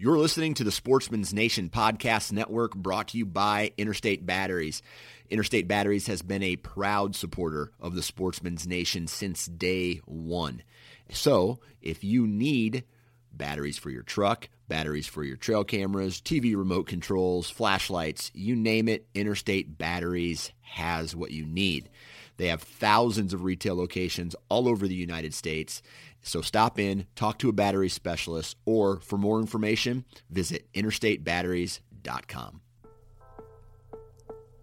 You're 0.00 0.16
listening 0.16 0.54
to 0.54 0.62
the 0.62 0.70
Sportsman's 0.70 1.34
Nation 1.34 1.70
Podcast 1.70 2.30
Network 2.30 2.76
brought 2.76 3.08
to 3.08 3.18
you 3.18 3.26
by 3.26 3.72
Interstate 3.76 4.24
Batteries. 4.24 4.80
Interstate 5.28 5.66
Batteries 5.66 6.06
has 6.06 6.22
been 6.22 6.44
a 6.44 6.54
proud 6.54 7.16
supporter 7.16 7.72
of 7.80 7.96
the 7.96 8.02
Sportsman's 8.04 8.64
Nation 8.64 9.08
since 9.08 9.46
day 9.46 9.96
one. 10.04 10.62
So, 11.10 11.58
if 11.82 12.04
you 12.04 12.28
need 12.28 12.84
batteries 13.32 13.76
for 13.76 13.90
your 13.90 14.04
truck, 14.04 14.48
batteries 14.68 15.08
for 15.08 15.24
your 15.24 15.36
trail 15.36 15.64
cameras, 15.64 16.20
TV 16.20 16.56
remote 16.56 16.86
controls, 16.86 17.50
flashlights, 17.50 18.30
you 18.34 18.54
name 18.54 18.88
it, 18.88 19.08
Interstate 19.16 19.78
Batteries 19.78 20.52
has 20.60 21.16
what 21.16 21.32
you 21.32 21.44
need. 21.44 21.88
They 22.36 22.46
have 22.46 22.62
thousands 22.62 23.34
of 23.34 23.42
retail 23.42 23.74
locations 23.74 24.36
all 24.48 24.68
over 24.68 24.86
the 24.86 24.94
United 24.94 25.34
States. 25.34 25.82
So 26.22 26.42
stop 26.42 26.78
in, 26.78 27.06
talk 27.14 27.38
to 27.38 27.48
a 27.48 27.52
battery 27.52 27.88
specialist, 27.88 28.56
or 28.64 29.00
for 29.00 29.16
more 29.16 29.40
information, 29.40 30.04
visit 30.30 30.66
interstatebatteries.com. 30.74 32.60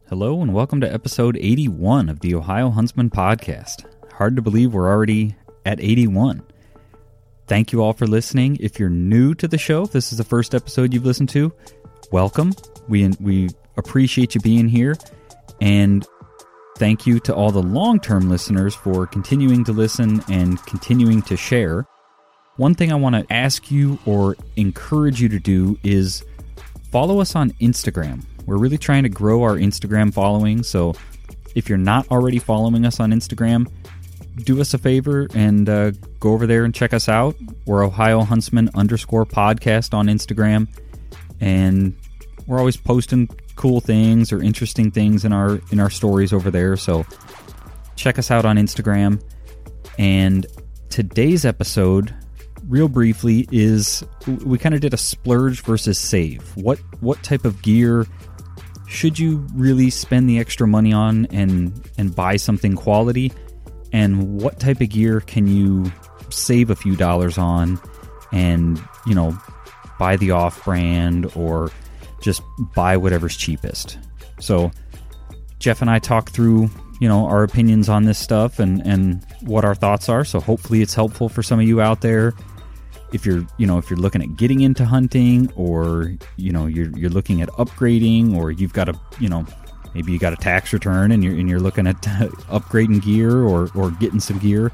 Hello, 0.08 0.42
and 0.42 0.54
welcome 0.54 0.82
to 0.82 0.94
episode 0.94 1.36
81 1.38 2.10
of 2.10 2.20
the 2.20 2.36
Ohio 2.36 2.70
Huntsman 2.70 3.10
Podcast. 3.10 3.86
Hard 4.14 4.36
to 4.36 4.42
believe 4.42 4.74
we're 4.74 4.88
already 4.88 5.36
at 5.66 5.80
81. 5.80 6.44
Thank 7.48 7.72
you 7.72 7.82
all 7.82 7.94
for 7.94 8.06
listening. 8.06 8.58
If 8.60 8.80
you're 8.80 8.90
new 8.90 9.34
to 9.36 9.48
the 9.48 9.58
show, 9.58 9.84
if 9.84 9.92
this 9.92 10.12
is 10.12 10.18
the 10.18 10.24
first 10.24 10.54
episode 10.54 10.94
you've 10.94 11.06
listened 11.06 11.30
to, 11.30 11.52
welcome. 12.12 12.54
We, 12.88 13.10
we 13.20 13.50
appreciate 13.78 14.36
you 14.36 14.42
being 14.42 14.68
here. 14.68 14.96
And 15.60 16.06
Thank 16.78 17.08
you 17.08 17.20
to 17.22 17.34
all 17.34 17.52
the 17.52 17.62
long 17.62 18.02
term 18.02 18.30
listeners 18.30 18.76
for 18.76 19.08
continuing 19.08 19.64
to 19.64 19.72
listen 19.72 20.22
and 20.30 20.62
continuing 20.66 21.22
to 21.24 21.38
share. 21.38 21.86
One 22.58 22.76
thing 22.76 22.92
I 22.92 22.96
want 22.96 23.16
to 23.16 23.34
ask 23.34 23.72
you 23.72 23.98
or 24.06 24.36
encourage 24.58 25.22
you 25.22 25.30
to 25.30 25.40
do 25.40 25.78
is 25.84 26.24
follow 26.92 27.22
us 27.22 27.36
on 27.36 27.52
Instagram. 27.62 28.26
We're 28.46 28.58
really 28.58 28.78
trying 28.78 29.04
to 29.04 29.10
grow 29.10 29.44
our 29.44 29.56
Instagram 29.56 30.14
following. 30.14 30.64
So 30.64 30.96
if 31.56 31.70
you're 31.70 31.78
not 31.78 32.10
already 32.12 32.40
following 32.40 32.86
us 32.86 33.00
on 33.00 33.12
Instagram, 33.12 33.72
do 34.44 34.60
us 34.60 34.74
a 34.74 34.78
favor 34.78 35.30
and 35.34 35.70
uh, 35.70 35.92
go 36.20 36.34
over 36.34 36.46
there 36.46 36.66
and 36.66 36.76
check 36.76 36.94
us 36.94 37.08
out. 37.08 37.36
We're 37.66 37.84
Ohio 37.84 38.22
Huntsman 38.22 38.70
underscore 38.76 39.26
podcast 39.26 39.94
on 39.94 40.08
Instagram. 40.08 40.68
And 41.40 41.96
we're 42.48 42.60
always 42.60 42.76
posting 42.78 43.30
cool 43.56 43.82
things 43.82 44.32
or 44.32 44.42
interesting 44.42 44.92
things 44.92 45.26
in 45.26 45.34
our 45.34 45.60
in 45.72 45.80
our 45.80 45.90
stories 45.90 46.34
over 46.34 46.52
there. 46.52 46.78
So 46.78 47.06
check 47.96 48.20
us 48.20 48.32
out 48.32 48.46
on 48.46 48.58
Instagram. 48.58 49.22
And 49.98 50.46
today's 50.90 51.46
episode, 51.46 52.14
real 52.68 52.88
briefly, 52.88 53.48
is 53.52 54.04
we 54.46 54.58
kind 54.58 54.76
of 54.76 54.82
did 54.82 54.94
a 54.94 54.98
splurge 54.98 55.62
versus 55.62 55.98
save. 55.98 56.56
What 56.56 56.80
what 57.00 57.22
type 57.24 57.46
of 57.46 57.62
gear 57.62 58.06
should 58.88 59.18
you 59.18 59.46
really 59.54 59.90
spend 59.90 60.30
the 60.30 60.40
extra 60.40 60.68
money 60.68 60.94
on 60.94 61.26
and 61.28 61.90
and 61.98 62.16
buy 62.16 62.36
something 62.36 62.76
quality? 62.76 63.32
And 63.92 64.42
what 64.42 64.60
type 64.60 64.82
of 64.82 64.90
gear 64.90 65.22
can 65.22 65.48
you 65.48 65.92
save 66.30 66.70
a 66.70 66.76
few 66.76 66.96
dollars 66.96 67.38
on 67.38 67.80
and, 68.32 68.82
you 69.06 69.16
know, 69.16 69.38
buy 69.98 70.18
the 70.18 70.32
off 70.32 70.66
brand 70.66 71.32
or 71.36 71.72
just 72.26 72.42
buy 72.74 72.98
whatever's 72.98 73.38
cheapest. 73.38 74.00
So 74.40 74.72
Jeff 75.60 75.82
and 75.82 75.92
I 75.92 76.00
talk 76.00 76.32
through, 76.32 76.72
you 77.00 77.08
know, 77.08 77.28
our 77.28 77.44
opinions 77.44 77.88
on 77.88 78.06
this 78.06 78.18
stuff 78.18 78.60
and 78.60 78.82
and 78.86 79.24
what 79.42 79.64
our 79.64 79.76
thoughts 79.76 80.10
are. 80.10 80.26
So 80.26 80.40
hopefully 80.40 80.82
it's 80.82 80.96
helpful 80.96 81.30
for 81.30 81.44
some 81.44 81.60
of 81.60 81.68
you 81.68 81.80
out 81.80 82.02
there. 82.02 82.34
If 83.14 83.26
you're, 83.26 83.46
you 83.58 83.68
know, 83.68 83.78
if 83.78 83.90
you're 83.90 84.00
looking 84.00 84.24
at 84.24 84.36
getting 84.36 84.62
into 84.62 84.84
hunting 84.84 85.52
or, 85.56 86.16
you 86.36 86.52
know, 86.52 86.66
you're 86.66 86.90
you're 86.98 87.12
looking 87.12 87.44
at 87.44 87.50
upgrading 87.50 88.36
or 88.36 88.52
you've 88.52 88.74
got 88.74 88.90
a, 88.90 89.00
you 89.20 89.30
know, 89.30 89.46
maybe 89.94 90.12
you 90.12 90.18
got 90.18 90.34
a 90.34 90.38
tax 90.38 90.74
return 90.74 91.12
and 91.12 91.24
you're 91.24 91.36
and 91.36 91.48
you're 91.48 91.60
looking 91.60 91.86
at 91.86 92.02
upgrading 92.02 93.04
gear 93.04 93.44
or 93.44 93.70
or 93.76 93.92
getting 93.92 94.20
some 94.20 94.40
gear, 94.40 94.72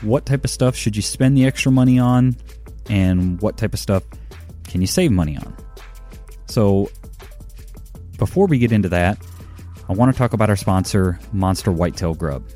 what 0.00 0.26
type 0.26 0.44
of 0.44 0.50
stuff 0.50 0.74
should 0.74 0.96
you 0.96 1.02
spend 1.02 1.36
the 1.36 1.46
extra 1.46 1.70
money 1.70 2.00
on 2.00 2.36
and 2.90 3.40
what 3.40 3.56
type 3.56 3.72
of 3.72 3.78
stuff 3.78 4.02
can 4.64 4.80
you 4.80 4.88
save 4.88 5.12
money 5.12 5.36
on? 5.36 5.56
So, 6.52 6.90
before 8.18 8.46
we 8.46 8.58
get 8.58 8.72
into 8.72 8.90
that, 8.90 9.16
I 9.88 9.94
want 9.94 10.12
to 10.12 10.18
talk 10.18 10.34
about 10.34 10.50
our 10.50 10.56
sponsor, 10.56 11.18
Monster 11.32 11.72
Whitetail 11.72 12.12
Grub. 12.12 12.46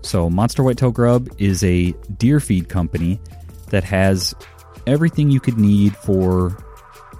So, 0.00 0.30
Monster 0.30 0.62
Whitetail 0.62 0.90
Grub 0.90 1.28
is 1.36 1.62
a 1.62 1.92
deer 2.16 2.40
feed 2.40 2.70
company 2.70 3.20
that 3.68 3.84
has 3.84 4.34
everything 4.86 5.30
you 5.30 5.38
could 5.38 5.58
need 5.58 5.94
for 5.94 6.64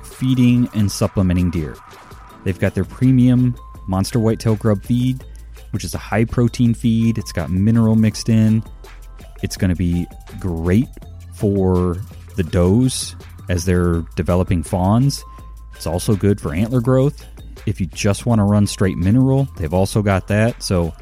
feeding 0.02 0.70
and 0.74 0.90
supplementing 0.90 1.50
deer. 1.50 1.76
They've 2.44 2.58
got 2.58 2.74
their 2.74 2.86
premium 2.86 3.54
Monster 3.86 4.18
Whitetail 4.18 4.56
Grub 4.56 4.82
feed, 4.82 5.22
which 5.72 5.84
is 5.84 5.94
a 5.94 5.98
high 5.98 6.24
protein 6.24 6.72
feed. 6.72 7.18
It's 7.18 7.32
got 7.32 7.50
mineral 7.50 7.94
mixed 7.94 8.30
in. 8.30 8.64
It's 9.42 9.58
going 9.58 9.68
to 9.68 9.76
be 9.76 10.06
great 10.40 10.88
for 11.34 11.98
the 12.36 12.42
does 12.42 13.16
as 13.50 13.66
they're 13.66 14.00
developing 14.16 14.62
fawns. 14.62 15.22
It's 15.82 15.86
also 15.88 16.14
good 16.14 16.40
for 16.40 16.54
antler 16.54 16.80
growth. 16.80 17.26
If 17.66 17.80
you 17.80 17.86
just 17.86 18.24
want 18.24 18.38
to 18.38 18.44
run 18.44 18.68
straight 18.68 18.96
mineral, 18.96 19.48
they've 19.56 19.74
also 19.74 20.00
got 20.00 20.28
that. 20.28 20.62
So 20.62 20.94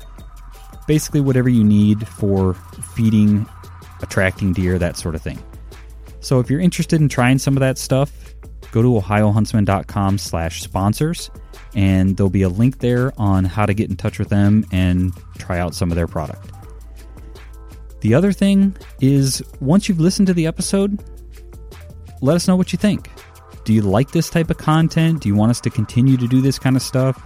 basically, 0.87 1.21
whatever 1.21 1.51
you 1.51 1.63
need 1.63 2.09
for 2.09 2.55
feeding, 2.95 3.47
attracting 4.01 4.55
deer, 4.55 4.79
that 4.79 4.97
sort 4.97 5.15
of 5.15 5.21
thing. 5.21 5.39
So 6.21 6.41
if 6.41 6.49
you're 6.49 6.61
interested 6.61 6.99
in 6.99 7.11
trying 7.11 7.37
some 7.37 7.59
of 7.59 7.61
that 7.61 7.77
stuff, 7.77 8.11
go 8.73 8.81
to 8.81 8.89
ohiohuntsman.com 8.89 10.17
slash 10.17 10.63
sponsors 10.63 11.31
and 11.75 12.17
there'll 12.17 12.31
be 12.31 12.41
a 12.41 12.49
link 12.49 12.79
there 12.79 13.13
on 13.19 13.45
how 13.45 13.67
to 13.67 13.75
get 13.75 13.91
in 13.91 13.99
touch 13.99 14.19
with 14.19 14.31
them 14.31 14.65
and 14.73 15.13
try 15.37 15.59
out 15.59 15.75
some 15.75 15.91
of 15.91 15.97
their 15.97 16.07
product. 16.07 16.53
The 18.01 18.15
other 18.15 18.33
thing 18.33 18.75
is 19.03 19.43
once 19.61 19.91
you've 19.91 20.01
listened 20.01 20.29
to 20.29 20.33
the 20.33 20.47
episode, 20.47 21.05
let 22.23 22.35
us 22.35 22.49
know 22.49 22.57
what 22.57 22.73
you 22.73 22.79
think. 22.79 23.11
Do 23.71 23.75
you 23.75 23.83
like 23.83 24.11
this 24.11 24.29
type 24.29 24.51
of 24.51 24.59
content? 24.59 25.21
Do 25.21 25.29
you 25.29 25.37
want 25.37 25.51
us 25.51 25.61
to 25.61 25.71
continue 25.71 26.17
to 26.17 26.27
do 26.27 26.41
this 26.41 26.59
kind 26.59 26.75
of 26.75 26.83
stuff? 26.83 27.23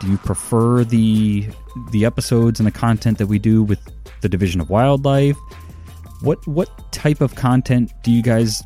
Do 0.00 0.08
you 0.08 0.18
prefer 0.18 0.82
the 0.82 1.46
the 1.92 2.04
episodes 2.04 2.58
and 2.58 2.66
the 2.66 2.72
content 2.72 3.18
that 3.18 3.28
we 3.28 3.38
do 3.38 3.62
with 3.62 3.78
the 4.20 4.28
Division 4.28 4.60
of 4.60 4.68
Wildlife? 4.68 5.36
What 6.22 6.44
what 6.48 6.90
type 6.90 7.20
of 7.20 7.36
content 7.36 7.92
do 8.02 8.10
you 8.10 8.20
guys 8.20 8.64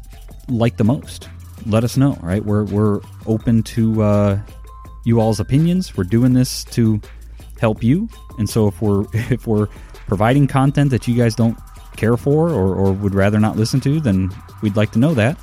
like 0.48 0.78
the 0.78 0.84
most? 0.84 1.28
Let 1.66 1.84
us 1.84 1.98
know. 1.98 2.18
Right, 2.22 2.42
we're 2.42 2.64
we're 2.64 3.02
open 3.26 3.64
to 3.64 4.02
uh, 4.02 4.40
you 5.04 5.20
all's 5.20 5.40
opinions. 5.40 5.94
We're 5.98 6.04
doing 6.04 6.32
this 6.32 6.64
to 6.76 7.02
help 7.60 7.82
you, 7.82 8.08
and 8.38 8.48
so 8.48 8.66
if 8.66 8.80
we're 8.80 9.04
if 9.12 9.46
we're 9.46 9.66
providing 10.06 10.46
content 10.46 10.90
that 10.92 11.06
you 11.06 11.14
guys 11.14 11.34
don't 11.34 11.58
care 11.96 12.16
for 12.16 12.48
or, 12.48 12.74
or 12.74 12.92
would 12.92 13.14
rather 13.14 13.38
not 13.38 13.58
listen 13.58 13.78
to, 13.80 14.00
then 14.00 14.30
we'd 14.62 14.76
like 14.76 14.90
to 14.92 14.98
know 14.98 15.12
that. 15.12 15.36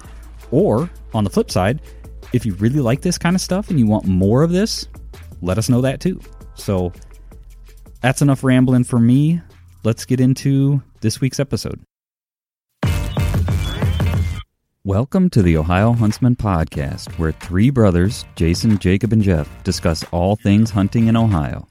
Or 0.50 0.90
on 1.18 1.24
the 1.24 1.30
flip 1.30 1.52
side, 1.52 1.82
if 2.32 2.46
you 2.46 2.54
really 2.56 2.80
like 2.80 3.02
this 3.02 3.18
kind 3.18 3.36
of 3.36 3.42
stuff 3.42 3.70
and 3.70 3.80
you 3.80 3.88
want 3.88 4.06
more 4.06 4.44
of 4.44 4.52
this, 4.52 4.88
let 5.42 5.58
us 5.58 5.68
know 5.68 5.82
that 5.82 6.00
too. 6.00 6.20
So 6.56 6.94
that's 8.02 8.22
enough 8.22 8.44
rambling 8.44 8.84
for 8.84 9.00
me. 9.00 9.42
Let's 9.84 10.06
get 10.06 10.20
into 10.20 10.82
this 11.02 11.20
week's 11.20 11.40
episode. 11.40 11.82
Welcome 14.84 15.30
to 15.32 15.42
the 15.42 15.58
Ohio 15.58 15.92
Huntsman 15.92 16.38
Podcast, 16.38 17.18
where 17.20 17.34
three 17.34 17.70
brothers, 17.70 18.24
Jason, 18.36 18.78
Jacob, 18.78 19.12
and 19.12 19.22
Jeff, 19.22 19.50
discuss 19.64 20.06
all 20.12 20.38
things 20.38 20.70
hunting 20.70 21.08
in 21.08 21.18
Ohio. 21.18 21.68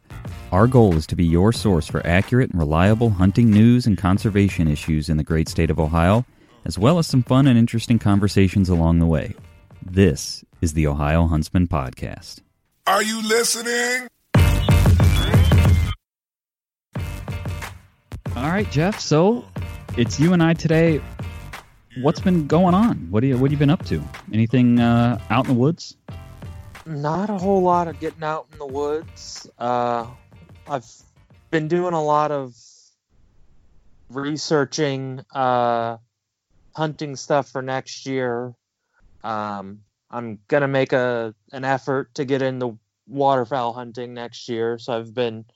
Our 0.52 0.66
goal 0.66 0.94
is 0.96 1.06
to 1.06 1.16
be 1.16 1.25
your 1.25 1.52
source 1.52 1.87
for 1.87 2.06
accurate 2.06 2.50
and 2.50 2.60
reliable 2.60 3.10
hunting 3.10 3.50
news 3.50 3.87
and 3.87 3.96
conservation 3.96 4.69
issues 4.69 5.08
in 5.08 5.16
the 5.16 5.25
great 5.25 5.48
state 5.48 5.70
of 5.70 5.81
Ohio, 5.81 6.26
as 6.66 6.76
well 6.78 6.98
as 6.98 7.06
some 7.06 7.22
fun 7.22 7.46
and 7.46 7.56
interesting 7.56 7.98
conversations 7.98 8.68
along 8.68 8.98
the 8.98 9.06
way. 9.06 9.34
This 9.80 10.44
is 10.60 10.72
the 10.72 10.88
Ohio 10.88 11.28
Huntsman 11.28 11.68
Podcast. 11.68 12.40
Are 12.88 13.02
you 13.02 13.22
listening? 13.22 14.08
All 18.34 18.50
right, 18.50 18.68
Jeff. 18.70 18.98
So 18.98 19.44
it's 19.96 20.18
you 20.18 20.32
and 20.32 20.42
I 20.42 20.54
today 20.54 21.00
what's 22.02 22.20
been 22.20 22.46
going 22.46 22.74
on? 22.74 23.10
What 23.10 23.20
do 23.20 23.28
you 23.28 23.38
what 23.38 23.50
have 23.50 23.52
you 23.52 23.58
been 23.58 23.70
up 23.70 23.84
to? 23.86 24.02
Anything 24.32 24.80
uh, 24.80 25.20
out 25.30 25.46
in 25.46 25.54
the 25.54 25.58
woods? 25.58 25.96
Not 26.84 27.30
a 27.30 27.38
whole 27.38 27.62
lot 27.62 27.88
of 27.88 27.98
getting 28.00 28.22
out 28.22 28.46
in 28.52 28.58
the 28.58 28.66
woods. 28.66 29.48
Uh, 29.58 30.06
I've 30.69 30.86
been 31.50 31.69
doing 31.69 31.94
a 31.94 32.02
lot 32.02 32.30
of 32.30 32.54
researching 34.10 35.20
uh, 35.32 35.96
hunting 36.76 37.17
stuff 37.17 37.50
for 37.50 37.62
next 37.62 38.05
year. 38.06 38.55
Um, 39.25 39.81
I'm 40.11 40.38
gonna 40.46 40.69
make 40.69 40.93
a 40.93 41.34
an 41.52 41.64
effort 41.64 42.14
to 42.17 42.25
get 42.25 42.43
into 42.43 42.78
waterfowl 43.08 43.73
hunting 43.73 44.12
next 44.14 44.49
year, 44.49 44.78
so 44.78 44.93
I've 44.93 45.14
been 45.14 45.46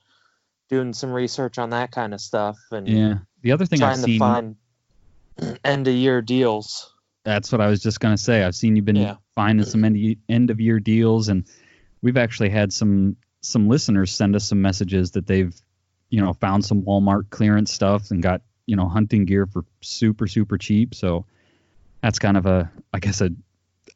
doing 0.70 0.92
some 0.94 1.12
research 1.12 1.58
on 1.58 1.70
that 1.70 1.90
kind 1.92 2.14
of 2.14 2.20
stuff 2.20 2.56
and 2.72 2.88
yeah. 2.88 3.14
The 3.42 3.52
other 3.52 3.66
thing 3.66 3.78
trying 3.80 3.92
I've 3.92 3.96
to 3.98 4.02
seen 4.02 4.18
find 4.18 4.56
end 5.64 5.86
of 5.88 5.94
year 5.94 6.22
deals. 6.22 6.94
That's 7.24 7.52
what 7.52 7.60
I 7.60 7.66
was 7.68 7.82
just 7.82 8.00
gonna 8.00 8.16
say. 8.18 8.42
I've 8.42 8.54
seen 8.54 8.76
you've 8.76 8.84
been 8.86 8.96
Yeah. 8.96 9.16
finding 9.34 9.66
some 9.66 9.84
end 9.84 10.16
end 10.28 10.50
of 10.50 10.58
year 10.58 10.80
deals, 10.80 11.28
and 11.28 11.46
we've 12.02 12.16
actually 12.16 12.48
had 12.50 12.72
some 12.72 13.16
some 13.42 13.68
listeners 13.68 14.10
send 14.10 14.34
us 14.36 14.44
some 14.48 14.62
messages 14.62 15.12
that 15.12 15.26
they've 15.26 15.54
you 16.08 16.20
know 16.20 16.32
found 16.32 16.64
some 16.64 16.82
Walmart 16.82 17.28
clearance 17.30 17.72
stuff 17.72 18.10
and 18.10 18.22
got 18.22 18.40
you 18.70 18.76
know 18.76 18.88
hunting 18.88 19.24
gear 19.24 19.46
for 19.46 19.64
super 19.80 20.28
super 20.28 20.56
cheap. 20.56 20.94
So 20.94 21.26
that's 22.02 22.20
kind 22.20 22.36
of 22.36 22.46
a 22.46 22.70
I 22.94 23.00
guess 23.00 23.20
a 23.20 23.30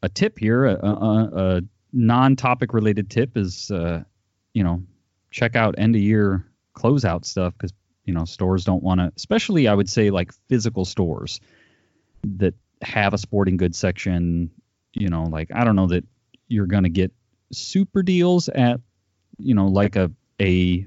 a 0.03 0.09
tip 0.09 0.37
here, 0.37 0.65
a, 0.65 0.75
a, 0.75 1.29
a 1.33 1.61
non-topic 1.93 2.73
related 2.73 3.09
tip 3.09 3.37
is 3.37 3.71
uh, 3.71 4.03
you 4.53 4.65
know 4.65 4.83
check 5.31 5.55
out 5.55 5.75
end 5.77 5.95
of 5.95 6.01
year 6.01 6.45
closeout 6.75 7.23
stuff 7.23 7.53
because 7.53 7.71
you 8.03 8.13
know 8.13 8.25
stores 8.25 8.65
don't 8.65 8.83
want 8.83 8.99
to, 8.99 9.13
especially 9.15 9.69
I 9.69 9.73
would 9.73 9.89
say 9.89 10.09
like 10.09 10.33
physical 10.49 10.83
stores 10.83 11.39
that 12.25 12.53
have 12.81 13.13
a 13.13 13.17
sporting 13.17 13.55
goods 13.55 13.77
section. 13.77 14.51
You 14.91 15.07
know, 15.07 15.23
like 15.23 15.51
I 15.55 15.63
don't 15.63 15.77
know 15.77 15.87
that 15.87 16.03
you're 16.49 16.67
gonna 16.67 16.89
get 16.89 17.13
super 17.53 18.03
deals 18.03 18.49
at 18.49 18.81
you 19.37 19.55
know 19.55 19.67
like 19.67 19.95
a 19.95 20.11
a 20.41 20.85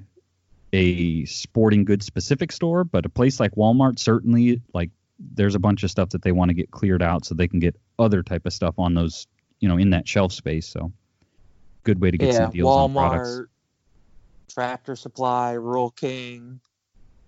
a 0.72 1.24
sporting 1.24 1.84
goods 1.84 2.04
specific 2.06 2.52
store, 2.52 2.84
but 2.84 3.06
a 3.06 3.08
place 3.08 3.40
like 3.40 3.52
Walmart 3.54 3.98
certainly 3.98 4.60
like 4.74 4.90
there's 5.18 5.54
a 5.54 5.58
bunch 5.58 5.82
of 5.82 5.90
stuff 5.90 6.10
that 6.10 6.22
they 6.22 6.32
want 6.32 6.50
to 6.50 6.54
get 6.54 6.70
cleared 6.70 7.02
out 7.02 7.24
so 7.24 7.34
they 7.34 7.48
can 7.48 7.58
get 7.60 7.74
other 7.98 8.22
type 8.22 8.46
of 8.46 8.52
stuff 8.52 8.74
on 8.78 8.94
those 8.94 9.26
you 9.60 9.68
know 9.68 9.76
in 9.76 9.90
that 9.90 10.06
shelf 10.06 10.32
space. 10.32 10.68
So 10.68 10.92
good 11.84 12.00
way 12.00 12.10
to 12.10 12.18
get 12.18 12.28
yeah, 12.28 12.36
some 12.38 12.50
deals 12.50 12.76
on 12.76 12.92
products. 12.92 13.28
Walmart, 13.28 13.46
Tractor 14.52 14.96
Supply, 14.96 15.52
Rural 15.52 15.90
King, 15.90 16.60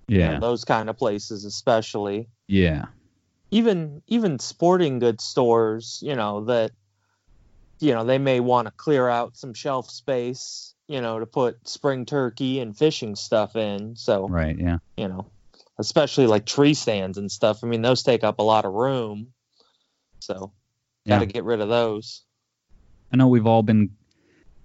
you 0.08 0.18
know, 0.18 0.32
Yeah, 0.32 0.38
those 0.38 0.64
kind 0.64 0.90
of 0.90 0.96
places 0.98 1.44
especially. 1.44 2.28
yeah, 2.48 2.86
even 3.50 4.02
even 4.06 4.38
sporting 4.38 4.98
goods 4.98 5.24
stores, 5.24 5.98
you 6.02 6.14
know, 6.14 6.44
that 6.44 6.72
you 7.80 7.94
know, 7.94 8.04
they 8.04 8.18
may 8.18 8.40
want 8.40 8.66
to 8.68 8.72
clear 8.72 9.08
out 9.08 9.36
some 9.36 9.54
shelf 9.54 9.90
space, 9.90 10.74
you 10.90 11.00
know, 11.00 11.20
to 11.20 11.26
put 11.26 11.68
spring 11.68 12.04
turkey 12.04 12.58
and 12.58 12.76
fishing 12.76 13.14
stuff 13.14 13.54
in. 13.54 13.94
So, 13.94 14.26
right, 14.28 14.58
yeah. 14.58 14.78
you 14.96 15.06
know, 15.06 15.30
especially 15.78 16.26
like 16.26 16.44
tree 16.46 16.74
stands 16.74 17.16
and 17.16 17.30
stuff. 17.30 17.62
I 17.62 17.68
mean, 17.68 17.80
those 17.80 18.02
take 18.02 18.24
up 18.24 18.40
a 18.40 18.42
lot 18.42 18.64
of 18.64 18.72
room. 18.72 19.28
So, 20.18 20.52
got 21.06 21.20
to 21.20 21.26
Yeah. 21.26 21.30
get 21.30 21.44
rid 21.44 21.60
of 21.60 21.68
those. 21.68 22.22
I 23.12 23.16
know 23.16 23.28
we've 23.28 23.46
all 23.46 23.62
been. 23.62 23.90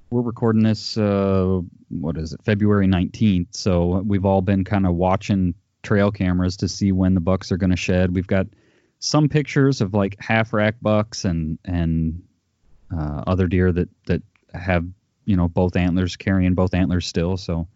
We're 0.10 0.22
recording 0.22 0.63
this. 0.63 0.98
Uh, 0.98 1.62
what 1.89 2.18
is 2.18 2.33
it? 2.33 2.44
February 2.44 2.88
nineteenth. 2.88 3.56
So 3.56 4.01
we've 4.06 4.25
all 4.25 4.42
been 4.42 4.63
kind 4.63 4.88
of 4.88 4.95
watching 4.95 5.54
trail 5.83 6.12
cameras 6.12 6.57
to 6.57 6.68
see 6.68 6.92
when 6.92 7.13
the 7.13 7.22
bucks 7.22 7.51
are 7.51 7.57
going 7.57 7.69
to 7.69 7.75
shed. 7.75 8.16
We've 8.16 8.25
got 8.25 8.48
some 8.98 9.30
pictures 9.30 9.81
of 9.81 9.94
like 9.94 10.16
half 10.19 10.54
rack 10.54 10.75
bucks 10.81 11.24
and 11.25 11.60
and 11.66 12.24
uh, 12.92 13.24
other 13.27 13.48
deer 13.48 13.72
that 13.72 13.89
that 14.07 14.24
have 14.54 14.86
you 15.25 15.36
know 15.36 15.48
both 15.48 15.75
antlers 15.75 16.16
carrying 16.16 16.54
both 16.54 16.74
antlers 16.74 17.06
still. 17.06 17.38
So 17.38 17.68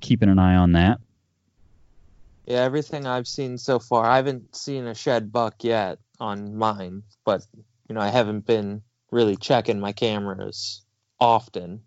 keeping 0.00 0.28
an 0.28 0.38
eye 0.38 0.56
on 0.56 0.72
that. 0.72 1.00
Yeah, 2.46 2.62
everything 2.62 3.06
I've 3.06 3.28
seen 3.28 3.58
so 3.58 3.78
far, 3.78 4.06
I 4.06 4.16
haven't 4.16 4.56
seen 4.56 4.86
a 4.86 4.94
shed 4.94 5.30
buck 5.30 5.62
yet 5.64 5.98
on 6.18 6.56
mine, 6.56 7.02
but 7.24 7.44
you 7.88 7.94
know, 7.94 8.00
I 8.00 8.08
haven't 8.08 8.46
been 8.46 8.82
really 9.10 9.36
checking 9.36 9.80
my 9.80 9.92
cameras 9.92 10.82
often. 11.20 11.82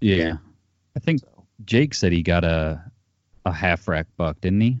Yeah, 0.00 0.36
I 0.96 1.00
think 1.00 1.20
So. 1.20 1.46
Jake 1.64 1.92
said 1.94 2.12
he 2.12 2.22
got 2.22 2.44
a 2.44 2.82
a 3.44 3.52
half 3.52 3.88
rack 3.88 4.06
buck, 4.16 4.40
didn't 4.40 4.60
he? 4.60 4.78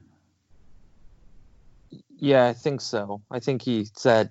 Yeah, 2.16 2.46
I 2.46 2.52
think 2.52 2.80
so. 2.80 3.22
I 3.30 3.40
think 3.40 3.62
he 3.62 3.86
said 3.94 4.30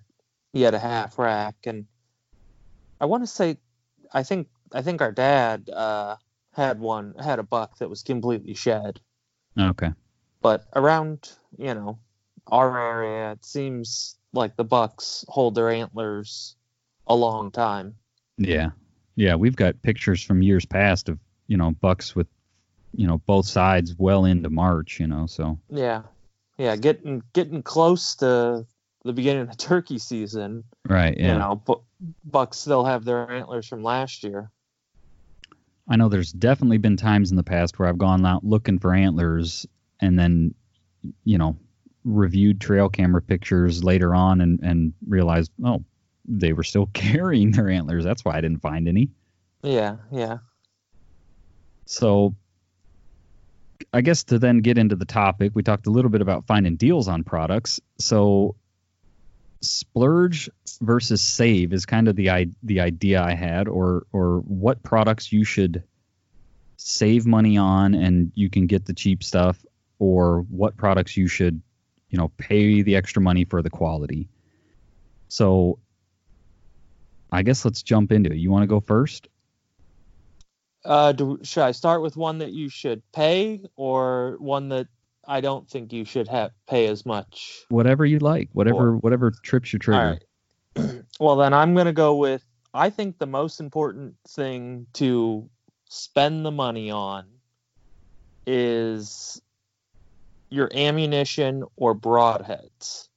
he 0.54 0.62
had 0.62 0.74
a 0.74 0.80
half 0.80 1.18
rack, 1.20 1.56
and 1.66 1.86
I 3.00 3.06
want 3.06 3.24
to 3.24 3.28
say, 3.28 3.58
I 4.14 4.24
think 4.24 4.48
I 4.74 4.82
think 4.82 5.02
our 5.02 5.12
dad 5.12 5.70
uh, 5.70 6.16
had 6.54 6.80
one 6.80 7.16
had 7.20 7.40
a 7.40 7.44
buck 7.44 7.78
that 7.80 7.90
was 7.90 8.04
completely 8.04 8.54
shed, 8.54 9.00
Okay. 9.60 9.92
but 10.42 10.66
around 10.76 11.32
you 11.58 11.74
know 11.74 12.00
our 12.48 12.78
area, 12.80 13.32
it 13.34 13.46
seems 13.46 14.16
like 14.34 14.56
the 14.56 14.64
bucks 14.64 15.26
hold 15.28 15.56
their 15.56 15.70
antlers 15.70 16.56
a 17.08 17.16
long 17.16 17.52
time. 17.52 17.96
Yeah. 18.38 18.70
Yeah, 19.16 19.36
we've 19.36 19.56
got 19.56 19.82
pictures 19.82 20.22
from 20.24 20.42
years 20.44 20.64
past 20.66 21.10
of, 21.10 21.18
you 21.48 21.58
know, 21.58 21.72
bucks 21.72 22.16
with, 22.16 22.28
you 22.94 23.08
know, 23.08 23.18
both 23.18 23.48
sides 23.48 23.96
well 23.98 24.26
into 24.26 24.50
March, 24.50 25.00
you 25.00 25.08
know, 25.08 25.26
so 25.26 25.60
Yeah, 25.70 26.04
yeah, 26.58 26.76
getting 26.76 27.24
getting 27.34 27.64
close 27.64 28.16
to 28.18 28.66
the 29.04 29.14
beginning 29.14 29.50
of 29.50 29.58
turkey 29.58 29.98
season. 29.98 30.64
right, 30.88 31.18
yeah. 31.18 31.34
You 31.34 31.40
know, 31.40 31.56
bu- 31.66 31.82
bucks 32.24 32.60
still 32.60 32.86
have 32.86 33.06
their 33.06 33.30
antlers 33.32 33.68
from 33.68 33.82
last 33.84 34.24
year. 34.24 34.52
I 35.88 35.96
know 35.96 36.10
there's 36.10 36.32
definitely 36.32 36.78
been 36.78 36.98
times 36.98 37.32
in 37.32 37.38
the 37.38 37.44
past 37.44 37.80
where 37.80 37.88
I've 37.88 37.98
gone 37.98 38.26
out 38.26 38.44
looking 38.44 38.80
for 38.80 38.94
antlers 38.94 39.66
and 40.02 40.20
then, 40.20 40.54
you 41.24 41.38
know, 41.38 41.58
reviewed 42.04 42.62
trail 42.62 42.90
camera 42.90 43.22
pictures 43.22 43.84
later 43.84 44.14
on 44.14 44.42
and 44.42 44.60
and 44.62 44.94
realized, 45.08 45.52
oh, 45.64 45.84
they 46.26 46.54
were 46.54 46.64
still 46.64 46.88
carrying 46.94 47.52
their 47.52 47.70
antlers. 47.70 48.04
That's 48.04 48.26
why 48.26 48.38
I 48.38 48.42
didn't 48.42 48.62
find 48.62 48.88
any. 48.88 49.10
Yeah, 49.64 49.98
yeah. 50.12 50.38
So 51.86 52.36
I 53.94 54.02
guess 54.02 54.24
to 54.26 54.40
then 54.40 54.60
get 54.60 54.78
into 54.78 54.96
the 54.96 55.06
topic, 55.06 55.54
we 55.56 55.64
talked 55.64 55.88
a 55.88 55.92
little 55.92 56.12
bit 56.12 56.22
about 56.22 56.48
finding 56.48 56.76
deals 56.76 57.08
on 57.08 57.24
products. 57.24 57.80
So 57.98 58.56
splurge 59.62 60.50
versus 60.82 61.22
save 61.22 61.74
is 61.74 61.86
kind 61.86 62.08
of 62.08 62.16
the 62.16 62.50
the 62.64 62.82
idea 62.82 63.22
I 63.22 63.34
had 63.34 63.68
or 63.68 64.06
or 64.12 64.40
what 64.40 64.84
products 64.84 65.32
you 65.32 65.44
should 65.44 65.84
save 66.78 67.26
money 67.26 67.58
on 67.58 67.96
and 67.96 68.32
you 68.36 68.50
can 68.50 68.68
get 68.68 68.86
the 68.86 68.94
cheap 68.94 69.24
stuff 69.24 69.66
or 70.00 70.42
what 70.50 70.78
products 70.78 71.18
you 71.18 71.28
should 71.28 71.62
you 72.10 72.18
know 72.18 72.30
pay 72.38 72.82
the 72.84 72.96
extra 72.96 73.22
money 73.22 73.46
for 73.46 73.62
the 73.62 73.70
quality. 73.70 74.30
So 75.28 75.80
I 77.32 77.44
guess 77.44 77.66
let's 77.66 77.84
jump 77.84 78.12
into 78.12 78.32
it. 78.32 78.38
You 78.38 78.52
want 78.52 78.64
to 78.64 78.68
go 78.68 78.80
first? 78.80 79.28
Uh, 80.86 81.12
do, 81.12 81.40
should 81.44 81.64
I 81.64 81.72
start 81.72 82.02
with 82.02 82.16
one 82.16 82.38
that 82.38 82.54
you 82.54 82.70
should 82.70 83.02
pay, 83.12 83.62
or 83.76 84.38
one 84.40 84.70
that 84.70 84.88
I 85.28 85.42
don't 85.42 85.70
think 85.70 85.92
you 85.92 86.06
should 86.06 86.28
have 86.30 86.52
pay 86.68 86.88
as 86.88 87.06
much? 87.06 87.66
whatever 87.70 88.06
you 88.06 88.20
like, 88.20 88.50
whatever 88.54 88.96
whatever 88.98 89.32
trips 89.32 89.74
your 89.74 89.80
trigger. 89.80 90.20
Right. 90.76 91.04
well, 91.20 91.36
then 91.36 91.54
I'm 91.54 91.76
gonna 91.76 91.94
go 91.94 92.16
with. 92.16 92.44
I 92.74 92.90
think 92.90 93.18
the 93.18 93.28
most 93.28 93.60
important 93.60 94.16
thing 94.28 94.88
to 94.94 95.50
spend 95.90 96.46
the 96.46 96.52
money 96.52 96.92
on 96.92 97.26
is 98.46 99.42
your 100.50 100.70
ammunition 100.74 101.64
or 101.76 101.94
broadheads. 101.96 103.10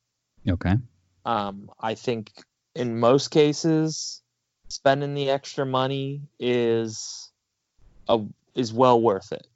Okay. 0.49 0.76
Um, 1.25 1.71
I 1.79 1.95
think 1.95 2.33
in 2.75 2.99
most 2.99 3.31
cases, 3.31 4.23
spending 4.69 5.14
the 5.14 5.31
extra 5.31 5.67
money 5.67 6.23
is 6.38 7.31
a, 8.09 8.21
is 8.55 8.73
well 8.73 9.00
worth 9.00 9.33
it. 9.33 9.47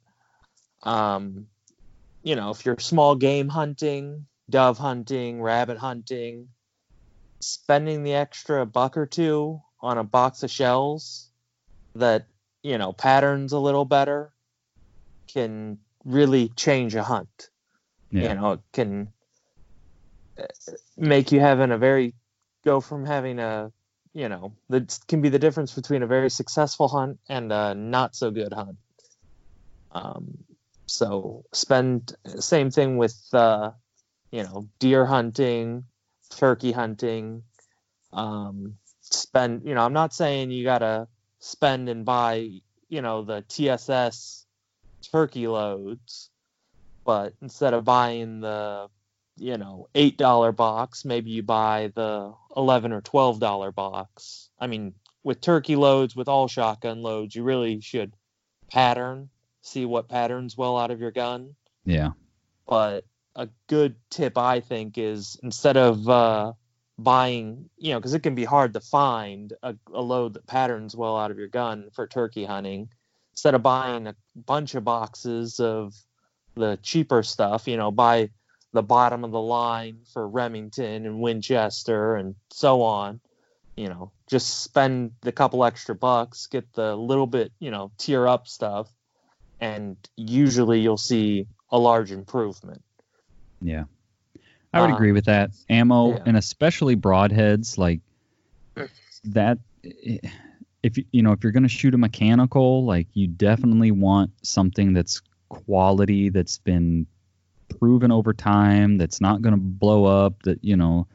Um, 0.83 1.47
you 2.25 2.35
know, 2.35 2.49
if 2.49 2.65
you're 2.65 2.79
small 2.79 3.15
game 3.15 3.47
hunting, 3.47 4.25
dove 4.49 4.79
hunting, 4.79 5.41
rabbit 5.41 5.77
hunting, 5.77 6.49
spending 7.39 8.01
the 8.01 8.15
extra 8.15 8.65
buck 8.65 8.97
or 8.97 9.05
two 9.05 9.61
on 9.79 9.99
a 9.99 10.03
box 10.03 10.41
of 10.41 10.49
shells 10.49 11.29
that 11.93 12.25
you 12.63 12.79
know 12.79 12.91
patterns 12.91 13.53
a 13.53 13.59
little 13.59 13.85
better 13.85 14.33
can 15.31 15.77
really 16.03 16.49
change 16.49 16.95
a 16.95 17.03
hunt. 17.03 17.49
Yeah. 18.09 18.29
You 18.29 18.35
know, 18.39 18.51
it 18.53 18.59
can 18.73 19.13
uh, 20.39 20.45
make 20.97 21.31
you 21.31 21.39
having 21.39 21.71
a 21.71 21.77
very 21.77 22.15
go 22.63 22.81
from 22.81 23.05
having 23.05 23.37
a 23.37 23.71
you 24.13 24.29
know 24.29 24.55
that 24.69 24.97
can 25.07 25.21
be 25.21 25.29
the 25.29 25.37
difference 25.37 25.73
between 25.73 26.01
a 26.01 26.07
very 26.07 26.31
successful 26.31 26.87
hunt 26.87 27.19
and 27.29 27.51
a 27.51 27.75
not 27.75 28.15
so 28.15 28.31
good 28.31 28.51
hunt. 28.51 28.77
Um, 29.91 30.39
so 30.85 31.45
spend 31.51 32.15
same 32.39 32.71
thing 32.71 32.97
with 32.97 33.17
uh, 33.33 33.71
you 34.31 34.43
know 34.43 34.67
deer 34.79 35.05
hunting, 35.05 35.85
turkey 36.29 36.71
hunting. 36.71 37.43
Um, 38.13 38.75
spend 39.01 39.65
you 39.65 39.75
know 39.75 39.81
I'm 39.81 39.93
not 39.93 40.13
saying 40.13 40.51
you 40.51 40.63
gotta 40.63 41.07
spend 41.39 41.89
and 41.89 42.05
buy 42.05 42.49
you 42.89 43.01
know 43.01 43.23
the 43.23 43.43
TSS 43.47 44.45
turkey 45.11 45.47
loads, 45.47 46.29
but 47.03 47.33
instead 47.41 47.73
of 47.73 47.83
buying 47.83 48.41
the 48.41 48.87
you 49.37 49.57
know 49.57 49.87
eight 49.95 50.17
dollar 50.17 50.51
box, 50.51 51.05
maybe 51.05 51.31
you 51.31 51.43
buy 51.43 51.91
the 51.95 52.33
eleven 52.55 52.91
or 52.91 53.01
twelve 53.01 53.39
dollar 53.39 53.71
box. 53.71 54.49
I 54.59 54.67
mean, 54.67 54.93
with 55.23 55.41
turkey 55.41 55.75
loads, 55.75 56.15
with 56.15 56.27
all 56.27 56.47
shotgun 56.47 57.01
loads, 57.01 57.35
you 57.35 57.43
really 57.43 57.81
should 57.81 58.13
pattern, 58.69 59.29
see 59.65 59.85
what 59.85 60.07
patterns 60.07 60.57
well 60.57 60.77
out 60.77 60.91
of 60.91 61.01
your 61.01 61.11
gun. 61.11 61.55
Yeah. 61.85 62.11
But 62.67 63.05
a 63.35 63.49
good 63.67 63.95
tip, 64.09 64.37
I 64.37 64.59
think, 64.59 64.97
is 64.97 65.37
instead 65.43 65.77
of 65.77 66.07
uh, 66.07 66.53
buying, 66.97 67.69
you 67.77 67.91
know, 67.91 67.99
because 67.99 68.13
it 68.13 68.23
can 68.23 68.35
be 68.35 68.45
hard 68.45 68.73
to 68.73 68.79
find 68.79 69.53
a, 69.61 69.75
a 69.93 70.01
load 70.01 70.35
that 70.35 70.47
patterns 70.47 70.95
well 70.95 71.17
out 71.17 71.31
of 71.31 71.37
your 71.37 71.47
gun 71.47 71.89
for 71.93 72.07
turkey 72.07 72.45
hunting. 72.45 72.89
Instead 73.33 73.55
of 73.55 73.63
buying 73.63 74.07
a 74.07 74.15
bunch 74.35 74.75
of 74.75 74.85
boxes 74.85 75.59
of 75.59 75.93
the 76.55 76.79
cheaper 76.81 77.21
stuff, 77.21 77.67
you 77.67 77.75
know, 77.75 77.91
buy 77.91 78.29
the 78.71 78.83
bottom 78.83 79.25
of 79.25 79.31
the 79.31 79.41
line 79.41 79.99
for 80.13 80.27
Remington 80.27 81.05
and 81.05 81.19
Winchester 81.19 82.15
and 82.15 82.35
so 82.51 82.81
on. 82.81 83.19
You 83.75 83.89
know, 83.89 84.11
just 84.27 84.63
spend 84.63 85.11
the 85.19 85.33
couple 85.33 85.65
extra 85.65 85.95
bucks, 85.95 86.47
get 86.47 86.71
the 86.73 86.95
little 86.95 87.27
bit, 87.27 87.51
you 87.59 87.71
know, 87.71 87.91
tier 87.97 88.25
up 88.25 88.47
stuff, 88.47 88.87
and 89.65 89.97
usually 90.15 90.79
you'll 90.81 90.97
see 90.97 91.47
a 91.71 91.79
large 91.79 92.11
improvement. 92.11 92.83
Yeah. 93.61 93.85
I 94.73 94.81
would 94.81 94.91
Uh, 94.91 94.95
agree 94.95 95.11
with 95.11 95.25
that. 95.25 95.51
Ammo 95.69 96.11
yeah. 96.11 96.23
and 96.25 96.37
especially 96.37 96.95
broadheads 96.95 97.77
like 97.77 98.01
that 99.25 99.57
if 100.83 100.97
you 100.97 101.05
you 101.11 101.23
know 101.23 101.31
if 101.31 101.43
you're 101.43 101.51
going 101.51 101.63
to 101.63 101.69
shoot 101.69 101.93
a 101.95 101.97
mechanical 101.97 102.85
like 102.85 103.07
you 103.13 103.27
definitely 103.27 103.91
want 103.91 104.31
something 104.43 104.93
that's 104.93 105.21
quality 105.49 106.29
that's 106.29 106.57
been 106.59 107.07
proven 107.79 108.11
over 108.11 108.33
time 108.33 108.97
that's 108.97 109.19
not 109.21 109.41
going 109.41 109.53
to 109.55 109.61
blow 109.61 110.05
up 110.05 110.43
that 110.43 110.63
you 110.63 110.75
know 110.75 111.07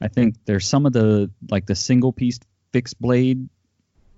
I 0.00 0.08
think 0.08 0.36
there's 0.46 0.66
some 0.66 0.86
of 0.86 0.92
the 0.92 1.30
like 1.50 1.66
the 1.66 1.74
single 1.74 2.12
piece 2.12 2.38
fixed 2.72 2.98
blade 3.00 3.48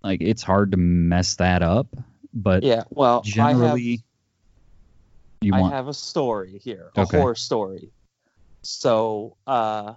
like 0.04 0.20
it's 0.20 0.42
hard 0.42 0.72
to 0.72 0.76
mess 0.76 1.36
that 1.36 1.62
up 1.62 1.88
but 2.32 2.62
Yeah, 2.62 2.84
well, 2.90 3.22
generally 3.22 4.02
you 5.40 5.54
I 5.54 5.56
have, 5.56 5.62
want 5.62 5.74
I 5.74 5.76
have 5.76 5.88
a 5.88 5.94
story 5.94 6.58
here, 6.58 6.90
a 6.96 7.02
Okay. 7.02 7.18
horror 7.18 7.34
story. 7.34 7.92
So, 8.62 9.36
uh, 9.46 9.94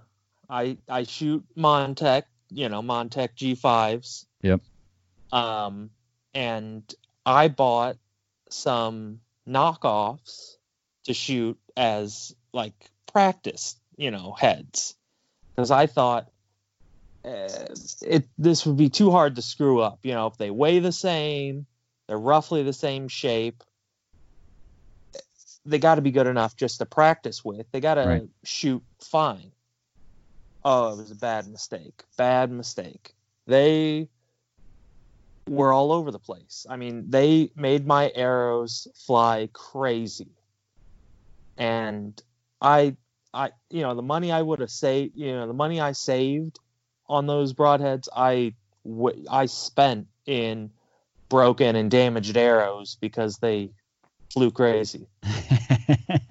I 0.49 0.77
I 0.87 1.03
shoot 1.03 1.43
Montec, 1.57 2.23
you 2.49 2.69
know, 2.69 2.81
Montec 2.81 3.35
G5s. 3.35 4.25
Yep. 4.41 4.61
Um, 5.31 5.89
and 6.33 6.83
I 7.25 7.47
bought 7.47 7.97
some 8.49 9.21
knockoffs 9.47 10.55
to 11.05 11.13
shoot 11.13 11.59
as 11.75 12.35
like 12.53 12.73
practice, 13.11 13.75
you 13.97 14.11
know, 14.11 14.33
heads, 14.33 14.95
because 15.55 15.71
I 15.71 15.87
thought 15.87 16.29
uh, 17.25 17.67
it 18.01 18.27
this 18.37 18.65
would 18.65 18.77
be 18.77 18.89
too 18.89 19.11
hard 19.11 19.35
to 19.35 19.41
screw 19.41 19.81
up. 19.81 19.99
You 20.03 20.13
know, 20.13 20.27
if 20.27 20.37
they 20.37 20.51
weigh 20.51 20.79
the 20.79 20.91
same, 20.91 21.65
they're 22.07 22.17
roughly 22.17 22.63
the 22.63 22.73
same 22.73 23.07
shape. 23.07 23.63
They 25.65 25.79
got 25.79 25.95
to 25.95 26.01
be 26.01 26.11
good 26.11 26.27
enough 26.27 26.55
just 26.55 26.79
to 26.79 26.85
practice 26.85 27.43
with. 27.43 27.71
They 27.71 27.79
got 27.79 27.95
to 27.95 28.05
Right. 28.05 28.29
shoot 28.43 28.83
fine. 29.01 29.51
Oh, 30.63 30.93
it 30.93 30.97
was 30.97 31.11
a 31.11 31.15
bad 31.15 31.47
mistake. 31.47 32.03
Bad 32.17 32.51
mistake. 32.51 33.13
They 33.47 34.09
were 35.47 35.73
all 35.73 35.91
over 35.91 36.11
the 36.11 36.19
place. 36.19 36.65
I 36.69 36.77
mean, 36.77 37.09
they 37.09 37.51
made 37.55 37.85
my 37.85 38.11
arrows 38.15 38.87
fly 38.95 39.49
crazy. 39.53 40.31
And 41.57 42.21
I 42.61 42.95
I 43.33 43.51
you 43.69 43.81
know, 43.81 43.95
the 43.95 44.01
money 44.01 44.31
I 44.31 44.41
would 44.41 44.59
have 44.59 44.71
saved, 44.71 45.15
you 45.15 45.33
know, 45.33 45.47
the 45.47 45.53
money 45.53 45.79
I 45.79 45.91
saved 45.93 46.59
on 47.07 47.27
those 47.27 47.53
broadheads, 47.53 48.07
I 48.15 48.55
w- 48.85 49.25
I 49.29 49.45
spent 49.47 50.07
in 50.25 50.71
broken 51.33 51.75
and 51.75 51.89
damaged 51.89 52.37
arrows 52.37 52.95
because 53.01 53.37
they 53.37 53.71
flew 54.31 54.51
crazy. 54.51 55.07
okay 55.25 56.29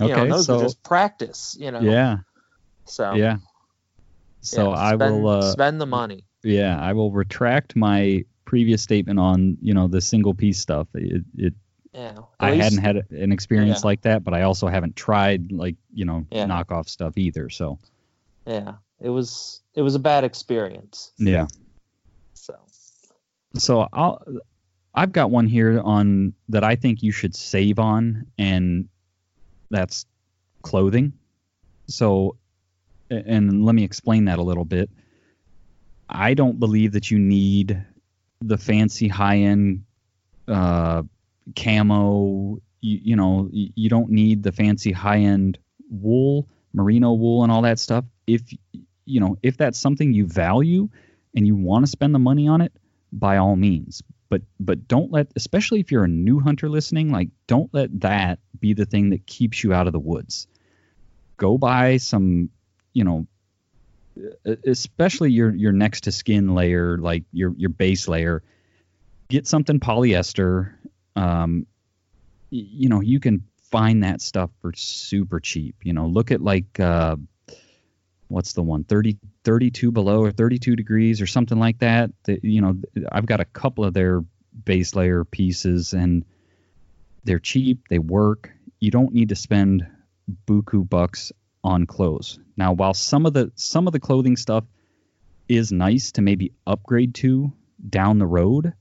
you 0.00 0.08
know, 0.08 0.26
those 0.26 0.46
so 0.46 0.56
were 0.56 0.62
just 0.64 0.82
practice, 0.82 1.56
you 1.60 1.70
know. 1.70 1.80
yeah 1.80 2.18
So 2.84 3.14
yeah 3.14 3.36
so 4.40 4.70
yeah, 4.70 4.76
I 4.78 4.94
spend, 4.94 5.22
will 5.22 5.28
uh, 5.28 5.42
spend 5.52 5.80
the 5.80 5.86
money. 5.86 6.24
Yeah, 6.44 6.80
I 6.80 6.92
will 6.92 7.10
retract 7.10 7.74
my 7.76 8.24
previous 8.44 8.82
statement 8.82 9.18
on 9.20 9.56
you 9.60 9.72
know 9.74 9.86
the 9.88 10.00
single 10.00 10.34
piece 10.34 10.58
stuff. 10.60 10.86
It, 10.94 11.22
it 11.36 11.54
Yeah. 11.92 12.18
I 12.40 12.52
least- 12.52 12.62
hadn't 12.64 12.78
had 12.82 12.96
an 13.10 13.30
experience 13.32 13.80
Yeah. 13.82 13.86
like 13.88 14.02
that, 14.02 14.22
but 14.24 14.34
I 14.34 14.42
also 14.42 14.66
haven't 14.68 14.96
tried 14.96 15.52
like 15.52 15.76
you 15.94 16.04
know 16.04 16.26
Yeah. 16.30 16.46
knockoff 16.46 16.88
stuff 16.88 17.16
either. 17.18 17.50
So 17.50 17.78
Yeah. 18.46 18.74
It 19.00 19.10
was 19.10 19.62
it 19.74 19.82
was 19.82 19.94
a 19.94 19.98
bad 20.00 20.24
experience. 20.24 21.12
yeah, 21.18 21.46
so 23.58 23.88
I'll 23.92 24.22
I've 24.94 25.12
got 25.12 25.30
one 25.30 25.46
here 25.46 25.80
on 25.80 26.32
that 26.48 26.64
I 26.64 26.76
think 26.76 27.02
you 27.02 27.12
should 27.12 27.34
save 27.34 27.78
on, 27.78 28.26
and 28.38 28.88
that's 29.70 30.06
clothing. 30.62 31.12
So, 31.86 32.36
and 33.10 33.64
let 33.64 33.74
me 33.74 33.84
explain 33.84 34.24
that 34.24 34.38
a 34.38 34.42
little 34.42 34.64
bit. 34.64 34.90
I 36.08 36.34
don't 36.34 36.58
believe 36.58 36.92
that 36.92 37.10
you 37.10 37.18
need 37.18 37.84
the 38.40 38.56
fancy 38.56 39.06
high 39.08 39.38
end 39.38 39.84
uh, 40.48 41.02
camo. 41.54 42.60
You, 42.80 43.00
you 43.02 43.16
know, 43.16 43.50
you 43.52 43.88
don't 43.90 44.10
need 44.10 44.42
the 44.42 44.52
fancy 44.52 44.92
high 44.92 45.18
end 45.18 45.58
wool, 45.90 46.48
merino 46.72 47.12
wool, 47.12 47.42
and 47.42 47.52
all 47.52 47.62
that 47.62 47.78
stuff. 47.78 48.04
If 48.26 48.42
you 49.04 49.20
know, 49.20 49.36
if 49.42 49.58
that's 49.58 49.78
something 49.78 50.12
you 50.12 50.26
value 50.26 50.88
and 51.34 51.46
you 51.46 51.54
want 51.54 51.84
to 51.84 51.90
spend 51.90 52.14
the 52.14 52.18
money 52.18 52.48
on 52.48 52.62
it, 52.62 52.72
by 53.18 53.38
all 53.38 53.56
means. 53.56 54.02
But 54.28 54.42
but 54.58 54.88
don't 54.88 55.12
let, 55.12 55.28
especially 55.36 55.80
if 55.80 55.92
you're 55.92 56.04
a 56.04 56.08
new 56.08 56.40
hunter 56.40 56.68
listening, 56.68 57.10
like 57.10 57.28
don't 57.46 57.72
let 57.72 58.00
that 58.00 58.40
be 58.58 58.74
the 58.74 58.86
thing 58.86 59.10
that 59.10 59.26
keeps 59.26 59.62
you 59.62 59.72
out 59.72 59.86
of 59.86 59.92
the 59.92 60.00
woods. 60.00 60.48
Go 61.36 61.58
buy 61.58 61.98
some, 61.98 62.50
you 62.92 63.04
know, 63.04 63.26
especially 64.64 65.30
your 65.30 65.54
your 65.54 65.72
next 65.72 66.02
to 66.02 66.12
skin 66.12 66.54
layer, 66.54 66.98
like 66.98 67.24
your 67.32 67.54
your 67.56 67.70
base 67.70 68.08
layer. 68.08 68.42
Get 69.28 69.46
something 69.46 69.80
polyester. 69.80 70.72
Um, 71.14 71.66
you 72.50 72.88
know, 72.88 73.00
you 73.00 73.20
can 73.20 73.44
find 73.70 74.04
that 74.04 74.20
stuff 74.20 74.50
for 74.60 74.72
super 74.74 75.40
cheap. 75.40 75.76
You 75.82 75.92
know, 75.92 76.06
look 76.06 76.30
at 76.30 76.40
like 76.40 76.80
uh, 76.80 77.16
what's 78.28 78.54
the 78.54 78.62
one 78.62 78.84
30 78.84 79.18
32 79.44 79.92
below 79.92 80.22
or 80.22 80.32
32 80.32 80.74
degrees 80.76 81.20
or 81.20 81.26
something 81.26 81.58
like 81.58 81.78
that 81.78 82.10
that 82.24 82.44
you 82.44 82.60
know 82.60 82.76
i've 83.12 83.26
got 83.26 83.40
a 83.40 83.44
couple 83.44 83.84
of 83.84 83.94
their 83.94 84.22
base 84.64 84.94
layer 84.94 85.24
pieces 85.24 85.92
and 85.92 86.24
they're 87.24 87.38
cheap 87.38 87.88
they 87.90 87.98
work. 87.98 88.52
You 88.80 88.90
don't 88.90 89.12
need 89.12 89.30
to 89.30 89.36
spend 89.36 89.86
buku 90.46 90.88
bucks 90.88 91.32
on 91.62 91.86
clothes. 91.86 92.38
Now 92.56 92.72
while 92.72 92.94
some 92.94 93.26
of 93.26 93.34
the 93.34 93.52
some 93.56 93.86
of 93.86 93.92
the 93.92 94.00
clothing 94.00 94.36
stuff 94.36 94.64
is 95.48 95.72
nice 95.72 96.12
to 96.12 96.22
maybe 96.22 96.52
upgrade 96.66 97.14
to 97.16 97.52
down 97.88 98.18
the 98.18 98.26
road 98.26 98.72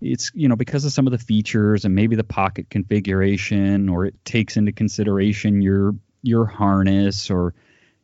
it's 0.00 0.30
you 0.34 0.48
know 0.48 0.54
because 0.54 0.84
of 0.84 0.92
some 0.92 1.06
of 1.06 1.12
the 1.12 1.18
features 1.18 1.84
and 1.84 1.94
maybe 1.94 2.14
the 2.14 2.22
pocket 2.22 2.68
configuration 2.68 3.88
or 3.88 4.04
it 4.04 4.24
takes 4.24 4.56
into 4.56 4.70
consideration 4.70 5.62
your 5.62 5.94
your 6.22 6.44
harness 6.44 7.30
or 7.30 7.54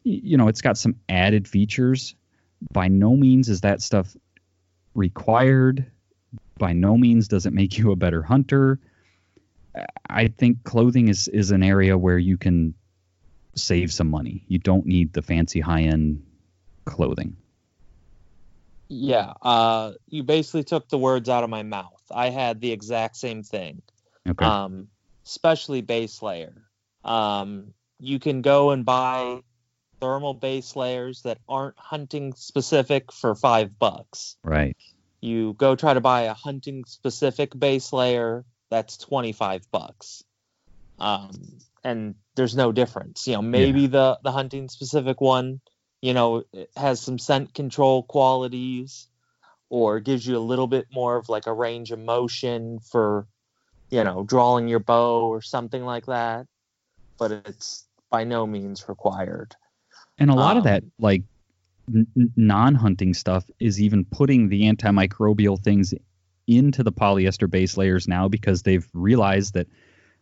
you 0.04 0.36
know 0.36 0.48
it's 0.48 0.62
got 0.62 0.78
some 0.78 0.96
added 1.08 1.46
features 1.46 2.14
by 2.72 2.88
no 2.88 3.16
means 3.16 3.48
is 3.48 3.62
that 3.62 3.80
stuff 3.80 4.16
required 4.94 5.86
by 6.58 6.72
no 6.72 6.96
means 6.96 7.28
does 7.28 7.46
it 7.46 7.52
make 7.52 7.78
you 7.78 7.90
a 7.92 7.96
better 7.96 8.22
hunter 8.22 8.78
i 10.08 10.26
think 10.26 10.62
clothing 10.64 11.08
is 11.08 11.28
is 11.28 11.50
an 11.50 11.62
area 11.62 11.96
where 11.96 12.18
you 12.18 12.36
can 12.36 12.74
save 13.54 13.92
some 13.92 14.08
money 14.10 14.44
you 14.48 14.58
don't 14.58 14.86
need 14.86 15.12
the 15.12 15.22
fancy 15.22 15.60
high 15.60 15.82
end 15.82 16.22
clothing 16.84 17.36
Yeah, 18.88 19.34
uh, 19.42 19.92
you 20.08 20.24
basically 20.24 20.64
took 20.64 20.88
the 20.88 20.98
words 20.98 21.28
out 21.28 21.44
of 21.44 21.50
my 21.50 21.62
mouth. 21.62 22.02
I 22.10 22.30
had 22.30 22.60
the 22.60 22.72
exact 22.72 23.16
same 23.16 23.44
thing. 23.44 23.82
okay 24.28 24.44
Um, 24.44 24.88
especially 25.24 25.80
base 25.80 26.20
layer. 26.22 26.54
Um, 27.04 27.72
you 28.00 28.18
can 28.18 28.42
go 28.42 28.70
and 28.70 28.84
buy 28.84 29.42
thermal 30.00 30.34
base 30.34 30.74
layers 30.76 31.22
that 31.22 31.38
aren't 31.48 31.78
hunting 31.78 32.32
specific 32.34 33.12
for 33.12 33.34
five 33.34 33.78
bucks. 33.78 34.36
right 34.42 34.76
You 35.20 35.54
go 35.54 35.76
try 35.76 35.94
to 35.94 36.00
buy 36.00 36.22
a 36.22 36.34
hunting 36.34 36.84
specific 36.86 37.58
base 37.58 37.92
layer 37.92 38.44
that's 38.70 38.96
25 38.96 39.70
bucks. 39.70 40.24
Um, 40.98 41.30
and 41.82 42.14
there's 42.34 42.56
no 42.56 42.72
difference. 42.72 43.26
You 43.26 43.34
know, 43.34 43.42
maybe 43.42 43.86
the, 43.86 44.18
the 44.22 44.32
hunting 44.32 44.68
specific 44.68 45.20
one, 45.20 45.60
you 46.00 46.14
know, 46.14 46.44
has 46.76 47.00
some 47.00 47.18
scent 47.18 47.54
control 47.54 48.02
qualities 48.02 49.08
or 49.68 50.00
gives 50.00 50.26
you 50.26 50.36
a 50.36 50.38
little 50.40 50.66
bit 50.66 50.86
more 50.92 51.16
of 51.16 51.28
like 51.28 51.46
a 51.46 51.52
range 51.52 51.90
of 51.90 51.98
motion 51.98 52.80
for, 52.80 53.26
you 53.90 54.04
know, 54.04 54.24
drawing 54.24 54.68
your 54.68 54.80
bow 54.80 55.28
or 55.28 55.42
something 55.42 55.84
like 55.84 56.06
that. 56.06 56.46
But 57.18 57.32
it's 57.32 57.84
by 58.10 58.24
no 58.24 58.46
means 58.46 58.88
required. 58.88 59.54
And 60.20 60.30
a 60.30 60.34
lot 60.34 60.56
of 60.56 60.62
Um, 60.66 60.72
that, 60.72 60.84
like 60.98 61.22
n- 61.92 62.06
n- 62.16 62.32
non-hunting 62.36 63.14
stuff, 63.14 63.50
is 63.58 63.80
even 63.80 64.04
putting 64.04 64.48
the 64.48 64.62
antimicrobial 64.62 65.58
things 65.58 65.94
into 66.46 66.82
the 66.82 66.92
polyester 66.92 67.50
base 67.50 67.76
layers 67.76 68.06
now 68.06 68.28
because 68.28 68.62
they've 68.62 68.86
realized 68.92 69.54
that 69.54 69.66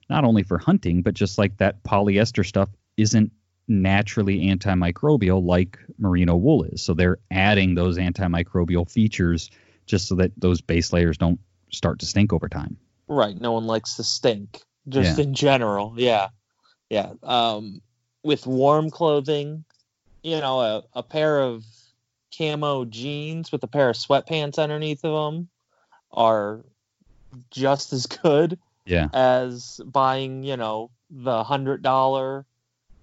not 0.09 0.25
only 0.25 0.43
for 0.43 0.57
hunting, 0.59 1.03
but 1.03 1.15
just 1.15 1.37
like 1.39 1.57
that 1.59 1.83
polyester 1.83 2.47
stuff 2.47 2.69
isn't 2.97 3.33
naturally 3.67 4.47
antimicrobial 4.47 5.45
like 5.45 5.79
merino 5.99 6.37
wool 6.37 6.65
is. 6.65 6.83
So 6.83 6.95
they're 6.95 7.19
adding 7.31 7.75
those 7.75 7.99
antimicrobial 7.99 8.91
features 8.91 9.51
just 9.87 10.07
so 10.09 10.15
that 10.17 10.33
those 10.39 10.61
base 10.63 10.93
layers 10.93 11.19
don't 11.19 11.39
start 11.71 11.99
to 12.01 12.07
stink 12.07 12.33
over 12.33 12.49
time. 12.49 12.77
Right. 13.09 13.39
No 13.39 13.53
one 13.53 13.67
likes 13.67 13.97
to 13.97 14.05
stink, 14.05 14.63
just 14.89 15.19
Yeah. 15.19 15.25
in 15.25 15.35
general. 15.35 15.95
Yeah. 15.97 16.29
Yeah. 16.89 17.13
Um, 17.23 17.83
with 18.23 18.47
warm 18.47 18.91
clothing, 18.91 19.65
you 20.23 20.41
know, 20.41 20.61
a, 20.61 20.83
a 20.95 21.03
pair 21.03 21.41
of 21.41 21.65
camo 22.37 22.85
jeans 22.85 23.51
with 23.53 23.63
a 23.63 23.69
pair 23.69 23.89
of 23.91 23.97
sweatpants 23.97 24.59
underneath 24.59 25.05
of 25.05 25.33
them 25.35 25.49
are 26.13 26.65
just 27.51 27.93
as 27.93 28.07
good 28.07 28.59
Yeah. 28.85 29.09
as 29.13 29.81
buying, 29.85 30.43
you 30.43 30.57
know, 30.57 30.91
the 31.11 31.43
hundred 31.45 31.83
dollar, 31.83 32.47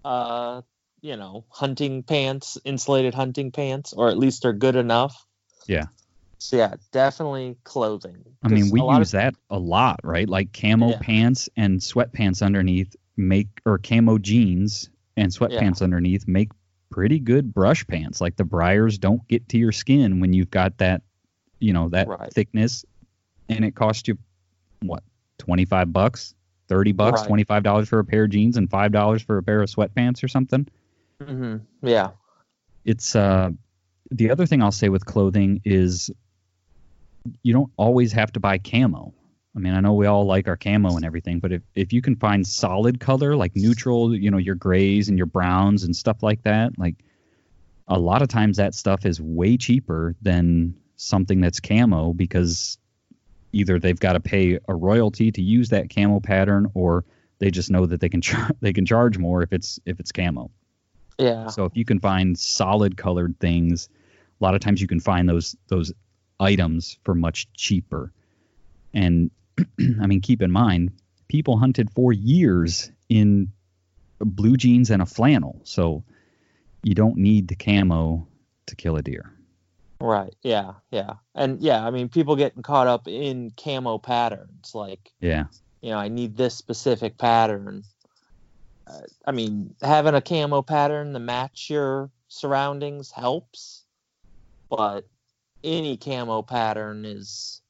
uh, 0.03 0.61
you 1.01 1.15
know, 1.15 1.45
hunting 1.49 2.03
pants, 2.03 2.57
insulated 2.63 3.13
hunting 3.13 3.51
pants, 3.51 3.93
or 3.93 4.09
at 4.09 4.17
least 4.17 4.41
they're 4.43 4.53
good 4.53 4.75
enough. 4.75 5.25
Yeah. 5.67 5.85
So 6.39 6.57
yeah, 6.57 6.75
definitely 6.91 7.57
clothing. 7.63 8.23
I 8.43 8.49
mean, 8.49 8.69
we 8.69 8.81
use 8.81 9.13
of- 9.13 9.19
that 9.19 9.35
a 9.49 9.57
lot, 9.57 9.99
right? 10.03 10.27
Like 10.29 10.53
camo 10.53 10.89
Yeah. 10.91 10.99
pants 10.99 11.49
and 11.55 11.79
sweatpants 11.79 12.43
underneath 12.43 12.95
make, 13.17 13.47
or 13.65 13.77
camo 13.79 14.17
jeans 14.17 14.89
and 15.17 15.31
sweatpants 15.31 15.81
underneath 15.81 16.27
make 16.27 16.51
pretty 16.95 17.19
good 17.19 17.53
brush 17.53 17.85
pants. 17.85 18.21
Like 18.21 18.37
the 18.37 18.45
briars 18.45 18.97
don't 18.97 19.27
get 19.27 19.49
to 19.49 19.57
your 19.57 19.73
skin 19.73 20.21
when 20.21 20.31
you've 20.31 20.49
got 20.49 20.77
that, 20.77 21.01
you 21.59 21.73
know, 21.73 21.89
that 21.89 22.07
Right. 22.07 22.31
thickness, 22.33 22.85
and 23.49 23.65
it 23.65 23.75
costs 23.75 24.07
you 24.07 24.17
what 24.81 25.03
twenty 25.37 25.65
five 25.65 25.91
bucks, 25.91 26.33
thirty 26.69 26.93
bucks, 26.93 27.19
Right. 27.19 27.27
twenty 27.27 27.43
five 27.43 27.63
dollars 27.63 27.89
for 27.89 27.99
a 27.99 28.05
pair 28.05 28.23
of 28.23 28.29
jeans, 28.29 28.55
and 28.55 28.69
five 28.69 28.93
dollars 28.93 29.21
for 29.21 29.37
a 29.37 29.43
pair 29.43 29.61
of 29.61 29.69
sweatpants 29.69 30.23
or 30.23 30.29
something. 30.29 30.67
Mm-hmm. 31.21 31.57
Yeah. 31.85 32.11
it's 32.85 33.13
uh 33.15 33.49
the 34.11 34.29
other 34.31 34.45
thing 34.45 34.61
I'll 34.61 34.71
say 34.71 34.87
with 34.89 35.05
clothing 35.05 35.59
is 35.65 36.11
you 37.43 37.51
don't 37.51 37.71
always 37.75 38.13
have 38.13 38.31
to 38.33 38.39
buy 38.39 38.57
camo. 38.59 39.13
I 39.55 39.59
mean, 39.59 39.73
I 39.73 39.79
know 39.79 39.93
we 39.93 40.05
all 40.05 40.25
like 40.25 40.47
our 40.47 40.57
camo 40.57 40.95
and 40.95 41.05
everything, 41.05 41.39
but 41.39 41.53
if, 41.53 41.61
if 41.75 41.93
you 41.93 42.01
can 42.01 42.15
find 42.17 42.45
solid 42.45 42.99
color 42.99 43.35
like 43.35 43.55
neutral, 43.55 44.13
you 44.13 44.29
know, 44.29 44.37
your 44.37 44.55
grays 44.55 45.07
and 45.07 45.17
your 45.17 45.27
browns 45.27 45.83
and 45.83 45.95
stuff 45.95 46.21
like 46.21 46.43
that, 46.43 46.77
like 46.77 46.95
a 47.87 47.97
lot 47.97 48.21
of 48.21 48.27
times 48.27 48.57
that 48.57 48.75
stuff 48.75 49.05
is 49.05 49.21
way 49.21 49.55
cheaper 49.55 50.15
than 50.21 50.75
something 50.97 51.39
that's 51.39 51.59
camo 51.59 52.13
because 52.13 52.77
either 53.53 53.79
they've 53.79 53.99
got 53.99 54.13
to 54.13 54.19
pay 54.19 54.59
a 54.67 54.75
royalty 54.75 55.31
to 55.31 55.41
use 55.41 55.69
that 55.69 55.93
camo 55.93 56.19
pattern 56.19 56.69
or 56.73 57.05
they 57.39 57.49
just 57.49 57.71
know 57.71 57.85
that 57.85 58.01
they 58.01 58.09
can 58.09 58.21
char- 58.21 58.51
they 58.59 58.73
can 58.73 58.85
charge 58.85 59.17
more 59.17 59.41
if 59.41 59.53
it's 59.53 59.79
if 59.85 59.99
it's 59.99 60.11
camo. 60.11 60.51
Yeah. 61.17 61.47
So 61.47 61.63
if 61.63 61.77
you 61.77 61.85
can 61.85 61.99
find 61.99 62.37
solid 62.37 62.97
colored 62.97 63.39
things, 63.39 63.87
a 64.41 64.43
lot 64.43 64.53
of 64.53 64.59
times 64.59 64.81
you 64.81 64.87
can 64.87 64.99
find 64.99 65.29
those 65.29 65.55
those 65.67 65.93
items 66.41 66.97
for 67.05 67.15
much 67.15 67.47
cheaper. 67.53 68.11
And 68.93 69.31
I 70.01 70.07
mean, 70.07 70.21
keep 70.21 70.41
in 70.41 70.51
mind, 70.51 70.91
people 71.27 71.57
hunted 71.57 71.89
for 71.91 72.11
years 72.11 72.91
in 73.09 73.51
blue 74.19 74.57
jeans 74.57 74.89
and 74.89 75.01
a 75.01 75.05
flannel, 75.05 75.61
so 75.63 76.03
you 76.83 76.93
don't 76.95 77.17
need 77.17 77.47
the 77.47 77.55
camo 77.55 78.27
to 78.67 78.75
kill 78.75 78.95
a 78.95 79.01
deer. 79.01 79.31
Right. 79.99 80.35
Yeah. 80.43 80.73
Yeah. 80.91 81.13
And 81.33 81.61
yeah, 81.61 81.85
I 81.85 81.89
mean, 81.89 82.09
people 82.09 82.35
getting 82.35 82.63
caught 82.63 82.87
up 82.87 83.07
in 83.07 83.51
camo 83.51 83.97
patterns. 83.97 84.71
Like, 84.73 85.11
Yeah, 85.19 85.45
you 85.81 85.91
know, 85.91 85.97
I 85.97 86.09
need 86.09 86.35
this 86.35 86.55
specific 86.55 87.17
pattern. 87.17 87.83
Uh, 88.87 89.01
I 89.25 89.31
mean, 89.31 89.75
having 89.81 90.13
a 90.13 90.21
camo 90.21 90.61
pattern 90.61 91.13
to 91.13 91.19
match 91.19 91.69
your 91.69 92.11
surroundings 92.27 93.11
helps, 93.11 93.83
but 94.69 95.05
any 95.63 95.97
camo 95.97 96.41
pattern 96.41 97.05
is, 97.05 97.61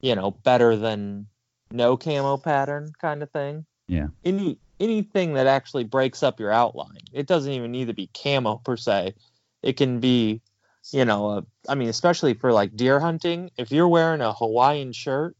you 0.00 0.14
know, 0.14 0.30
better 0.30 0.76
than 0.76 1.26
no 1.70 1.96
camo 1.96 2.36
pattern 2.36 2.92
kind 3.00 3.22
of 3.22 3.30
thing. 3.30 3.66
Yeah. 3.86 4.08
Any 4.24 4.58
anything 4.80 5.34
that 5.34 5.46
actually 5.46 5.84
breaks 5.84 6.22
up 6.22 6.40
your 6.40 6.52
outline. 6.52 7.00
It 7.12 7.26
doesn't 7.26 7.52
even 7.52 7.72
need 7.72 7.86
to 7.86 7.94
be 7.94 8.08
camo 8.12 8.56
per 8.56 8.76
se. 8.76 9.14
It 9.62 9.76
can 9.76 10.00
be, 10.00 10.40
you 10.92 11.04
know, 11.04 11.30
a, 11.30 11.46
I 11.68 11.74
mean, 11.74 11.88
especially 11.88 12.34
for 12.34 12.52
like 12.52 12.76
deer 12.76 13.00
hunting, 13.00 13.50
if 13.56 13.72
you're 13.72 13.88
wearing 13.88 14.20
a 14.20 14.32
Hawaiian 14.32 14.92
shirt, 14.92 15.36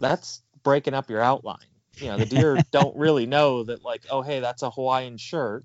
that's 0.00 0.42
breaking 0.62 0.94
up 0.94 1.10
your 1.10 1.20
outline. 1.20 1.58
You 1.96 2.08
know, 2.08 2.18
the 2.18 2.26
deer 2.26 2.58
don't 2.70 2.96
really 2.96 3.26
know 3.26 3.64
that, 3.64 3.84
like, 3.84 4.02
oh, 4.10 4.22
hey, 4.22 4.40
that's 4.40 4.62
a 4.62 4.70
Hawaiian 4.70 5.18
shirt. 5.18 5.64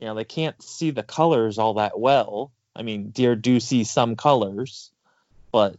You 0.00 0.06
know, 0.06 0.14
they 0.14 0.24
can't 0.24 0.60
see 0.62 0.90
the 0.90 1.02
colors 1.02 1.58
all 1.58 1.74
that 1.74 1.98
well. 1.98 2.52
I 2.74 2.82
mean, 2.82 3.10
deer 3.10 3.36
do 3.36 3.60
see 3.60 3.84
some 3.84 4.16
colors, 4.16 4.90
but 5.52 5.76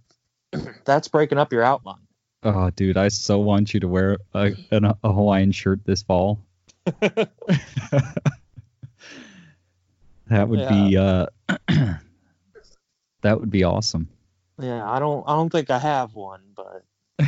that's 0.86 1.08
breaking 1.08 1.38
up 1.38 1.52
your 1.52 1.64
outline. 1.64 1.98
Oh, 2.44 2.70
dude, 2.70 2.98
I 2.98 3.08
so 3.08 3.40
want 3.40 3.74
you 3.74 3.80
to 3.80 3.88
wear 3.88 4.18
a, 4.34 4.54
an, 4.72 4.86
a 4.86 5.14
Hawaiian 5.14 5.52
shirt 5.52 5.84
this 5.86 6.04
fall. 6.04 6.40
that 10.28 10.48
would 10.48 10.68
be 10.70 10.98
uh, 10.98 11.28
that 13.22 13.40
would 13.40 13.52
be 13.52 13.64
awesome. 13.64 14.08
Yeah, 14.60 14.90
I 14.90 15.00
don't, 15.00 15.24
I 15.28 15.36
don't 15.36 15.52
think 15.52 15.70
I 15.70 15.80
have 15.80 16.16
one, 16.16 16.42
but 16.56 16.84
I 17.20 17.28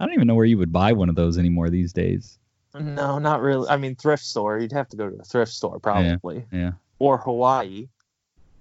don't 0.00 0.12
even 0.14 0.26
know 0.26 0.34
where 0.34 0.46
you 0.46 0.58
would 0.58 0.72
buy 0.72 0.92
one 0.92 1.08
of 1.08 1.14
those 1.16 1.38
anymore 1.38 1.70
these 1.70 1.92
days. 1.92 2.38
no, 2.78 3.18
not 3.18 3.40
really. 3.42 3.68
I 3.68 3.76
mean, 3.76 3.94
thrift 3.96 4.24
store. 4.24 4.58
You'd 4.58 4.72
have 4.72 4.88
to 4.90 4.96
go 4.96 5.10
to 5.10 5.16
a 5.18 5.24
thrift 5.24 5.52
store 5.52 5.78
probably, 5.80 6.44
Yeah, 6.52 6.72
or 6.98 7.18
Hawaii. 7.18 7.88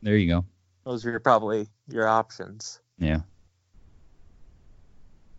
there 0.01 0.17
you 0.17 0.27
go. 0.27 0.45
Those 0.83 1.05
are 1.05 1.19
probably 1.19 1.67
your 1.87 2.07
options. 2.07 2.79
Yeah. 2.97 3.21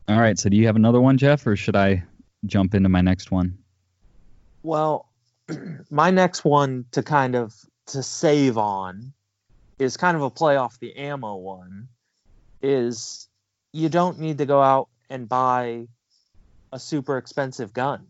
All 0.08 0.18
right. 0.18 0.38
So, 0.38 0.48
do 0.48 0.56
you 0.56 0.66
have 0.66 0.76
another 0.76 1.00
one, 1.00 1.18
Jeff, 1.18 1.46
or 1.46 1.56
should 1.56 1.76
I 1.76 2.04
jump 2.46 2.74
into 2.74 2.88
my 2.88 3.00
next 3.00 3.30
one? 3.30 3.58
Well, 4.62 5.08
my 5.90 6.10
next 6.10 6.44
one 6.44 6.86
to 6.92 7.02
kind 7.02 7.34
of 7.34 7.54
to 7.88 8.02
save 8.02 8.56
on 8.56 9.12
is 9.78 9.96
kind 9.96 10.16
of 10.16 10.22
a 10.22 10.30
play 10.30 10.56
off 10.56 10.78
the 10.80 10.96
ammo 10.96 11.36
one. 11.36 11.88
Is 12.62 13.28
you 13.72 13.88
don't 13.88 14.18
need 14.18 14.38
to 14.38 14.46
go 14.46 14.62
out 14.62 14.88
and 15.10 15.28
buy 15.28 15.86
a 16.72 16.78
super 16.78 17.18
expensive 17.18 17.72
gun. 17.72 18.06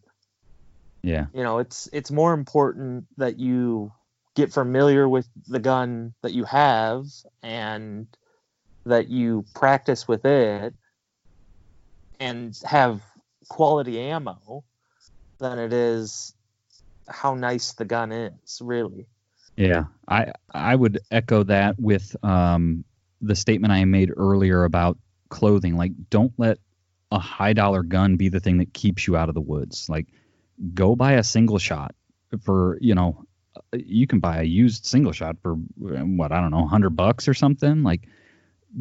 Yeah. 1.02 1.26
You 1.32 1.42
know, 1.42 1.58
it's 1.58 1.88
it's 1.92 2.10
more 2.10 2.32
important 2.32 3.06
that 3.16 3.38
you 3.38 3.92
get 4.34 4.52
familiar 4.52 5.08
with 5.08 5.28
the 5.48 5.58
gun 5.58 6.14
that 6.22 6.32
you 6.32 6.44
have 6.44 7.06
and 7.42 8.06
that 8.88 9.08
you 9.08 9.44
practice 9.54 10.06
with 10.06 10.24
it 10.24 10.74
and 12.20 12.58
have 12.64 13.02
quality 13.48 14.00
ammo 14.00 14.64
than 15.38 15.58
it 15.58 15.72
is 15.72 16.34
how 17.08 17.34
nice 17.34 17.72
the 17.72 17.84
gun 17.84 18.12
is, 18.12 18.60
really. 18.62 19.06
Yeah, 19.56 19.84
I 20.06 20.32
I 20.52 20.74
would 20.74 21.00
echo 21.10 21.42
that 21.44 21.78
with 21.80 22.14
um, 22.22 22.84
the 23.20 23.34
statement 23.34 23.72
I 23.72 23.84
made 23.84 24.12
earlier 24.16 24.64
about 24.64 24.98
clothing. 25.30 25.76
Like, 25.76 25.92
don't 26.10 26.32
let 26.36 26.58
a 27.10 27.18
high 27.18 27.54
dollar 27.54 27.82
gun 27.82 28.16
be 28.16 28.28
the 28.28 28.40
thing 28.40 28.58
that 28.58 28.72
keeps 28.72 29.06
you 29.06 29.16
out 29.16 29.28
of 29.28 29.34
the 29.34 29.40
woods. 29.40 29.88
Like, 29.88 30.06
go 30.74 30.94
buy 30.94 31.14
a 31.14 31.24
single 31.24 31.58
shot 31.58 31.94
for 32.42 32.78
you 32.80 32.94
know, 32.94 33.24
you 33.72 34.06
can 34.06 34.20
buy 34.20 34.40
a 34.40 34.44
used 34.44 34.86
single 34.86 35.12
shot 35.12 35.36
for 35.42 35.54
what 35.54 36.30
I 36.30 36.40
don't 36.40 36.50
know, 36.50 36.66
hundred 36.66 36.90
bucks 36.90 37.26
or 37.26 37.34
something. 37.34 37.82
Like, 37.82 38.02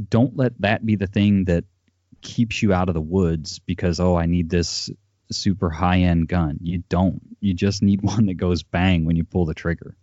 don't 0.09 0.35
let 0.35 0.59
that 0.61 0.85
be 0.85 0.95
the 0.95 1.07
thing 1.07 1.45
that 1.45 1.63
keeps 2.21 2.61
you 2.61 2.73
out 2.73 2.89
of 2.89 2.95
the 2.95 3.01
woods 3.01 3.59
because 3.59 3.99
oh, 3.99 4.15
I 4.15 4.25
need 4.25 4.49
this 4.49 4.89
super 5.31 5.69
high 5.69 5.99
end 5.99 6.27
gun. 6.27 6.57
You 6.61 6.83
don't. 6.89 7.21
You 7.39 7.53
just 7.53 7.81
need 7.81 8.01
one 8.03 8.25
that 8.27 8.35
goes 8.35 8.63
bang 8.63 9.05
when 9.05 9.15
you 9.15 9.23
pull 9.23 9.45
the 9.45 9.53
trigger. 9.53 9.95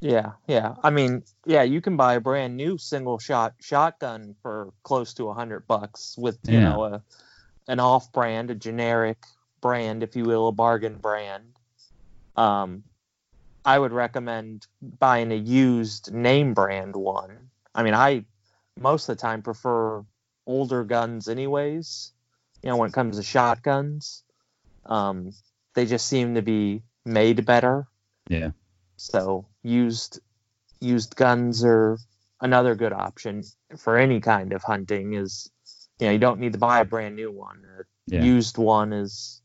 Yeah, 0.00 0.32
yeah. 0.48 0.74
I 0.82 0.90
mean, 0.90 1.22
yeah, 1.46 1.62
you 1.62 1.80
can 1.80 1.96
buy 1.96 2.14
a 2.14 2.20
brand 2.20 2.56
new 2.56 2.76
single 2.76 3.18
shot 3.18 3.54
shotgun 3.60 4.34
for 4.42 4.72
close 4.82 5.14
to 5.14 5.28
a 5.28 5.34
hundred 5.34 5.66
bucks 5.66 6.16
with 6.18 6.38
you 6.46 6.58
Yeah. 6.58 6.70
know 6.70 6.84
a 6.84 7.02
an 7.68 7.78
off 7.78 8.12
brand, 8.12 8.50
a 8.50 8.54
generic 8.56 9.18
brand, 9.60 10.02
if 10.02 10.16
you 10.16 10.24
will, 10.24 10.48
a 10.48 10.52
bargain 10.52 10.96
brand. 10.96 11.44
Um, 12.36 12.82
I 13.64 13.78
would 13.78 13.92
recommend 13.92 14.66
buying 14.98 15.30
a 15.30 15.36
used 15.36 16.12
name 16.12 16.54
brand 16.54 16.96
one. 16.96 17.50
I 17.72 17.84
mean, 17.84 17.94
I 17.94 18.24
most 18.78 19.08
of 19.08 19.16
the 19.16 19.20
time 19.20 19.42
prefer 19.42 20.04
older 20.46 20.84
guns, 20.84 21.28
anyways. 21.28 22.12
You 22.62 22.70
know, 22.70 22.76
when 22.76 22.90
it 22.90 22.92
comes 22.92 23.16
to 23.16 23.22
shotguns, 23.22 24.22
um, 24.86 25.32
they 25.74 25.86
just 25.86 26.06
seem 26.06 26.34
to 26.34 26.42
be 26.42 26.82
made 27.04 27.44
better. 27.44 27.86
Yeah. 28.28 28.50
So 28.96 29.46
used 29.62 30.20
used 30.80 31.16
guns 31.16 31.64
are 31.64 31.98
another 32.40 32.74
good 32.74 32.92
option 32.92 33.42
for 33.76 33.96
any 33.96 34.20
kind 34.20 34.52
of 34.52 34.62
hunting. 34.62 35.14
Is 35.14 35.50
you 35.98 36.06
know 36.06 36.12
you 36.12 36.18
don't 36.18 36.40
need 36.40 36.52
to 36.52 36.58
buy 36.58 36.80
a 36.80 36.84
brand 36.84 37.16
new 37.16 37.30
one. 37.30 37.64
A 37.78 37.82
Yeah. 38.06 38.24
used 38.24 38.58
one 38.58 38.92
is 38.92 39.40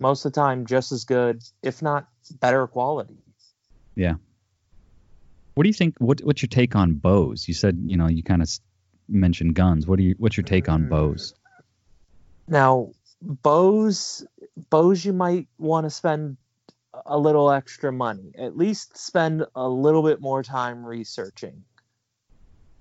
most 0.00 0.24
of 0.24 0.32
the 0.32 0.40
time 0.40 0.66
just 0.66 0.92
as 0.92 1.04
good, 1.04 1.42
if 1.62 1.82
not 1.82 2.08
better 2.40 2.66
quality. 2.66 3.18
Yeah. 3.94 4.14
What 5.54 5.64
do 5.64 5.68
you 5.68 5.74
think? 5.74 5.96
What 5.98 6.20
What's 6.20 6.42
your 6.42 6.48
take 6.48 6.76
on 6.76 6.94
bows? 6.94 7.48
You 7.48 7.54
said 7.54 7.78
you 7.84 7.96
know 7.96 8.08
you 8.08 8.22
kind 8.22 8.42
of 8.42 8.48
mentioned 9.10 9.54
guns. 9.54 9.86
What 9.86 9.98
do 9.98 10.04
you 10.04 10.14
What's 10.18 10.36
your 10.36 10.44
take 10.44 10.68
on 10.68 10.84
Mm. 10.84 10.88
bows? 10.88 11.34
Now 12.48 12.90
bows 13.20 14.26
bows 14.70 15.04
you 15.04 15.12
might 15.12 15.48
want 15.58 15.84
to 15.84 15.90
spend 15.90 16.36
a 17.06 17.18
little 17.18 17.50
extra 17.50 17.92
money. 17.92 18.32
At 18.36 18.56
least 18.56 18.96
spend 18.96 19.44
a 19.54 19.68
little 19.68 20.02
bit 20.02 20.20
more 20.20 20.42
time 20.42 20.84
researching. 20.84 21.64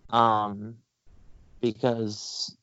Um 0.09 0.77
because 1.61 2.55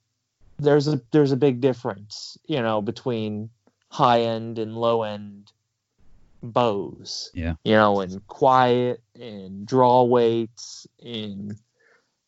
there's 0.58 0.88
a 0.88 1.00
there's 1.12 1.32
a 1.32 1.36
big 1.36 1.60
difference, 1.60 2.38
you 2.46 2.62
know, 2.62 2.80
between 2.80 3.50
high 3.90 4.22
end 4.22 4.58
and 4.58 4.76
low 4.76 5.02
end 5.02 5.52
bows. 6.42 7.30
Yeah. 7.34 7.54
You 7.64 7.74
know, 7.74 8.00
and 8.00 8.26
quiet, 8.26 9.02
and 9.14 9.66
draw 9.66 10.04
weights, 10.04 10.86
in 10.98 11.56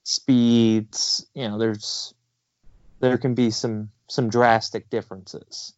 speeds, 0.08 1.26
you 1.34 1.46
know, 1.46 1.58
there's 1.58 2.14
there 3.00 3.18
can 3.18 3.34
be 3.34 3.50
some 3.50 3.90
some 4.08 4.30
drastic 4.30 4.88
differences. 4.88 5.74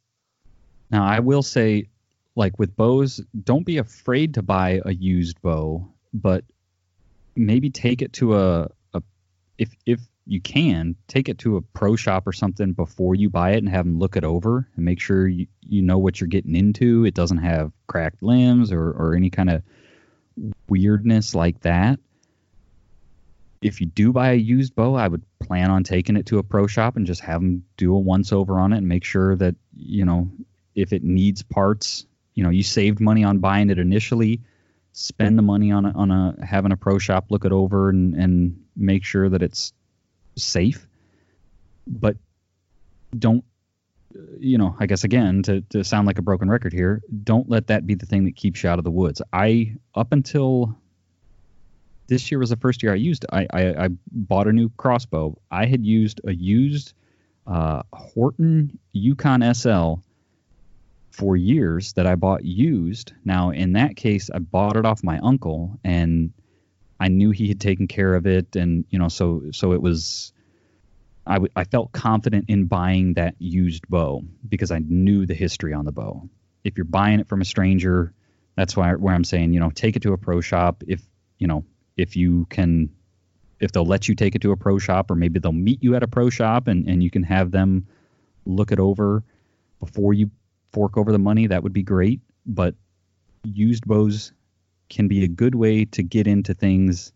Now 0.88 1.04
I 1.04 1.18
will 1.18 1.42
say, 1.42 1.88
like 2.36 2.56
with 2.58 2.76
bows, 2.76 3.20
don't 3.42 3.66
be 3.66 3.78
afraid 3.78 4.34
to 4.34 4.42
buy 4.42 4.80
a 4.84 4.92
used 4.92 5.42
bow, 5.42 5.84
but 6.14 6.44
maybe 7.34 7.70
take 7.70 8.02
it 8.02 8.12
to 8.14 8.36
a, 8.36 8.70
a 8.94 9.02
if 9.58 9.74
if 9.84 10.00
you 10.26 10.40
can 10.40 10.94
take 11.08 11.28
it 11.28 11.38
to 11.38 11.56
a 11.56 11.62
pro 11.62 11.96
shop 11.96 12.24
or 12.24 12.32
something 12.32 12.72
before 12.72 13.16
you 13.16 13.28
buy 13.28 13.50
it 13.50 13.58
and 13.58 13.68
have 13.68 13.84
them 13.84 13.98
look 13.98 14.16
it 14.16 14.22
over 14.22 14.68
and 14.76 14.84
make 14.84 15.00
sure 15.00 15.26
you, 15.26 15.48
you 15.60 15.82
know 15.82 15.98
what 15.98 16.20
you're 16.20 16.28
getting 16.28 16.54
into. 16.54 17.04
It 17.04 17.14
doesn't 17.14 17.38
have 17.38 17.72
cracked 17.88 18.22
limbs 18.22 18.70
or, 18.70 18.92
or 18.92 19.16
any 19.16 19.28
kind 19.28 19.50
of 19.50 19.64
weirdness 20.68 21.34
like 21.34 21.62
that. 21.62 21.98
If 23.62 23.80
you 23.80 23.86
do 23.86 24.12
buy 24.12 24.32
a 24.32 24.36
used 24.36 24.74
bow, 24.74 24.94
I 24.94 25.06
would 25.06 25.22
plan 25.40 25.70
on 25.70 25.84
taking 25.84 26.16
it 26.16 26.26
to 26.26 26.38
a 26.38 26.42
pro 26.42 26.66
shop 26.66 26.96
and 26.96 27.06
just 27.06 27.20
have 27.20 27.40
them 27.40 27.64
do 27.76 27.94
a 27.94 27.98
once 27.98 28.32
over 28.32 28.58
on 28.58 28.72
it 28.72 28.78
and 28.78 28.88
make 28.88 29.04
sure 29.04 29.36
that, 29.36 29.54
you 29.76 30.04
know, 30.04 30.30
if 30.74 30.92
it 30.92 31.04
needs 31.04 31.42
parts, 31.42 32.06
you 32.34 32.42
know, 32.42 32.50
you 32.50 32.62
saved 32.62 33.00
money 33.00 33.22
on 33.22 33.38
buying 33.38 33.68
it 33.68 33.78
initially, 33.78 34.40
spend 34.92 35.36
the 35.36 35.42
money 35.42 35.72
on 35.72 35.84
a, 35.84 35.90
on 35.90 36.10
a 36.10 36.36
having 36.44 36.72
a 36.72 36.76
pro 36.76 36.98
shop 36.98 37.26
look 37.28 37.44
it 37.44 37.52
over 37.52 37.90
and, 37.90 38.14
and 38.14 38.64
make 38.76 39.04
sure 39.04 39.28
that 39.28 39.42
it's 39.42 39.74
safe. 40.36 40.86
But 41.86 42.16
don't, 43.16 43.44
you 44.38 44.56
know, 44.56 44.74
I 44.80 44.86
guess 44.86 45.04
again, 45.04 45.42
to, 45.44 45.60
to 45.70 45.84
sound 45.84 46.06
like 46.06 46.18
a 46.18 46.22
broken 46.22 46.48
record 46.48 46.72
here, 46.72 47.02
don't 47.24 47.48
let 47.48 47.66
that 47.66 47.86
be 47.86 47.94
the 47.94 48.06
thing 48.06 48.24
that 48.24 48.36
keeps 48.36 48.62
you 48.62 48.70
out 48.70 48.78
of 48.78 48.84
the 48.84 48.90
woods. 48.90 49.20
I, 49.32 49.76
up 49.94 50.12
until 50.12 50.76
this 52.10 52.30
year 52.30 52.40
was 52.40 52.50
the 52.50 52.56
first 52.56 52.82
year 52.82 52.92
I 52.92 52.96
used 52.96 53.24
I, 53.32 53.46
I, 53.50 53.84
I 53.84 53.88
bought 54.10 54.48
a 54.48 54.52
new 54.52 54.68
crossbow. 54.76 55.38
I 55.50 55.64
had 55.64 55.86
used 55.86 56.20
a 56.26 56.34
used 56.34 56.92
uh, 57.46 57.82
Horton 57.92 58.78
Yukon 58.92 59.54
SL 59.54 59.94
for 61.12 61.36
years 61.36 61.92
that 61.94 62.06
I 62.06 62.16
bought 62.16 62.44
used. 62.44 63.12
Now, 63.24 63.50
in 63.50 63.72
that 63.74 63.96
case, 63.96 64.28
I 64.28 64.40
bought 64.40 64.76
it 64.76 64.84
off 64.84 65.04
my 65.04 65.18
uncle, 65.20 65.78
and 65.84 66.32
I 66.98 67.08
knew 67.08 67.30
he 67.30 67.48
had 67.48 67.60
taken 67.60 67.86
care 67.86 68.14
of 68.14 68.26
it, 68.26 68.56
and 68.56 68.84
you 68.90 68.98
know, 68.98 69.08
so 69.08 69.44
so 69.52 69.72
it 69.72 69.80
was. 69.80 70.32
I, 71.26 71.34
w- 71.34 71.52
I 71.54 71.64
felt 71.64 71.92
confident 71.92 72.46
in 72.48 72.64
buying 72.64 73.14
that 73.14 73.36
used 73.38 73.86
bow 73.88 74.22
because 74.48 74.72
I 74.72 74.78
knew 74.78 75.26
the 75.26 75.34
history 75.34 75.74
on 75.74 75.84
the 75.84 75.92
bow. 75.92 76.28
If 76.64 76.76
you're 76.76 76.86
buying 76.86 77.20
it 77.20 77.28
from 77.28 77.40
a 77.40 77.44
stranger, 77.44 78.12
that's 78.56 78.76
why 78.76 78.94
where 78.94 79.14
I'm 79.14 79.22
saying 79.24 79.52
you 79.52 79.60
know 79.60 79.70
take 79.70 79.94
it 79.96 80.02
to 80.02 80.12
a 80.12 80.18
pro 80.18 80.40
shop. 80.40 80.82
If 80.88 81.02
you 81.38 81.46
know 81.46 81.64
if 81.96 82.16
you 82.16 82.46
can 82.50 82.88
if 83.60 83.72
they'll 83.72 83.84
let 83.84 84.08
you 84.08 84.14
take 84.14 84.34
it 84.34 84.40
to 84.40 84.52
a 84.52 84.56
pro 84.56 84.78
shop 84.78 85.10
or 85.10 85.14
maybe 85.14 85.38
they'll 85.38 85.52
meet 85.52 85.82
you 85.82 85.94
at 85.94 86.02
a 86.02 86.08
pro 86.08 86.30
shop 86.30 86.66
and, 86.66 86.86
and 86.88 87.02
you 87.02 87.10
can 87.10 87.22
have 87.22 87.50
them 87.50 87.86
look 88.46 88.72
it 88.72 88.80
over 88.80 89.22
before 89.80 90.14
you 90.14 90.30
fork 90.72 90.96
over 90.96 91.12
the 91.12 91.18
money 91.18 91.46
that 91.46 91.62
would 91.62 91.72
be 91.74 91.82
great. 91.82 92.20
But 92.46 92.74
used 93.44 93.86
bows 93.86 94.32
can 94.88 95.08
be 95.08 95.24
a 95.24 95.28
good 95.28 95.54
way 95.54 95.84
to 95.84 96.02
get 96.02 96.26
into 96.26 96.54
things 96.54 97.12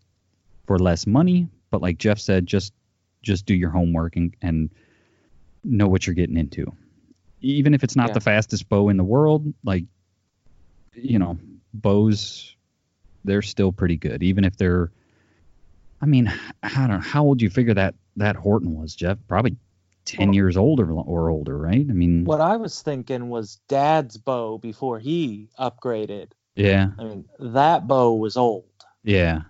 for 0.66 0.78
less 0.78 1.06
money. 1.06 1.48
But 1.70 1.80
like 1.80 1.96
jeff 1.98 2.18
said 2.18 2.46
just 2.46 2.72
just 3.22 3.46
do 3.46 3.54
your 3.54 3.70
homework 3.70 4.16
and, 4.16 4.34
and 4.42 4.70
know 5.64 5.88
what 5.88 6.06
you're 6.06 6.12
getting 6.14 6.36
into. 6.36 6.70
Even 7.40 7.72
if 7.72 7.82
it's 7.82 7.96
not 7.96 8.08
Yeah. 8.08 8.14
the 8.14 8.20
fastest 8.20 8.68
bow 8.68 8.90
in 8.90 8.98
the 8.98 9.04
world 9.04 9.52
like 9.64 9.84
you 10.92 11.18
know 11.18 11.38
bows 11.72 12.54
they're 13.24 13.42
still 13.42 13.72
pretty 13.72 13.96
good, 13.96 14.22
even 14.22 14.44
if 14.44 14.56
they're. 14.56 14.90
I 16.00 16.06
mean, 16.06 16.32
I 16.62 16.68
don't 16.74 16.88
know 16.90 16.98
how 17.00 17.24
old 17.24 17.40
you 17.40 17.48
figure 17.50 17.74
that 17.74 17.94
that 18.16 18.36
Horton 18.36 18.78
was, 18.78 18.94
Jeff. 18.94 19.18
Probably 19.28 19.56
ten 20.04 20.28
Well- 20.28 20.34
years 20.34 20.56
older 20.56 20.90
or 20.92 21.30
older, 21.30 21.56
right? 21.56 21.86
I 21.88 21.92
mean, 21.92 22.24
What 22.24 22.40
I 22.40 22.56
was 22.56 22.82
thinking 22.82 23.28
was 23.30 23.58
Dad's 23.68 24.16
bow 24.18 24.58
before 24.58 24.98
he 24.98 25.48
upgraded. 25.58 26.32
yeah, 26.56 26.90
I 26.98 27.04
mean, 27.04 27.24
that 27.38 27.86
bow 27.88 28.14
was 28.14 28.36
old. 28.36 28.64
yeah, 29.02 29.42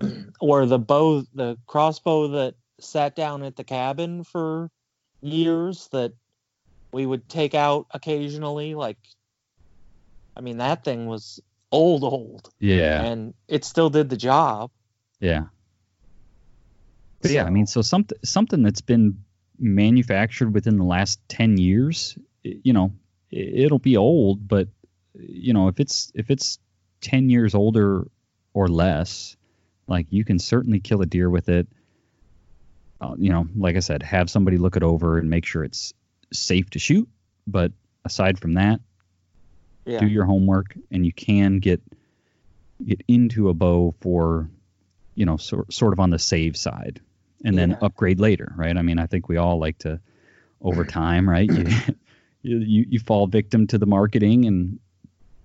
Or 0.40 0.66
the 0.66 0.78
bow, 0.78 1.24
the 1.34 1.56
crossbow 1.66 2.28
that 2.28 2.54
sat 2.78 3.16
down 3.16 3.42
at 3.42 3.56
the 3.56 3.64
cabin 3.64 4.22
for 4.24 4.70
years 5.22 5.88
that 5.92 6.12
we 6.92 7.06
would 7.06 7.26
take 7.30 7.54
out 7.54 7.86
occasionally. 7.92 8.74
Like, 8.74 8.98
I 10.36 10.42
mean, 10.42 10.58
that 10.58 10.84
thing 10.84 11.06
was 11.06 11.40
old, 11.72 12.04
old, 12.04 12.50
yeah, 12.58 13.02
and 13.04 13.34
it 13.48 13.64
still 13.64 13.90
did 13.90 14.08
the 14.08 14.16
job. 14.16 14.70
yeah. 15.20 15.44
But 17.22 17.30
yeah, 17.30 17.44
I 17.44 17.50
mean, 17.50 17.66
so 17.66 17.82
something 17.82 18.18
something 18.24 18.62
that's 18.62 18.82
been 18.82 19.24
manufactured 19.58 20.52
within 20.52 20.76
the 20.76 20.84
last 20.84 21.18
ten 21.28 21.56
years, 21.56 22.16
you 22.42 22.72
know, 22.72 22.92
it'll 23.30 23.78
be 23.78 23.96
old, 23.96 24.46
but 24.46 24.68
you 25.14 25.52
know, 25.52 25.68
if 25.68 25.80
it's 25.80 26.12
if 26.14 26.30
it's 26.30 26.58
ten 27.00 27.30
years 27.30 27.54
older 27.54 28.06
or 28.54 28.68
less, 28.68 29.36
like 29.86 30.06
you 30.10 30.24
can 30.24 30.38
certainly 30.38 30.80
kill 30.80 31.02
a 31.02 31.06
deer 31.06 31.28
with 31.28 31.48
it. 31.48 31.66
Uh, 33.00 33.14
you 33.18 33.30
know, 33.30 33.46
like 33.56 33.76
I 33.76 33.80
said, 33.80 34.02
have 34.02 34.30
somebody 34.30 34.56
look 34.56 34.76
it 34.76 34.82
over 34.82 35.18
and 35.18 35.28
make 35.28 35.44
sure 35.44 35.64
it's 35.64 35.92
safe 36.32 36.70
to 36.70 36.78
shoot. 36.78 37.08
But 37.46 37.72
aside 38.04 38.38
from 38.38 38.54
that, 38.54 38.80
Yeah. 39.86 40.00
do 40.00 40.06
your 40.06 40.24
homework, 40.24 40.76
and 40.90 41.06
you 41.06 41.12
can 41.12 41.58
get 41.58 41.80
get 42.84 43.02
into 43.08 43.48
a 43.48 43.54
bow 43.54 43.94
for, 44.00 44.50
you 45.14 45.24
know, 45.24 45.36
sort 45.36 45.72
sort 45.72 45.92
of 45.92 46.00
on 46.00 46.10
the 46.10 46.18
save 46.18 46.56
side, 46.56 47.00
and 47.44 47.56
then 47.56 47.70
Yeah. 47.70 47.78
upgrade 47.80 48.20
later, 48.20 48.52
right? 48.56 48.76
I 48.76 48.82
mean, 48.82 48.98
I 48.98 49.06
think 49.06 49.28
we 49.28 49.36
all 49.36 49.58
like 49.58 49.78
to 49.78 50.00
over 50.60 50.84
time, 50.84 51.28
right? 51.28 51.48
You, 51.48 51.68
you 52.42 52.84
you 52.88 52.98
fall 52.98 53.26
victim 53.26 53.66
to 53.68 53.78
the 53.78 53.86
marketing 53.86 54.46
and 54.46 54.78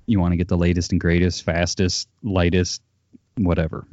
you 0.07 0.19
want 0.19 0.33
to 0.33 0.37
get 0.37 0.47
the 0.47 0.57
latest 0.57 0.91
and 0.91 0.99
greatest, 0.99 1.43
fastest, 1.43 2.09
lightest, 2.23 2.81
whatever. 3.37 3.85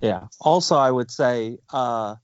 Yeah. 0.00 0.26
Also, 0.40 0.76
I 0.76 0.90
would 0.90 1.10
say 1.10 1.58
uh, 1.72 2.16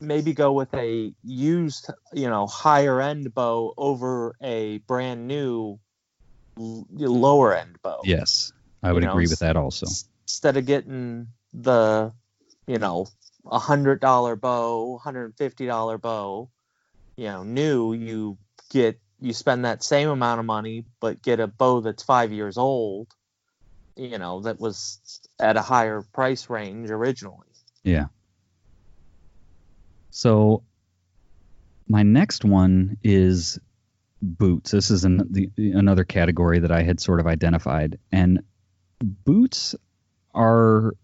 maybe 0.00 0.34
go 0.34 0.52
with 0.52 0.72
a 0.74 1.12
used, 1.22 1.90
you 2.12 2.28
know, 2.28 2.46
higher 2.46 3.00
end 3.00 3.34
bow 3.34 3.72
over 3.76 4.36
a 4.42 4.78
brand 4.78 5.26
new 5.26 5.80
lower 6.56 7.54
end 7.54 7.78
bow. 7.82 8.00
Yes, 8.04 8.52
I 8.82 8.92
would 8.92 9.02
You 9.02 9.08
know, 9.08 9.12
agree 9.12 9.26
with 9.28 9.40
that 9.40 9.56
also. 9.56 9.86
Instead 10.26 10.56
of 10.56 10.66
getting 10.66 11.28
the, 11.52 12.12
you 12.66 12.78
know, 12.78 13.06
a 13.50 13.58
hundred 13.58 14.00
dollar 14.00 14.36
bow, 14.36 14.98
hundred 14.98 15.24
and 15.26 15.36
fifty 15.36 15.66
dollar 15.66 15.98
bow, 15.98 16.50
you 17.16 17.24
know, 17.24 17.42
new, 17.42 17.92
you 17.92 18.38
get 18.70 18.98
you 19.20 19.32
spend 19.32 19.64
that 19.64 19.82
same 19.82 20.08
amount 20.08 20.40
of 20.40 20.46
money, 20.46 20.84
but 21.00 21.22
get 21.22 21.40
a 21.40 21.46
bow 21.46 21.80
that's 21.80 22.02
five 22.02 22.32
years 22.32 22.58
old. 22.58 23.08
You 23.96 24.18
know, 24.18 24.40
that 24.40 24.58
was 24.58 25.20
at 25.38 25.56
a 25.56 25.62
higher 25.62 26.02
price 26.12 26.50
range 26.50 26.90
originally. 26.90 27.46
Yeah. 27.84 28.06
So 30.10 30.62
my 31.88 32.02
next 32.02 32.44
one 32.44 32.96
is 33.02 33.58
boots. 34.24 34.70
This 34.70 34.90
is 34.90 35.04
an, 35.04 35.28
the, 35.30 35.50
another 35.56 36.04
category 36.04 36.60
that 36.60 36.72
I 36.72 36.82
had 36.82 37.00
sort 37.00 37.20
of 37.20 37.26
identified, 37.26 37.98
and 38.10 38.42
boots 39.02 39.74
are, 40.34 40.94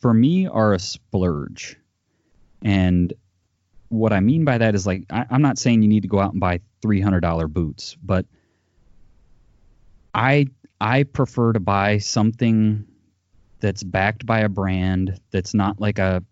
for 0.00 0.14
me, 0.14 0.46
are 0.46 0.72
a 0.72 0.78
splurge. 0.78 1.76
And 2.62 3.12
what 3.88 4.12
I 4.12 4.20
mean 4.20 4.44
by 4.44 4.58
that 4.58 4.74
is 4.74 4.86
like 4.86 5.04
I, 5.10 5.26
I'm 5.30 5.42
not 5.42 5.58
saying 5.58 5.82
you 5.82 5.88
need 5.88 6.02
to 6.02 6.08
go 6.08 6.20
out 6.20 6.32
and 6.32 6.40
buy 6.40 6.60
three 6.80 7.00
hundred 7.00 7.20
dollar 7.20 7.48
boots, 7.48 7.96
but 8.02 8.26
I 10.14 10.46
I 10.80 11.02
prefer 11.02 11.52
to 11.52 11.60
buy 11.60 11.98
something 11.98 12.86
that's 13.60 13.82
backed 13.82 14.24
by 14.24 14.40
a 14.40 14.48
brand 14.48 15.20
that's 15.30 15.54
not 15.54 15.80
like 15.80 15.98
a 15.98 16.22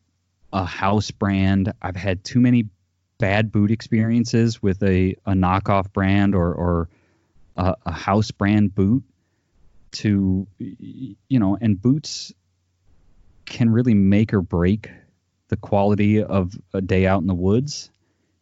a 0.52 0.64
house 0.64 1.10
brand. 1.10 1.72
I've 1.82 1.96
had 1.96 2.24
too 2.24 2.40
many 2.40 2.68
bad 3.18 3.50
boot 3.52 3.70
experiences 3.70 4.62
with 4.62 4.82
a, 4.82 5.16
a 5.26 5.32
knockoff 5.32 5.92
brand 5.92 6.34
or 6.34 6.52
or 6.52 6.88
a, 7.56 7.74
a 7.86 7.92
house 7.92 8.30
brand 8.30 8.74
boot 8.74 9.02
to 9.90 10.46
you 10.58 11.16
know 11.38 11.56
and 11.60 11.80
boots 11.80 12.32
can 13.44 13.70
really 13.70 13.94
make 13.94 14.34
or 14.34 14.42
break 14.42 14.90
the 15.48 15.56
quality 15.56 16.22
of 16.22 16.54
a 16.74 16.80
day 16.80 17.06
out 17.06 17.22
in 17.22 17.26
the 17.26 17.34
woods 17.34 17.90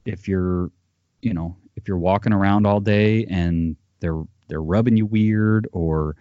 if 0.05 0.29
you're 0.29 0.71
you 1.23 1.35
know 1.35 1.57
if 1.77 1.89
you're 1.89 1.99
walking 1.99 2.33
around 2.33 2.67
all 2.67 2.81
day 2.81 3.25
and 3.27 3.77
they're 4.01 4.23
they're 4.49 4.63
rubbing 4.63 4.97
you 4.97 5.07
weird 5.07 5.69
or 5.73 6.17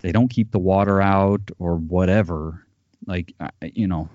they 0.00 0.12
don't 0.12 0.28
keep 0.28 0.50
the 0.50 0.58
water 0.58 1.00
out 1.00 1.50
or 1.58 1.76
whatever. 1.76 2.66
Like 3.06 3.34
you 3.62 3.86
know 3.86 4.08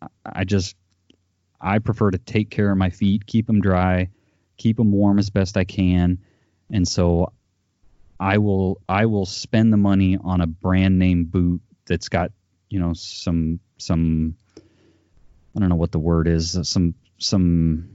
I, 0.00 0.06
I 0.24 0.44
just 0.44 0.76
i 1.62 1.78
prefer 1.78 2.10
to 2.10 2.18
take 2.18 2.50
care 2.50 2.70
of 2.70 2.76
my 2.76 2.90
feet 2.90 3.26
keep 3.26 3.46
them 3.46 3.60
dry 3.60 4.08
keep 4.56 4.76
them 4.76 4.92
warm 4.92 5.18
as 5.18 5.30
best 5.30 5.56
i 5.56 5.64
can. 5.64 6.18
And 6.70 6.86
so 6.86 7.32
i 8.20 8.38
will 8.38 8.80
i 8.88 9.06
will 9.06 9.26
spend 9.26 9.72
the 9.72 9.76
money 9.76 10.16
on 10.22 10.40
a 10.40 10.46
brand 10.46 10.98
name 10.98 11.24
boot 11.24 11.60
that's 11.86 12.08
got 12.08 12.30
you 12.70 12.78
know 12.78 12.92
some 12.94 13.58
some 13.78 14.36
i 15.56 15.60
don't 15.60 15.68
know 15.68 15.76
what 15.76 15.92
the 15.92 15.98
word 15.98 16.28
is 16.28 16.56
some 16.62 16.94
some 17.18 17.88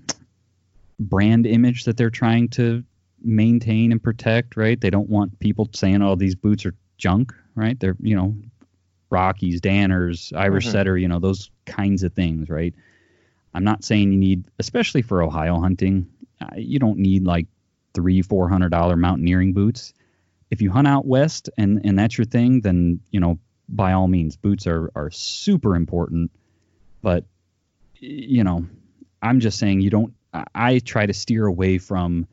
brand 1.00 1.46
image 1.46 1.86
that 1.86 1.96
they're 1.98 2.10
trying 2.10 2.50
to 2.50 2.84
maintain 3.24 3.92
and 3.92 4.02
protect 4.04 4.58
right? 4.58 4.80
They 4.80 4.90
don't 4.90 5.10
want 5.10 5.40
people 5.40 5.70
saying 5.74 6.02
oh 6.02 6.16
these 6.16 6.36
boots 6.36 6.66
are 6.66 6.76
junk 6.98 7.34
right? 7.56 7.80
They're 7.80 7.98
you 8.00 8.16
know 8.16 8.36
rockies 9.10 9.62
danners 9.62 10.36
irish 10.36 10.68
Mhm. 10.68 10.72
setter 10.72 10.98
you 10.98 11.08
know 11.08 11.20
those 11.20 11.50
kinds 11.66 12.04
of 12.04 12.12
things 12.14 12.50
right 12.50 12.76
i'm 13.58 13.64
not 13.64 13.84
saying 13.84 14.12
you 14.12 14.18
need 14.18 14.46
especially 14.60 15.02
for 15.02 15.24
ohio 15.24 15.60
hunting 15.60 16.08
uh, 16.40 16.56
you 16.56 16.80
don't 16.80 17.00
need 17.00 17.26
like 17.26 17.48
three 17.94 18.22
four 18.22 18.48
hundred 18.48 18.70
dollar 18.70 18.96
mountaineering 18.96 19.54
boots. 19.54 19.94
If 20.52 20.62
you 20.62 20.70
hunt 20.70 20.88
out 20.88 21.06
west 21.08 21.50
and 21.58 21.82
and 21.84 21.98
that's 21.98 22.16
your 22.18 22.26
thing 22.26 22.62
then 22.62 23.00
you 23.10 23.20
know 23.20 23.40
by 23.68 23.94
all 23.94 24.08
means 24.08 24.38
boots 24.38 24.68
are 24.68 24.92
are 24.96 25.10
super 25.10 25.76
important. 25.76 26.32
But 27.02 27.26
you 28.00 28.44
know 28.44 28.68
i'm 29.24 29.40
just 29.40 29.58
saying 29.58 29.82
you 29.82 29.90
don't 29.90 30.14
I- 30.32 30.46
i 30.54 30.80
try 30.80 31.08
to 31.08 31.14
steer 31.14 31.48
away 31.48 31.80
from 31.80 32.28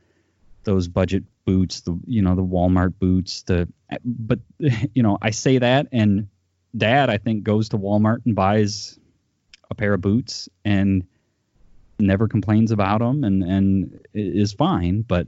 those 0.64 0.88
budget 0.88 1.24
boots 1.46 1.80
the 1.80 1.98
you 2.06 2.20
know 2.20 2.34
the 2.34 2.44
walmart 2.44 2.98
boots 2.98 3.44
the 3.44 3.66
but 4.04 4.40
you 4.58 5.02
know 5.02 5.16
i 5.22 5.30
say 5.30 5.56
that 5.56 5.86
and 5.90 6.28
dad 6.76 7.08
i 7.08 7.16
think 7.16 7.44
goes 7.44 7.70
to 7.70 7.78
walmart 7.78 8.26
and 8.26 8.34
buys 8.36 8.98
a 9.70 9.74
pair 9.74 9.94
of 9.94 10.00
boots. 10.00 10.48
And 10.64 11.06
never 11.98 12.28
complains 12.28 12.70
about 12.70 13.00
them 13.00 13.24
and 13.24 13.42
and 13.42 14.06
is 14.14 14.52
fine 14.52 15.02
but 15.02 15.26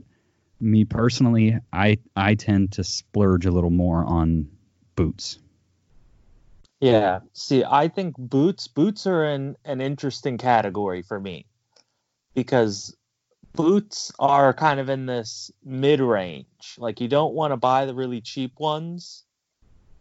me 0.59 0.83
personally 0.85 1.57
i 1.73 1.97
i 2.15 2.35
tend 2.35 2.71
to 2.71 2.83
splurge 2.83 3.45
a 3.45 3.51
little 3.51 3.69
more 3.69 4.03
on 4.03 4.47
boots 4.95 5.39
Yeah. 6.79 7.21
See, 7.33 7.63
I 7.63 7.87
think 7.87 8.15
boots 8.17 8.67
boots 8.67 9.07
are 9.07 9.25
in 9.25 9.57
an 9.65 9.81
interesting 9.81 10.37
category 10.37 11.01
for 11.01 11.19
me 11.19 11.45
because 12.35 12.95
boots 13.55 14.11
are 14.19 14.53
kind 14.53 14.79
of 14.79 14.89
in 14.89 15.05
this 15.07 15.51
mid 15.65 15.99
range. 15.99 16.75
Like 16.77 17.01
you 17.01 17.07
don't 17.07 17.33
want 17.33 17.51
to 17.51 17.57
buy 17.57 17.85
the 17.85 17.95
really 17.95 18.21
cheap 18.21 18.59
ones, 18.59 19.23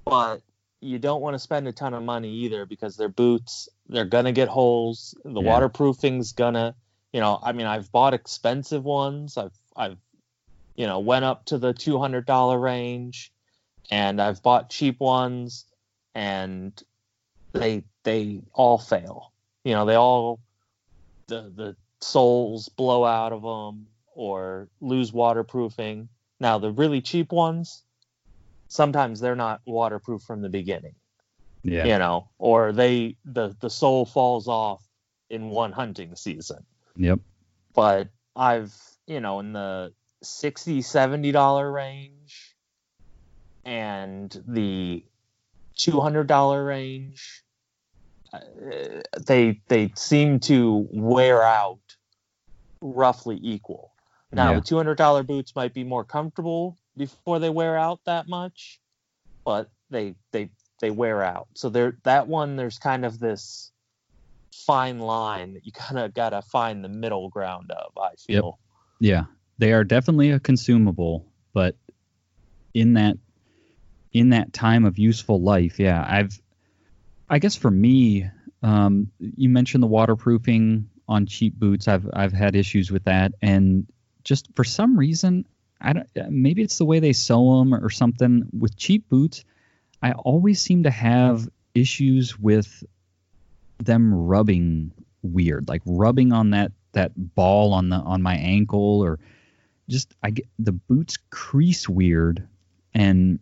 but 0.04 0.42
you 0.80 0.98
don't 0.98 1.22
want 1.22 1.34
to 1.34 1.38
spend 1.38 1.66
a 1.66 1.72
ton 1.72 1.94
of 1.94 2.02
money 2.02 2.30
either 2.30 2.66
because 2.66 2.96
they're 2.96 3.08
boots. 3.08 3.68
They're 3.88 4.04
gonna 4.04 4.32
get 4.32 4.48
holes. 4.48 5.14
The 5.24 5.40
Yeah. 5.40 5.46
waterproofing's 5.48 6.32
gonna, 6.32 6.74
you 7.12 7.20
know. 7.20 7.38
I 7.42 7.52
mean, 7.52 7.66
I've 7.66 7.90
bought 7.92 8.14
expensive 8.14 8.84
ones. 8.84 9.36
I've 9.36 9.56
I've, 9.76 9.98
you 10.74 10.86
know, 10.86 11.00
went 11.00 11.24
up 11.24 11.44
to 11.46 11.58
the 11.58 11.72
two 11.72 11.98
hundred 11.98 12.26
dollar 12.26 12.58
range, 12.58 13.32
and 13.90 14.20
I've 14.20 14.42
bought 14.42 14.70
cheap 14.70 15.00
ones 15.00 15.66
and 16.14 16.82
they 17.52 17.84
they 18.02 18.42
all 18.52 18.78
fail. 18.78 19.32
You 19.64 19.74
know, 19.74 19.84
they 19.84 19.94
all 19.94 20.40
the 21.28 21.52
the 21.54 21.76
soles 22.00 22.68
blow 22.70 23.04
out 23.04 23.32
of 23.32 23.42
them 23.42 23.86
or 24.14 24.68
lose 24.80 25.12
waterproofing. 25.12 26.08
Now 26.40 26.58
the 26.58 26.72
really 26.72 27.00
cheap 27.02 27.32
ones, 27.32 27.82
sometimes 28.68 29.20
they're 29.20 29.36
not 29.36 29.60
waterproof 29.66 30.22
from 30.22 30.40
the 30.42 30.48
beginning. 30.48 30.94
Yeah 31.68 31.84
You 31.84 31.98
know, 31.98 32.28
or 32.38 32.72
they 32.72 33.16
the 33.24 33.56
the 33.60 33.68
sole 33.70 34.06
falls 34.06 34.46
off 34.48 34.82
in 35.28 35.50
one 35.50 35.72
hunting 35.72 36.14
season. 36.16 36.64
yep 36.96 37.18
But 37.74 38.08
I've 38.34 38.74
you 39.06 39.20
know 39.20 39.40
in 39.40 39.52
the 39.52 39.92
60 40.22 40.82
70 40.82 41.32
dollar 41.32 41.70
range 41.70 42.54
and 43.64 44.30
the 44.46 45.04
$200 45.78 46.66
range 46.66 47.42
uh, 48.32 48.40
they 49.26 49.60
they 49.68 49.92
seem 49.94 50.40
to 50.40 50.86
wear 50.90 51.42
out 51.42 51.78
roughly 52.80 53.38
equal 53.42 53.92
now 54.32 54.52
Yeah. 54.52 54.60
the 54.60 54.94
$200 54.96 55.26
boots 55.26 55.54
might 55.54 55.74
be 55.74 55.84
more 55.84 56.04
comfortable 56.04 56.76
before 56.96 57.38
they 57.38 57.50
wear 57.50 57.76
out 57.76 58.00
that 58.04 58.28
much 58.28 58.80
but 59.44 59.70
they 59.90 60.14
they 60.32 60.50
they 60.80 60.90
wear 60.90 61.22
out 61.22 61.48
so 61.54 61.68
there 61.68 61.96
that 62.04 62.28
one 62.28 62.56
there's 62.56 62.78
kind 62.78 63.04
of 63.04 63.18
this 63.18 63.72
fine 64.52 64.98
line 64.98 65.54
that 65.54 65.66
you 65.66 65.72
kind 65.74 65.98
of 65.98 66.14
got 66.14 66.30
to 66.30 66.42
find 66.42 66.84
the 66.84 66.88
middle 66.88 67.28
ground 67.28 67.70
of 67.70 67.92
i 67.98 68.14
feel 68.16 68.58
Yeah, 68.98 69.24
they 69.58 69.72
are 69.72 69.84
definitely 69.84 70.30
a 70.30 70.40
consumable, 70.40 71.26
but 71.52 71.76
in 72.74 72.94
that 72.94 73.16
in 74.12 74.30
that 74.30 74.52
time 74.52 74.84
of 74.84 74.98
useful 74.98 75.40
life, 75.40 75.78
yeah, 75.78 76.04
I've 76.06 76.40
I 77.28 77.38
guess 77.38 77.56
for 77.56 77.70
me, 77.70 78.30
um, 78.62 79.10
you 79.18 79.48
mentioned 79.48 79.82
the 79.82 79.88
waterproofing 79.88 80.88
on 81.08 81.26
cheap 81.26 81.58
boots. 81.58 81.88
I've 81.88 82.08
I've 82.12 82.32
had 82.32 82.56
issues 82.56 82.90
with 82.90 83.04
that, 83.04 83.32
and 83.42 83.86
just 84.24 84.48
for 84.54 84.64
some 84.64 84.98
reason, 84.98 85.46
I 85.80 85.92
don't. 85.92 86.08
Maybe 86.30 86.62
it's 86.62 86.78
the 86.78 86.84
way 86.84 87.00
they 87.00 87.12
sew 87.12 87.58
them 87.58 87.74
or 87.74 87.90
something. 87.90 88.48
With 88.58 88.76
cheap 88.76 89.08
boots, 89.08 89.44
I 90.02 90.12
always 90.12 90.60
seem 90.60 90.84
to 90.84 90.90
have 90.90 91.48
issues 91.74 92.38
with 92.38 92.84
them 93.78 94.12
rubbing 94.14 94.92
weird, 95.22 95.68
like 95.68 95.82
rubbing 95.84 96.32
on 96.32 96.50
that 96.50 96.72
that 96.92 97.12
ball 97.34 97.74
on 97.74 97.90
the 97.90 97.96
on 97.96 98.22
my 98.22 98.36
ankle 98.36 99.02
or 99.02 99.18
just 99.88 100.14
I 100.22 100.30
get 100.30 100.46
the 100.58 100.72
boots 100.72 101.18
crease 101.30 101.88
weird 101.88 102.46
and 102.94 103.38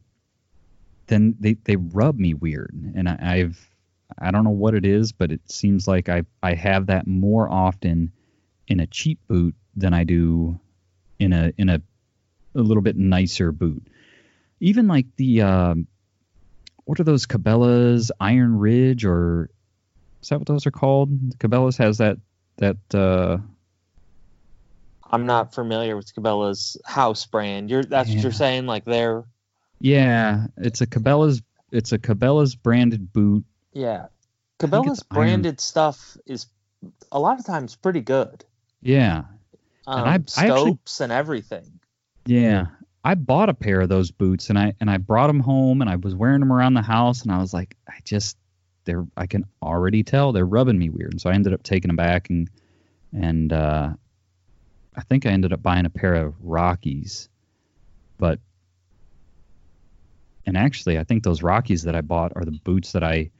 then 1.07 1.37
they 1.39 1.55
they 1.65 1.77
rub 1.77 2.19
me 2.19 2.35
weird 2.35 2.75
and 2.97 3.09
I, 3.09 3.19
I've 3.21 3.71
I 4.19 4.31
don't 4.31 4.45
know 4.45 4.51
what 4.51 4.75
it 4.75 4.85
is, 4.85 5.13
but 5.13 5.33
it 5.33 5.41
seems 5.51 5.87
like 5.89 6.09
I 6.09 6.23
I 6.43 6.55
have 6.55 6.87
that 6.87 7.07
more 7.07 7.49
often 7.49 8.13
in 8.67 8.81
a 8.81 8.87
cheap 8.87 9.19
boot 9.29 9.55
than 9.77 9.93
I 9.93 10.05
do 10.05 10.59
in 11.19 11.33
a 11.33 11.53
in 11.57 11.69
a 11.69 11.81
a 12.55 12.61
little 12.61 12.83
bit 12.83 12.97
nicer 12.97 13.53
boot. 13.53 13.87
Even 14.61 14.87
like 14.87 15.07
the 15.17 15.43
um, 15.43 15.87
what 16.85 17.01
are 17.01 17.05
those 17.05 17.27
Cabela's 17.27 18.11
Iron 18.21 18.59
Ridge 18.59 19.05
or 19.05 19.51
is 20.23 20.29
that 20.29 20.39
what 20.39 20.47
those 20.47 20.67
are 20.67 20.71
called? 20.71 21.11
Cabela's 21.39 21.77
has 21.79 21.99
that 21.99 22.19
that 22.57 22.77
uh, 22.95 23.39
I'm 25.11 25.27
not 25.27 25.55
familiar 25.55 25.97
with 25.97 26.13
Cabela's 26.15 26.77
house 26.85 27.27
brand. 27.27 27.71
You're 27.71 27.85
that's 27.85 28.11
what 28.11 28.19
you're 28.23 28.33
saying, 28.33 28.67
like 28.67 28.85
they're 28.85 29.25
yeah, 29.81 30.47
it's 30.57 30.81
a 30.81 30.87
Cabela's 30.87 31.43
it's 31.71 31.93
a 31.93 31.99
Cabela's 31.99 32.55
branded 32.55 33.13
boot. 33.13 33.45
yeah. 33.73 34.07
Cabela's 34.61 34.99
it's 35.01 35.05
iron- 35.11 35.21
branded 35.21 35.61
stuff 35.61 36.17
is 36.27 36.47
a 37.11 37.19
lot 37.19 37.39
of 37.41 37.45
times 37.45 37.75
pretty 37.75 38.01
good. 38.01 38.45
Yeah, 38.83 39.25
Um, 39.87 39.99
And 40.01 40.09
I- 40.09 40.13
I 40.13 40.15
actually- 40.15 40.49
scopes 40.71 41.01
and 41.01 41.13
everything. 41.13 41.81
Yeah. 42.25 42.67
I 43.05 43.15
bought 43.15 43.51
a 43.51 43.55
pair 43.55 43.83
of 43.83 43.91
those 43.91 44.11
boots 44.11 44.49
and 44.49 44.59
I 44.59 44.75
and 44.81 44.91
I 44.91 44.97
brought 44.97 45.27
them 45.27 45.41
home 45.41 45.83
and 45.83 45.91
I 45.91 45.97
was 45.97 46.15
wearing 46.15 46.41
them 46.41 46.53
around 46.53 46.73
the 46.73 46.83
house 46.83 47.23
and 47.23 47.31
I 47.31 47.39
was 47.39 47.53
like 47.53 47.77
I 47.87 47.99
just 48.05 48.39
they're 48.85 49.07
I 49.17 49.27
can 49.27 49.45
already 49.63 50.03
tell 50.03 50.33
they're 50.33 50.47
rubbing 50.47 50.79
me 50.79 50.89
weird. 50.89 51.13
And 51.13 51.21
so 51.21 51.29
I 51.29 51.35
ended 51.35 51.53
up 51.53 51.63
taking 51.63 51.91
them 51.91 51.97
back 51.97 52.31
and 52.31 52.49
and 53.13 53.53
uh 53.53 53.91
I 54.97 55.01
think 55.03 55.27
I 55.27 55.31
ended 55.31 55.53
up 55.53 55.63
buying 55.63 55.85
a 55.85 55.91
pair 55.91 56.15
of 56.15 56.35
Rockies. 56.41 57.29
But 58.17 58.41
and 60.47 60.57
actually 60.57 60.99
I 60.99 61.05
think 61.05 61.25
those 61.25 61.43
Rockies 61.43 61.83
that 61.83 61.95
I 61.95 62.01
bought 62.01 62.33
are 62.37 62.45
the 62.45 62.53
boots 62.53 62.93
that 62.93 63.05
I 63.05 63.31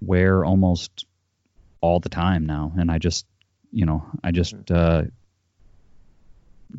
wear 0.00 0.44
almost 0.44 1.04
all 1.80 1.98
the 1.98 2.08
time 2.08 2.46
now 2.46 2.72
and 2.78 2.92
I 2.92 2.98
just 2.98 3.26
you 3.72 3.86
know, 3.86 4.06
I 4.22 4.30
just 4.30 4.70
uh 4.70 5.02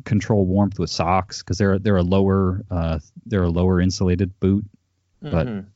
control 0.04 0.44
warmth 0.46 0.78
with 0.78 0.90
socks 0.90 1.42
because 1.42 1.58
they're 1.58 1.78
they're 1.78 1.96
a 1.96 2.02
lower 2.02 2.62
uh 2.70 2.98
they're 3.26 3.44
a 3.44 3.50
lower 3.50 3.80
insulated 3.80 4.38
boot. 4.40 4.64
But- 5.22 5.46
Mhm. 5.46 5.66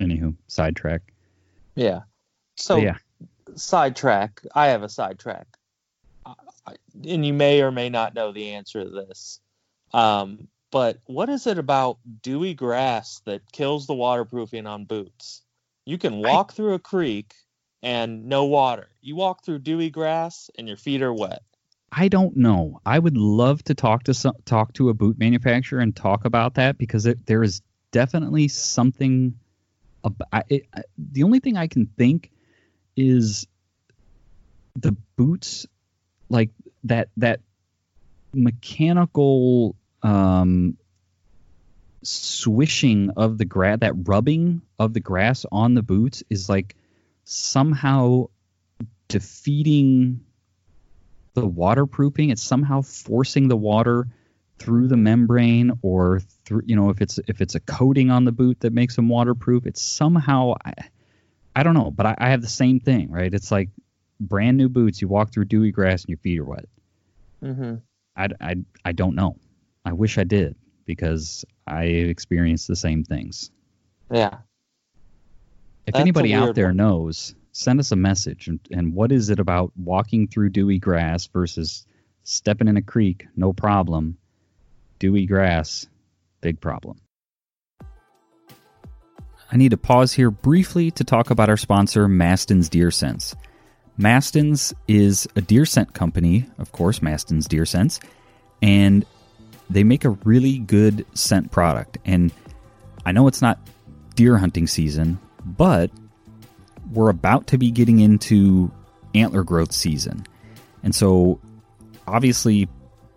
Anywho, 0.00 0.34
sidetrack. 0.48 1.12
yeah. 1.76 2.02
So 2.56 2.76
But 2.76 2.82
yeah, 2.82 2.96
sidetrack. 3.54 4.42
I 4.54 4.68
have 4.68 4.82
a 4.82 4.88
sidetrack, 4.88 5.46
I- 6.26 6.34
I- 6.66 6.76
and 7.06 7.24
you 7.24 7.32
may 7.32 7.62
or 7.62 7.70
may 7.70 7.88
not 7.88 8.14
know 8.14 8.32
the 8.32 8.50
answer 8.52 8.82
to 8.84 8.90
this. 8.90 9.40
Um, 9.94 10.48
but 10.70 10.98
what 11.06 11.28
is 11.28 11.46
it 11.46 11.58
about 11.58 11.98
dewy 12.22 12.54
grass 12.54 13.20
that 13.26 13.52
kills 13.52 13.86
the 13.86 13.94
waterproofing 13.94 14.66
on 14.66 14.84
boots? 14.86 15.42
You 15.84 15.98
can 15.98 16.20
walk 16.22 16.52
through 16.52 16.74
a 16.74 16.78
creek 16.78 17.34
and 17.82 18.26
no 18.26 18.44
water. 18.44 18.88
You 19.02 19.16
walk 19.16 19.44
through 19.44 19.58
dewy 19.60 19.90
grass 19.90 20.50
and 20.58 20.66
your 20.66 20.76
feet 20.76 21.02
are 21.02 21.12
wet. 21.12 21.42
I 21.94 22.08
don't 22.08 22.36
know. 22.38 22.80
I 22.86 22.98
would 22.98 23.18
love 23.18 23.62
to 23.64 23.74
talk 23.74 24.04
to 24.04 24.14
some, 24.14 24.34
talk 24.46 24.72
to 24.74 24.88
a 24.88 24.94
boot 24.94 25.18
manufacturer 25.18 25.80
and 25.80 25.94
talk 25.94 26.24
about 26.24 26.54
that 26.54 26.78
because 26.78 27.04
it, 27.04 27.26
there 27.26 27.42
is 27.42 27.60
definitely 27.90 28.48
something. 28.48 29.34
About, 30.02 30.44
it, 30.48 30.66
I- 30.74 30.82
the 30.96 31.22
only 31.22 31.38
thing 31.40 31.56
I 31.58 31.66
can 31.66 31.86
think 31.86 32.30
is 32.96 33.46
the 34.74 34.96
boots, 35.16 35.66
like 36.30 36.50
that 36.84 37.10
that 37.18 37.40
mechanical 38.32 39.76
um, 40.02 40.78
swishing 42.02 43.10
of 43.16 43.36
the 43.36 43.44
grass, 43.44 43.80
that 43.80 44.08
rubbing 44.08 44.62
of 44.78 44.94
the 44.94 45.00
grass 45.00 45.44
on 45.52 45.74
the 45.74 45.82
boots 45.82 46.22
is 46.30 46.48
like 46.48 46.74
somehow 47.24 48.28
defeating 49.08 50.24
the 51.34 51.46
waterproofing. 51.46 52.30
It's 52.30 52.42
somehow 52.42 52.82
forcing 52.82 53.48
the 53.48 53.56
water 53.56 54.08
through 54.58 54.88
the 54.88 54.96
membrane 54.96 55.72
or 55.82 56.20
through 56.44 56.62
you 56.66 56.76
know 56.76 56.90
if 56.90 57.00
it's 57.00 57.18
if 57.26 57.40
it's 57.40 57.54
a 57.54 57.60
coating 57.60 58.10
on 58.10 58.24
the 58.24 58.32
boot 58.32 58.60
that 58.60 58.72
makes 58.72 58.96
them 58.96 59.08
waterproof. 59.08 59.66
It's 59.66 59.82
somehow 59.82 60.54
I, 60.64 60.74
I 61.54 61.62
don't 61.62 61.74
know, 61.74 61.90
but 61.90 62.06
I, 62.06 62.14
I 62.18 62.30
have 62.30 62.42
the 62.42 62.48
same 62.48 62.80
thing, 62.80 63.10
right? 63.10 63.32
It's 63.32 63.50
like 63.50 63.70
brand 64.20 64.56
new 64.56 64.68
boots. 64.68 65.02
You 65.02 65.08
walk 65.08 65.32
through 65.32 65.46
dewy 65.46 65.70
grass 65.72 66.02
and 66.02 66.10
your 66.10 66.18
feet 66.18 66.40
are 66.40 66.44
wet. 66.44 66.66
Mm-hmm. 67.42 67.74
I, 68.16 68.28
I, 68.40 68.56
I 68.84 68.92
don't 68.92 69.14
know. 69.14 69.36
I 69.84 69.92
wish 69.92 70.18
I 70.18 70.24
did 70.24 70.56
because 70.86 71.44
I 71.66 71.84
experienced 71.84 72.68
the 72.68 72.76
same 72.76 73.04
things. 73.04 73.50
Yeah. 74.10 74.38
If 75.86 75.94
That's 75.94 76.00
anybody 76.00 76.34
out 76.34 76.54
there 76.54 76.68
one. 76.68 76.76
knows, 76.76 77.34
send 77.52 77.78
us 77.78 77.92
a 77.92 77.96
message. 77.96 78.48
And, 78.48 78.58
and 78.70 78.94
what 78.94 79.12
is 79.12 79.30
it 79.30 79.38
about 79.38 79.72
walking 79.76 80.26
through 80.26 80.50
dewy 80.50 80.78
grass 80.78 81.26
versus 81.26 81.86
stepping 82.24 82.68
in 82.68 82.76
a 82.76 82.82
creek? 82.82 83.26
No 83.36 83.52
problem. 83.52 84.16
Dewy 84.98 85.26
grass, 85.26 85.86
big 86.40 86.60
problem. 86.60 87.00
I 89.52 89.56
need 89.56 89.72
to 89.72 89.76
pause 89.76 90.14
here 90.14 90.30
briefly 90.30 90.90
to 90.92 91.04
talk 91.04 91.30
about 91.30 91.50
our 91.50 91.58
sponsor, 91.58 92.08
Maston's 92.08 92.70
Deer 92.70 92.90
Sense. 92.90 93.36
Maston's 93.98 94.72
is 94.88 95.28
a 95.36 95.42
deer 95.42 95.66
scent 95.66 95.92
company, 95.92 96.46
of 96.58 96.72
course, 96.72 97.02
Maston's 97.02 97.46
Deer 97.46 97.66
Sense, 97.66 98.00
and 98.62 99.04
they 99.68 99.84
make 99.84 100.06
a 100.06 100.10
really 100.24 100.58
good 100.58 101.04
scent 101.12 101.50
product. 101.50 101.98
And 102.06 102.32
I 103.04 103.12
know 103.12 103.26
it's 103.26 103.42
not 103.42 103.58
deer 104.14 104.38
hunting 104.38 104.66
season, 104.66 105.18
but 105.44 105.90
we're 106.92 107.08
about 107.08 107.46
to 107.48 107.58
be 107.58 107.70
getting 107.70 108.00
into 108.00 108.70
antler 109.14 109.42
growth 109.42 109.72
season. 109.72 110.26
And 110.82 110.94
so 110.94 111.40
obviously 112.06 112.68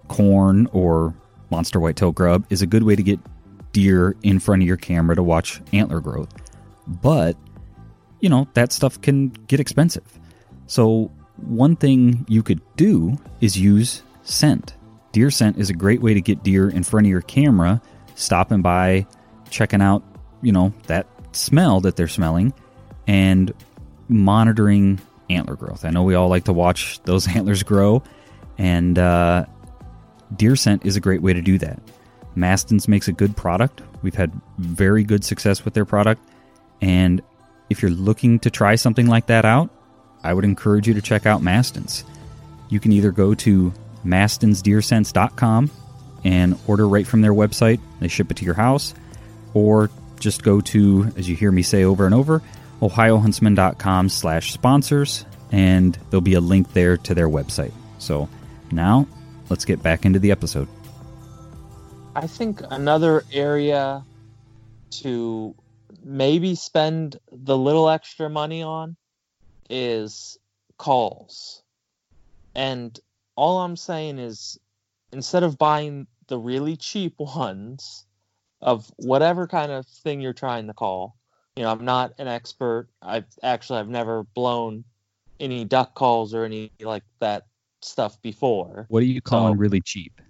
corn 0.07 0.67
or 0.71 1.13
monster 1.49 1.79
whitetail 1.79 2.11
grub 2.11 2.45
is 2.49 2.61
a 2.61 2.67
good 2.67 2.83
way 2.83 2.95
to 2.95 3.03
get 3.03 3.19
deer 3.71 4.15
in 4.23 4.39
front 4.39 4.61
of 4.61 4.67
your 4.67 4.77
camera 4.77 5.15
to 5.15 5.23
watch 5.23 5.61
antler 5.73 5.99
growth. 5.99 6.33
But 6.87 7.37
you 8.19 8.29
know, 8.29 8.47
that 8.53 8.71
stuff 8.71 8.99
can 9.01 9.29
get 9.29 9.59
expensive. 9.59 10.19
So 10.67 11.11
one 11.37 11.75
thing 11.75 12.25
you 12.27 12.41
could 12.43 12.61
do 12.75 13.17
is 13.41 13.57
use 13.57 14.01
scent. 14.23 14.75
Deer 15.11 15.29
scent 15.29 15.57
is 15.57 15.69
a 15.69 15.73
great 15.73 16.01
way 16.01 16.13
to 16.13 16.21
get 16.21 16.43
deer 16.43 16.69
in 16.69 16.83
front 16.83 17.05
of 17.05 17.11
your 17.11 17.21
camera, 17.21 17.81
stopping 18.15 18.61
by, 18.61 19.05
checking 19.49 19.81
out, 19.81 20.03
you 20.41 20.51
know, 20.51 20.73
that 20.87 21.07
smell 21.33 21.81
that 21.81 21.95
they're 21.95 22.07
smelling 22.07 22.53
and 23.07 23.53
monitoring 24.07 24.99
antler 25.29 25.55
growth. 25.55 25.85
I 25.85 25.89
know 25.89 26.03
we 26.03 26.15
all 26.15 26.29
like 26.29 26.45
to 26.45 26.53
watch 26.53 27.01
those 27.03 27.27
antlers 27.35 27.63
grow, 27.63 28.03
and 28.57 28.97
uh, 28.97 29.45
deer 30.35 30.55
scent 30.55 30.85
is 30.85 30.95
a 30.95 30.99
great 30.99 31.21
way 31.21 31.33
to 31.33 31.41
do 31.41 31.57
that. 31.59 31.79
Maston's 32.35 32.87
makes 32.87 33.07
a 33.07 33.13
good 33.13 33.35
product. 33.37 33.81
We've 34.01 34.15
had 34.15 34.31
very 34.57 35.03
good 35.03 35.23
success 35.23 35.65
with 35.65 35.73
their 35.73 35.85
product, 35.85 36.21
and 36.81 37.21
if 37.69 37.81
you're 37.81 37.91
looking 37.91 38.39
to 38.39 38.49
try 38.49 38.75
something 38.75 39.07
like 39.07 39.27
that 39.27 39.45
out, 39.45 39.69
I 40.23 40.33
would 40.33 40.45
encourage 40.45 40.87
you 40.87 40.93
to 40.95 41.01
check 41.01 41.25
out 41.25 41.41
Maston's. 41.41 42.03
You 42.69 42.79
can 42.79 42.91
either 42.91 43.11
go 43.11 43.33
to 43.35 43.73
mastonsdeersense.com 44.05 45.71
and 46.23 46.59
order 46.67 46.87
right 46.87 47.05
from 47.05 47.21
their 47.21 47.33
website. 47.33 47.79
They 47.99 48.07
ship 48.07 48.31
it 48.31 48.37
to 48.37 48.45
your 48.45 48.55
house, 48.55 48.93
or 49.53 49.89
just 50.19 50.43
go 50.43 50.61
to, 50.61 51.13
as 51.15 51.29
you 51.29 51.35
hear 51.35 51.51
me 51.51 51.61
say 51.61 51.83
over 51.83 52.05
and 52.05 52.13
over, 52.13 52.41
ohiohuntsman.com 52.81 54.09
slash 54.09 54.53
sponsors, 54.53 55.25
and 55.51 55.97
there'll 56.09 56.21
be 56.21 56.33
a 56.33 56.41
link 56.41 56.73
there 56.73 56.97
to 56.97 57.13
their 57.13 57.29
website. 57.29 57.71
So 57.99 58.29
now 58.71 59.07
let's 59.49 59.65
get 59.65 59.81
back 59.81 60.05
into 60.05 60.19
the 60.19 60.31
episode. 60.31 60.67
I 62.15 62.27
think 62.27 62.61
another 62.69 63.23
area 63.31 64.03
to 65.01 65.55
maybe 66.03 66.55
spend 66.55 67.19
the 67.31 67.57
little 67.57 67.89
extra 67.89 68.29
money 68.29 68.63
on 68.63 68.95
is 69.69 70.37
calls. 70.77 71.63
And 72.53 72.97
all 73.35 73.59
I'm 73.59 73.75
saying 73.75 74.19
is 74.19 74.57
instead 75.11 75.43
of 75.43 75.57
buying 75.57 76.07
the 76.27 76.37
really 76.37 76.77
cheap 76.77 77.15
ones 77.19 78.05
of 78.61 78.91
whatever 78.97 79.47
kind 79.47 79.71
of 79.71 79.85
thing 79.85 80.21
you're 80.21 80.33
trying 80.33 80.67
to 80.67 80.73
call, 80.73 81.17
you 81.55 81.63
know, 81.63 81.71
I'm 81.71 81.85
not 81.85 82.13
an 82.17 82.27
expert. 82.27 82.87
I've 83.01 83.25
actually 83.43 83.79
I've 83.79 83.89
never 83.89 84.23
blown 84.23 84.83
any 85.39 85.65
duck 85.65 85.95
calls 85.95 86.33
or 86.33 86.43
any 86.45 86.71
like 86.81 87.03
that 87.19 87.47
stuff 87.81 88.21
before. 88.21 88.85
What 88.89 89.03
are 89.03 89.05
you 89.05 89.21
calling 89.21 89.53
So- 89.55 89.59
really 89.59 89.81
cheap? 89.81 90.21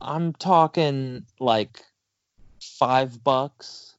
I'm 0.00 0.34
talking 0.34 1.24
like 1.40 1.82
five 2.60 3.22
bucks, 3.24 3.96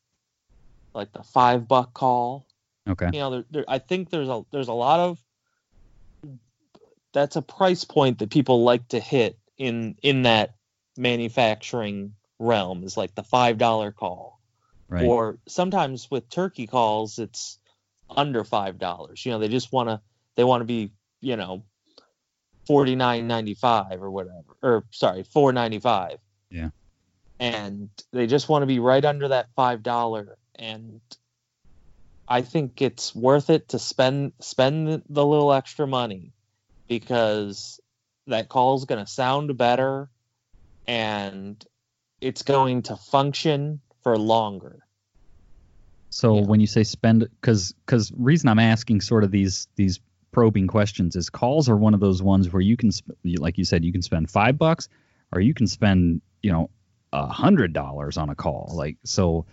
like 0.94 1.12
the 1.12 1.24
five 1.24 1.68
buck 1.68 1.94
call. 1.94 2.46
Okay. 2.88 3.10
You 3.12 3.20
know, 3.20 3.30
there, 3.32 3.46
there, 3.52 3.66
I 3.68 3.80
think 3.80 4.10
there's 4.10 4.30
a 4.30 4.44
there's 4.52 4.68
a 4.68 4.74
lot 4.74 5.00
of 5.00 5.20
that's 7.14 7.36
a 7.36 7.42
price 7.42 7.84
point 7.84 8.20
that 8.20 8.30
people 8.30 8.64
like 8.64 8.88
to 8.90 9.00
hit 9.00 9.38
in 9.58 9.96
in 10.04 10.22
that 10.24 10.56
manufacturing 10.98 12.14
realm 12.40 12.84
is 12.84 12.96
like 12.96 13.16
the 13.16 13.24
five 13.24 13.58
dollar 13.58 13.92
call, 13.92 14.37
Right. 14.90 15.04
or 15.04 15.38
sometimes 15.48 16.10
with 16.10 16.30
turkey 16.30 16.66
calls 16.66 17.20
it's 17.20 17.60
under 18.10 18.44
five 18.44 18.80
dollars. 18.80 19.26
You 19.26 19.34
know, 19.34 19.40
they 19.40 19.50
just 19.50 19.72
want 19.72 19.90
to 19.90 20.02
they 20.36 20.44
want 20.44 20.62
to 20.62 20.66
be 20.66 20.92
you 21.20 21.36
know 21.36 21.64
forty 22.66 22.96
nine 22.96 23.28
ninety 23.28 23.54
five 23.54 24.02
or 24.02 24.10
whatever, 24.10 24.56
or 24.62 24.84
sorry, 24.92 25.24
four 25.24 25.52
ninety 25.54 25.80
five. 25.80 26.20
Yeah. 26.50 26.70
And 27.40 27.90
they 28.12 28.28
just 28.28 28.50
want 28.50 28.64
to 28.64 28.68
be 28.68 28.80
right 28.80 29.04
under 29.04 29.28
that 29.28 29.50
five 29.56 29.84
dollar, 29.84 30.38
and 30.56 31.02
I 32.28 32.42
think 32.42 32.82
it's 32.82 33.14
worth 33.16 33.50
it 33.50 33.70
to 33.70 33.80
spend 33.80 34.34
spend 34.40 35.04
the 35.10 35.26
little 35.26 35.54
extra 35.54 35.88
money 35.88 36.34
because 36.88 37.80
that 38.28 38.50
call 38.50 38.76
is 38.76 38.86
going 38.86 39.04
to 39.04 39.12
sound 39.12 39.58
better 39.58 40.10
and 40.88 41.64
it's 42.20 42.42
going 42.42 42.84
to 42.84 42.96
function 42.96 43.82
for 44.08 44.18
longer. 44.18 44.80
So 46.10 46.36
Yeah. 46.38 46.46
when 46.46 46.60
you 46.62 46.68
say 46.68 46.84
spend, 46.84 47.28
because 47.42 47.74
because 47.86 48.12
reason 48.16 48.48
I'm 48.48 48.60
asking 48.60 49.02
sort 49.02 49.24
of 49.26 49.32
these 49.32 49.68
these 49.76 50.00
probing 50.32 50.68
questions 50.68 51.16
is 51.18 51.30
calls 51.30 51.68
are 51.68 51.76
one 51.76 51.94
of 51.94 52.00
those 52.00 52.22
ones 52.24 52.52
where 52.52 52.62
you 52.62 52.78
can 52.78 52.92
sp- 52.94 53.12
like 53.38 53.58
you 53.58 53.66
said 53.66 53.84
you 53.84 53.92
can 53.92 54.02
spend 54.02 54.30
five 54.30 54.58
bucks 54.58 54.88
or 55.34 55.42
you 55.42 55.54
can 55.54 55.68
spend 55.68 56.22
you 56.42 56.52
know 56.52 56.70
a 57.12 57.26
hundred 57.28 57.74
dollars 57.74 58.18
on 58.18 58.30
a 58.30 58.36
call 58.36 58.72
like 58.76 58.98
so 59.04 59.46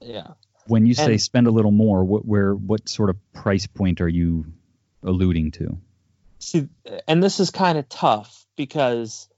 Yeah. 0.00 0.32
when 0.66 0.86
you 0.86 0.94
say 0.94 1.12
And- 1.12 1.20
spend 1.22 1.46
a 1.46 1.50
little 1.50 1.70
more 1.70 2.04
what 2.04 2.26
where 2.26 2.54
what 2.54 2.88
sort 2.88 3.10
of 3.10 3.16
price 3.32 3.66
point 3.66 4.00
are 4.00 4.08
you 4.08 4.44
alluding 5.02 5.52
to 5.52 5.78
See, 6.40 6.68
and 7.08 7.22
this 7.22 7.40
is 7.40 7.50
kind 7.50 7.78
of 7.78 7.88
tough 7.88 8.46
because 8.56 9.28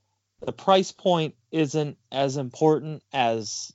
the 0.44 0.52
price 0.52 0.90
point 0.92 1.34
isn't 1.52 1.98
as 2.10 2.36
important 2.36 3.02
as 3.12 3.72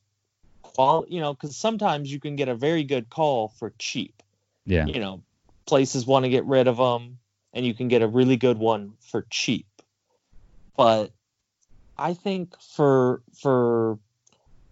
quality, 0.73 1.15
you 1.15 1.21
know, 1.21 1.33
because 1.33 1.55
sometimes 1.55 2.11
you 2.11 2.19
can 2.19 2.35
get 2.35 2.49
a 2.49 2.55
very 2.55 2.83
good 2.83 3.09
call 3.09 3.49
for 3.59 3.73
cheap. 3.77 4.21
yeah 4.65 4.85
You 4.85 4.99
know, 4.99 5.23
places 5.65 6.05
want 6.05 6.25
to 6.25 6.29
get 6.29 6.45
rid 6.45 6.67
of 6.67 6.77
them, 6.77 7.19
and 7.53 7.65
you 7.65 7.73
can 7.73 7.87
get 7.87 8.01
a 8.01 8.07
really 8.07 8.37
good 8.37 8.57
one 8.57 8.93
for 8.99 9.25
cheap. 9.29 9.67
But 10.75 11.11
I 11.97 12.13
think 12.13 12.55
for 12.61 13.21
for 13.41 13.99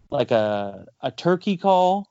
like 0.10 0.32
a 0.32 0.88
a 1.02 1.12
turkey 1.12 1.58
call, 1.58 2.08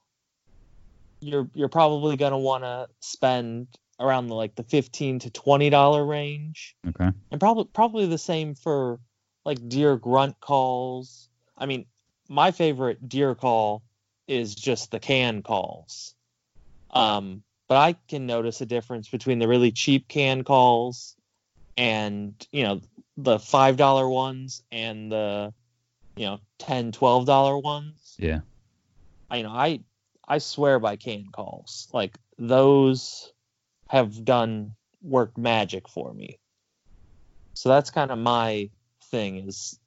you're 1.21 1.49
you're 1.55 1.69
probably 1.69 2.17
gonna 2.17 2.39
want 2.39 2.65
to 2.65 2.89
spend 3.01 3.69
around 4.01 4.29
the, 4.29 4.35
like 4.35 4.55
the 4.55 4.63
fifteen 4.63 5.19
to 5.21 5.31
twenty 5.31 5.71
dollar 5.71 6.05
range, 6.05 6.77
okay 6.87 7.11
and 7.31 7.41
probably 7.41 7.65
probably 7.73 8.07
the 8.07 8.19
same 8.19 8.55
for 8.55 9.01
like 9.45 9.69
deer 9.69 9.97
grunt 9.97 10.41
calls. 10.41 11.29
I 11.57 11.67
mean, 11.67 11.87
my 12.29 12.51
favorite 12.51 13.09
deer 13.09 13.35
call 13.35 13.83
is 14.27 14.55
just 14.55 14.91
the 14.91 15.01
can 15.01 15.43
calls. 15.43 16.15
Um, 16.91 17.43
but 17.69 17.77
I 17.77 17.93
can 18.09 18.27
notice 18.27 18.61
a 18.61 18.67
difference 18.67 19.09
between 19.09 19.39
the 19.39 19.49
really 19.49 19.73
cheap 19.73 20.09
can 20.09 20.45
calls 20.45 21.17
and 21.77 22.35
you 22.51 22.65
know 22.65 22.81
the 23.17 23.39
five 23.39 23.77
dollar 23.77 24.09
ones 24.09 24.63
and 24.73 25.13
the 25.13 25.53
you 26.17 26.27
know 26.27 26.41
10 26.59 26.93
12 26.93 27.27
dollar 27.27 27.59
ones. 27.59 28.17
Yeah. 28.19 28.41
I, 29.31 29.37
you 29.37 29.43
know 29.43 29.51
i 29.51 29.81
i 30.27 30.39
swear 30.39 30.79
by 30.79 30.97
can 30.97 31.27
calls. 31.33 31.89
Like 31.93 32.19
those 32.39 33.33
have 33.89 34.25
done 34.25 34.75
work 35.03 35.37
magic 35.39 35.89
for 35.89 36.13
me. 36.13 36.39
So 37.55 37.69
that's 37.69 37.91
kind 37.91 38.11
of 38.11 38.19
my 38.19 38.71
thing 39.11 39.49
is 39.49 39.79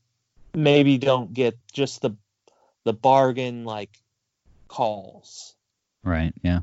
maybe 0.54 0.98
don't 0.98 1.34
get 1.34 1.58
just 1.72 2.02
the 2.02 2.16
the 2.84 2.94
bargain 2.94 3.64
like 3.66 3.98
calls 4.68 5.56
Right. 6.04 6.34
Yeah. 6.44 6.62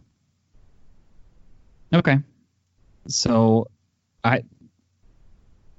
Okay. 1.95 2.19
So, 3.07 3.69
I 4.25 4.43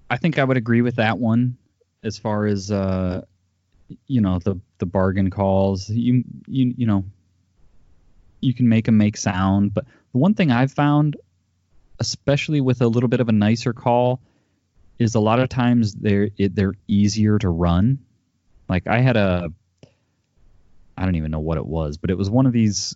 I 0.10 0.18
think 0.18 0.40
I 0.40 0.44
would 0.44 0.58
agree 0.58 0.82
with 0.82 0.96
that 0.96 1.20
one 1.20 1.58
as 2.04 2.18
far 2.18 2.46
as 2.46 2.72
uh, 2.72 3.24
you 4.08 4.22
know 4.22 4.40
the 4.40 4.60
the 4.80 4.86
bargain 4.86 5.30
calls. 5.30 5.90
You 5.90 6.24
you 6.48 6.74
you 6.78 6.86
know 6.88 7.04
you 8.42 8.54
can 8.54 8.70
make 8.70 8.86
them 8.86 8.98
make 8.98 9.18
sound, 9.18 9.74
but 9.74 9.86
the 10.14 10.18
one 10.18 10.34
thing 10.34 10.52
I've 10.52 10.72
found, 10.72 11.18
especially 12.00 12.62
with 12.62 12.82
a 12.82 12.88
little 12.88 13.10
bit 13.10 13.20
of 13.20 13.28
a 13.28 13.34
nicer 13.34 13.74
call, 13.74 14.22
is 14.98 15.16
a 15.16 15.20
lot 15.20 15.40
of 15.40 15.50
times 15.50 15.94
they're 15.94 16.30
it, 16.38 16.56
they're 16.56 16.76
easier 16.88 17.38
to 17.40 17.50
run. 17.50 18.00
Like 18.70 18.88
I 18.88 19.00
had 19.02 19.18
a 19.18 19.52
I 21.00 21.06
don't 21.06 21.16
even 21.16 21.32
know 21.32 21.40
what 21.40 21.58
it 21.58 21.66
was, 21.66 21.98
but 21.98 22.10
it 22.10 22.18
was 22.18 22.30
one 22.30 22.46
of 22.46 22.54
these 22.54 22.96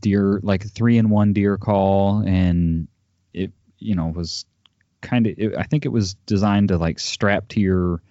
deer 0.00 0.40
like 0.42 0.68
three 0.68 0.98
in 0.98 1.08
one 1.08 1.32
deer 1.32 1.56
call 1.56 2.18
and 2.26 2.88
it 3.32 3.52
you 3.78 3.94
know 3.94 4.08
was 4.08 4.44
kind 5.00 5.28
of 5.28 5.54
i 5.56 5.62
think 5.62 5.84
it 5.84 5.90
was 5.90 6.14
designed 6.26 6.66
to 6.66 6.76
like 6.76 6.98
strap 6.98 7.46
to 7.46 7.60
your 7.60 8.02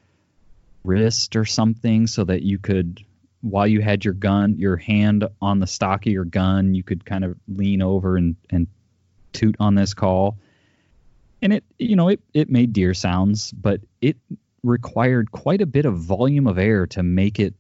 wrist 0.85 1.35
or 1.35 1.43
something 1.43 2.07
so 2.07 2.23
that 2.23 2.43
you 2.43 2.57
could 2.57 3.03
while 3.41 3.67
you 3.67 3.81
had 3.81 4.05
your 4.05 4.13
gun 4.13 4.57
your 4.57 4.77
hand 4.77 5.27
on 5.41 5.59
the 5.59 5.67
stock 5.67 6.05
of 6.05 6.13
your 6.13 6.23
gun 6.23 6.73
you 6.73 6.81
could 6.81 7.03
kind 7.03 7.25
of 7.25 7.35
lean 7.49 7.81
over 7.81 8.15
and 8.15 8.37
and 8.49 8.67
toot 9.35 9.55
on 9.59 9.75
this 9.75 9.93
call. 9.93 10.37
And 11.41 11.53
it 11.53 11.63
you 11.77 11.95
know 11.95 12.07
it 12.07 12.21
it 12.33 12.49
made 12.49 12.73
deer 12.73 12.93
sounds 12.95 13.51
but 13.51 13.81
it 14.01 14.17
required 14.63 15.31
quite 15.31 15.61
a 15.61 15.67
bit 15.67 15.85
of 15.85 15.97
volume 15.97 16.47
of 16.47 16.57
air 16.57 16.87
to 16.87 17.03
make 17.03 17.39
it 17.39 17.53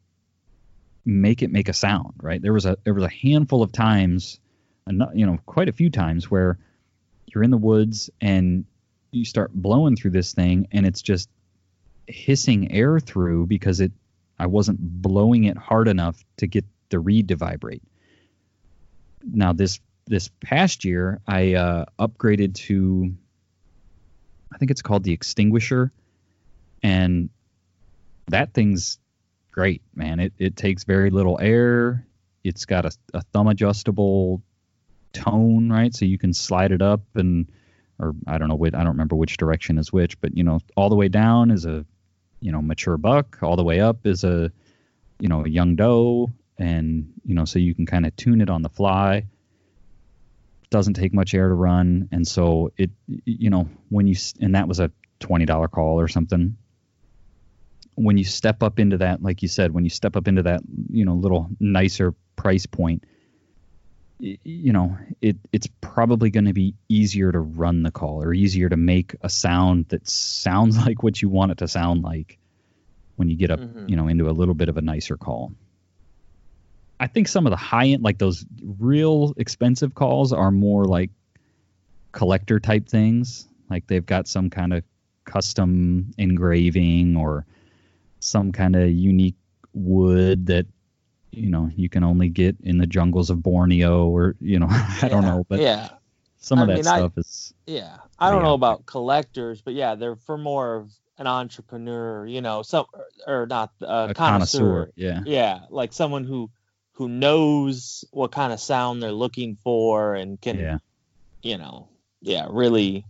make 1.05 1.41
it 1.41 1.51
make 1.51 1.69
a 1.69 1.73
sound 1.73 2.13
right 2.21 2.41
there 2.41 2.53
was 2.53 2.65
a 2.65 2.77
there 2.83 2.93
was 2.93 3.03
a 3.03 3.09
handful 3.09 3.61
of 3.61 3.71
times 3.71 4.39
you 4.87 5.25
know 5.25 5.37
quite 5.45 5.69
a 5.69 5.73
few 5.73 5.89
times 5.89 6.29
where 6.29 6.57
you're 7.27 7.43
in 7.43 7.51
the 7.51 7.57
woods 7.57 8.09
and 8.21 8.65
you 9.11 9.25
start 9.25 9.51
blowing 9.53 9.95
through 9.95 10.11
this 10.11 10.33
thing 10.33 10.67
and 10.71 10.85
it's 10.85 11.01
just 11.01 11.29
hissing 12.07 12.71
air 12.71 12.99
through 12.99 13.47
because 13.47 13.79
it 13.79 13.91
I 14.37 14.47
wasn't 14.47 14.79
blowing 14.79 15.45
it 15.45 15.57
hard 15.57 15.87
enough 15.87 16.23
to 16.37 16.47
get 16.47 16.65
the 16.89 16.99
reed 16.99 17.29
to 17.29 17.35
vibrate. 17.35 17.83
Now 19.23 19.53
this 19.53 19.79
this 20.05 20.29
past 20.39 20.85
year 20.85 21.19
I 21.27 21.53
uh, 21.53 21.85
upgraded 21.97 22.55
to 22.55 23.13
I 24.53 24.57
think 24.57 24.71
it's 24.71 24.81
called 24.81 25.03
the 25.03 25.13
extinguisher 25.13 25.91
and 26.83 27.29
that 28.27 28.53
thing's 28.53 28.99
great, 29.55 29.81
man. 29.95 30.19
It 30.19 30.33
it 30.37 30.57
takes 30.57 30.83
very 30.83 31.09
little 31.09 31.39
air. 31.41 32.05
It's 32.43 32.65
got 32.65 32.85
a, 32.85 32.91
a 33.13 33.21
thumb 33.21 33.47
adjustable 33.47 34.43
tone, 35.13 35.71
right? 35.71 35.95
So 35.95 36.03
you 36.03 36.17
can 36.17 36.33
slide 36.33 36.73
it 36.73 36.81
up 36.81 37.01
and 37.15 37.49
or 37.97 38.13
I 38.27 38.37
don't 38.37 38.49
know 38.49 38.61
I 38.65 38.69
don't 38.69 38.87
remember 38.87 39.15
which 39.15 39.37
direction 39.37 39.77
is 39.77 39.93
which, 39.93 40.19
but 40.19 40.35
you 40.35 40.43
know, 40.43 40.59
all 40.75 40.89
the 40.89 40.95
way 40.95 41.07
down 41.07 41.51
is 41.51 41.65
a 41.65 41.85
you 42.41 42.51
know 42.51 42.61
mature 42.61 42.97
buck, 42.97 43.39
all 43.41 43.55
the 43.55 43.63
way 43.63 43.79
up 43.79 44.05
is 44.05 44.25
a 44.25 44.51
you 45.19 45.29
know 45.29 45.45
a 45.45 45.49
young 45.49 45.77
doe, 45.77 46.33
and 46.57 47.13
you 47.23 47.33
know 47.33 47.45
so 47.45 47.57
you 47.57 47.73
can 47.73 47.85
kind 47.85 48.05
of 48.05 48.13
tune 48.17 48.41
it 48.41 48.49
on 48.49 48.61
the 48.61 48.69
fly. 48.69 49.25
Doesn't 50.69 50.95
take 50.95 51.13
much 51.13 51.33
air 51.33 51.47
to 51.47 51.53
run, 51.53 52.09
and 52.11 52.27
so 52.27 52.73
it 52.75 52.91
you 53.23 53.49
know 53.49 53.69
when 53.87 54.05
you 54.05 54.17
and 54.41 54.55
that 54.55 54.67
was 54.67 54.81
a 54.81 54.91
twenty 55.21 55.45
dollar 55.45 55.69
call 55.69 55.97
or 55.97 56.09
something. 56.09 56.57
When 57.95 58.17
you 58.17 58.23
step 58.25 58.61
up 58.61 58.79
into 58.79 58.97
that, 58.97 59.23
like 59.23 59.41
you 59.41 59.47
said, 59.47 59.71
when 59.71 59.83
you 59.83 59.89
step 59.89 60.15
up 60.15 60.27
into 60.27 60.43
that 60.43 60.61
you 60.91 61.05
know 61.05 61.13
little 61.13 61.49
nicer 61.59 62.13
price 62.35 62.65
point, 62.65 63.03
you 64.19 64.71
know 64.71 64.97
it 65.21 65.37
it's 65.51 65.67
probably 65.81 66.29
going 66.29 66.45
to 66.45 66.53
be 66.53 66.73
easier 66.87 67.31
to 67.31 67.39
run 67.39 67.83
the 67.83 67.91
call 67.91 68.23
or 68.23 68.33
easier 68.33 68.69
to 68.69 68.77
make 68.77 69.15
a 69.21 69.29
sound 69.29 69.87
that 69.89 70.07
sounds 70.07 70.77
like 70.85 71.03
what 71.03 71.21
you 71.21 71.27
want 71.29 71.51
it 71.51 71.57
to 71.57 71.67
sound 71.67 72.03
like 72.03 72.37
when 73.17 73.29
you 73.29 73.35
get 73.35 73.51
up 73.51 73.59
Mhm. 73.59 73.89
you 73.89 73.95
know 73.97 74.07
into 74.07 74.29
a 74.29 74.31
little 74.31 74.53
bit 74.53 74.69
of 74.69 74.77
a 74.77 74.81
nicer 74.81 75.17
call 75.17 75.51
i 76.97 77.07
think 77.07 77.27
some 77.27 77.45
of 77.45 77.51
the 77.51 77.57
high 77.57 77.87
end 77.87 78.03
like 78.03 78.17
those 78.17 78.45
real 78.79 79.33
expensive 79.35 79.93
calls 79.93 80.31
are 80.31 80.51
more 80.51 80.85
like 80.85 81.11
collector 82.13 82.59
type 82.61 82.87
things 82.87 83.49
like 83.69 83.85
they've 83.87 84.05
got 84.05 84.27
some 84.29 84.49
kind 84.49 84.73
of 84.73 84.83
custom 85.25 86.11
engraving 86.17 87.17
or 87.17 87.45
some 88.19 88.51
kind 88.51 88.75
of 88.75 88.89
unique 88.91 89.35
wood 89.73 90.45
that 90.47 90.65
you 91.31 91.49
know 91.49 91.69
you 91.75 91.89
can 91.89 92.03
only 92.03 92.29
get 92.29 92.55
in 92.63 92.77
the 92.77 92.87
jungles 92.87 93.29
of 93.29 93.43
Borneo 93.43 94.07
or 94.07 94.35
you 94.39 94.59
know 94.59 94.67
I 95.01 95.07
don't 95.09 95.23
know 95.25 95.45
but 95.49 95.59
yeah 95.59 95.89
some 96.37 96.59
of 96.59 96.67
I 96.69 96.71
that 96.71 96.77
mean, 96.77 96.87
I- 96.87 96.99
stuff 96.99 97.17
is 97.17 97.53
Yeah, 97.67 97.97
I 98.19 98.29
don't 98.29 98.41
Yeah. 98.41 98.47
know 98.49 98.53
about 98.53 98.85
collectors, 98.85 99.61
but 99.61 99.73
yeah, 99.73 99.95
they're 99.95 100.15
for 100.15 100.37
more 100.37 100.75
of 100.75 100.91
an 101.17 101.27
entrepreneur, 101.27 102.25
you 102.27 102.41
know, 102.41 102.61
some 102.61 102.85
or 103.25 103.47
not 103.47 103.71
uh, 103.81 104.07
a 104.09 104.13
connoisseur. 104.13 104.85
connoisseur 104.85 104.91
yeah 104.95 105.21
Yeah, 105.25 105.59
like 105.69 105.93
someone 105.93 106.23
who 106.25 106.49
who 106.93 107.09
knows 107.09 108.05
what 108.11 108.31
kind 108.31 108.53
of 108.53 108.59
sound 108.59 109.01
they're 109.01 109.11
looking 109.11 109.57
for 109.63 110.15
and 110.15 110.39
can, 110.39 110.57
yeah 110.59 110.77
you 111.41 111.57
know, 111.57 111.89
yeah, 112.21 112.47
really 112.49 113.03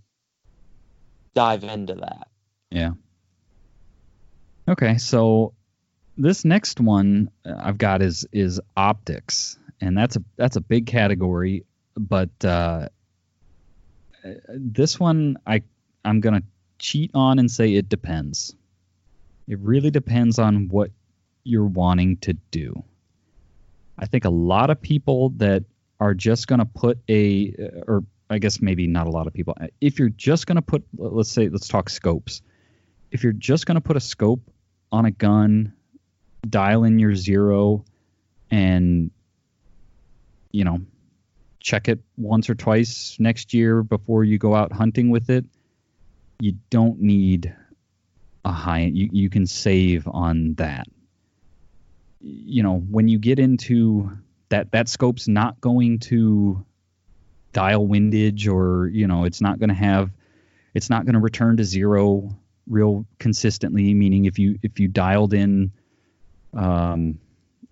dive 1.36 1.64
into 1.64 1.96
that. 1.96 2.28
yeah 2.72 2.92
okay 4.68 4.98
so 4.98 5.54
this 6.18 6.46
next 6.46 6.80
one 6.80 7.30
uh, 7.46 7.56
I've 7.58 7.78
got 7.78 8.02
is 8.02 8.28
is 8.32 8.60
optics 8.76 9.58
and 9.82 9.98
that's 9.98 10.16
a 10.16 10.24
that's 10.38 10.56
a 10.56 10.62
big 10.62 10.88
category 10.88 11.66
but 11.98 12.44
uh 12.44 12.90
this 14.48 15.00
one 15.00 15.38
I 15.46 15.64
I'm 16.04 16.20
gonna 16.20 16.44
cheat 16.78 17.12
on 17.14 17.40
and 17.40 17.50
say 17.50 17.74
it 17.74 17.90
depends. 17.90 18.56
It 19.48 19.60
really 19.60 19.92
depends 19.92 20.40
on 20.40 20.68
what 20.70 20.92
you're 21.44 21.66
wanting 21.66 22.18
to 22.18 22.34
do. 22.52 22.84
I 23.98 24.08
think 24.08 24.26
a 24.26 24.30
lot 24.30 24.70
of 24.70 24.82
people 24.82 25.30
that 25.38 25.64
are 26.00 26.14
just 26.14 26.48
going 26.48 26.60
to 26.60 26.66
put 26.66 27.00
a, 27.08 27.54
or 27.88 28.04
I 28.30 28.40
guess 28.40 28.62
maybe 28.62 28.88
not 28.88 29.08
a 29.08 29.12
lot 29.12 29.28
of 29.28 29.34
people, 29.34 29.56
if 29.80 30.00
you're 30.00 30.10
just 30.10 30.48
going 30.48 30.58
to 30.58 30.62
put, 30.62 30.84
let's 30.98 31.32
say, 31.32 31.48
let's 31.48 31.68
talk 31.68 31.90
scopes. 31.90 32.42
If 33.12 33.24
you're 33.24 33.34
just 33.34 33.66
going 33.66 33.76
to 33.76 33.82
put 33.82 33.96
a 33.96 34.02
scope 34.02 34.42
on 34.96 35.06
a 35.06 35.12
gun, 35.12 35.74
dial 36.48 36.86
in 36.86 37.00
your 37.00 37.16
zero, 37.16 37.84
and, 38.50 39.12
you 40.52 40.64
know, 40.64 40.80
check 41.60 41.90
it 41.90 42.00
once 42.18 42.50
or 42.50 42.56
twice 42.56 43.18
next 43.20 43.54
year 43.54 43.84
before 43.84 44.24
you 44.24 44.38
go 44.38 44.56
out 44.56 44.72
hunting 44.72 45.10
with 45.10 45.30
it, 45.30 45.46
you 46.40 46.54
don't 46.70 47.02
need 47.02 47.54
a 48.46 48.52
high, 48.52 48.82
you, 48.82 49.10
you 49.12 49.30
can 49.30 49.46
save 49.46 50.08
on 50.08 50.54
that. 50.56 50.88
You 52.22 52.64
know, 52.64 52.78
when 52.80 53.08
you 53.08 53.20
get 53.20 53.38
into 53.38 54.12
that, 54.50 54.72
that 54.72 54.88
scope's 54.88 55.28
not 55.28 55.60
going 55.60 56.00
to 56.00 56.66
dial 57.52 57.86
windage 57.86 58.48
or, 58.48 58.88
you 58.88 59.08
know, 59.08 59.26
it's 59.26 59.42
not 59.42 59.60
going 59.60 59.70
to 59.70 59.76
have, 59.76 60.10
it's 60.74 60.90
not 60.90 61.06
going 61.06 61.16
to 61.16 61.20
return 61.20 61.58
to 61.58 61.66
zero 61.66 62.38
real 62.68 63.06
consistently. 63.20 63.94
Meaning 63.94 64.26
if 64.26 64.40
you, 64.40 64.60
if 64.62 64.80
you 64.80 64.88
dialed 64.88 65.34
in, 65.34 65.72
um, 66.54 67.20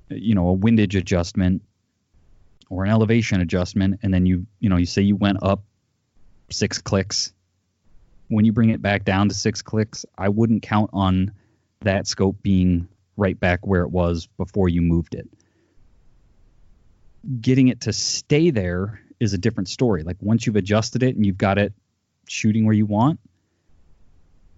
you 0.09 0.35
know, 0.35 0.49
a 0.49 0.53
windage 0.53 0.95
adjustment 0.95 1.61
or 2.69 2.83
an 2.83 2.91
elevation 2.91 3.41
adjustment, 3.41 3.99
and 4.03 4.13
then 4.13 4.25
you, 4.25 4.45
you 4.59 4.69
know, 4.69 4.77
you 4.77 4.85
say 4.85 5.01
you 5.01 5.15
went 5.15 5.37
up 5.41 5.63
six 6.49 6.79
clicks. 6.79 7.33
When 8.29 8.45
you 8.45 8.53
bring 8.53 8.69
it 8.69 8.81
back 8.81 9.05
down 9.05 9.29
to 9.29 9.35
six 9.35 9.61
clicks, 9.61 10.05
I 10.17 10.29
wouldn't 10.29 10.63
count 10.63 10.89
on 10.93 11.33
that 11.81 12.07
scope 12.07 12.41
being 12.41 12.87
right 13.17 13.39
back 13.39 13.65
where 13.67 13.81
it 13.81 13.89
was 13.91 14.27
before 14.37 14.69
you 14.69 14.81
moved 14.81 15.15
it. 15.15 15.29
Getting 17.39 17.67
it 17.67 17.81
to 17.81 17.93
stay 17.93 18.49
there 18.49 19.01
is 19.19 19.33
a 19.33 19.37
different 19.37 19.69
story. 19.69 20.03
Like 20.03 20.17
once 20.19 20.45
you've 20.45 20.55
adjusted 20.55 21.03
it 21.03 21.15
and 21.15 21.25
you've 21.25 21.37
got 21.37 21.57
it 21.57 21.73
shooting 22.27 22.65
where 22.65 22.73
you 22.73 22.85
want, 22.85 23.19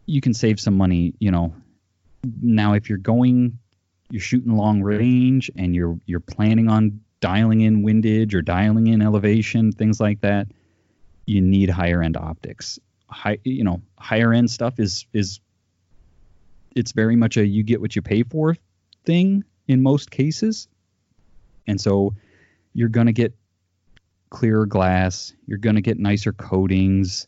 you 0.05 0.21
can 0.21 0.33
save 0.33 0.59
some 0.59 0.77
money, 0.77 1.13
you 1.19 1.31
know. 1.31 1.53
Now 2.41 2.73
if 2.73 2.89
you're 2.89 2.97
going 2.97 3.59
you're 4.09 4.21
shooting 4.21 4.55
long 4.55 4.81
range 4.81 5.49
and 5.55 5.75
you're 5.75 5.99
you're 6.05 6.19
planning 6.19 6.69
on 6.69 7.01
dialing 7.21 7.61
in 7.61 7.83
windage 7.83 8.33
or 8.33 8.41
dialing 8.41 8.87
in 8.87 9.01
elevation, 9.01 9.71
things 9.71 9.99
like 9.99 10.21
that, 10.21 10.47
you 11.25 11.41
need 11.41 11.69
higher 11.69 12.03
end 12.03 12.17
optics. 12.17 12.79
High, 13.07 13.39
you 13.43 13.63
know, 13.63 13.81
higher 13.97 14.33
end 14.33 14.49
stuff 14.51 14.79
is 14.79 15.05
is 15.13 15.39
it's 16.75 16.91
very 16.91 17.15
much 17.15 17.37
a 17.37 17.45
you 17.45 17.63
get 17.63 17.81
what 17.81 17.95
you 17.95 18.01
pay 18.01 18.23
for 18.23 18.55
thing 19.05 19.43
in 19.67 19.81
most 19.81 20.11
cases. 20.11 20.67
And 21.67 21.79
so 21.79 22.13
you're 22.73 22.89
going 22.89 23.07
to 23.07 23.13
get 23.13 23.33
clearer 24.29 24.65
glass, 24.65 25.33
you're 25.47 25.57
going 25.57 25.75
to 25.75 25.81
get 25.81 25.97
nicer 25.97 26.33
coatings, 26.33 27.27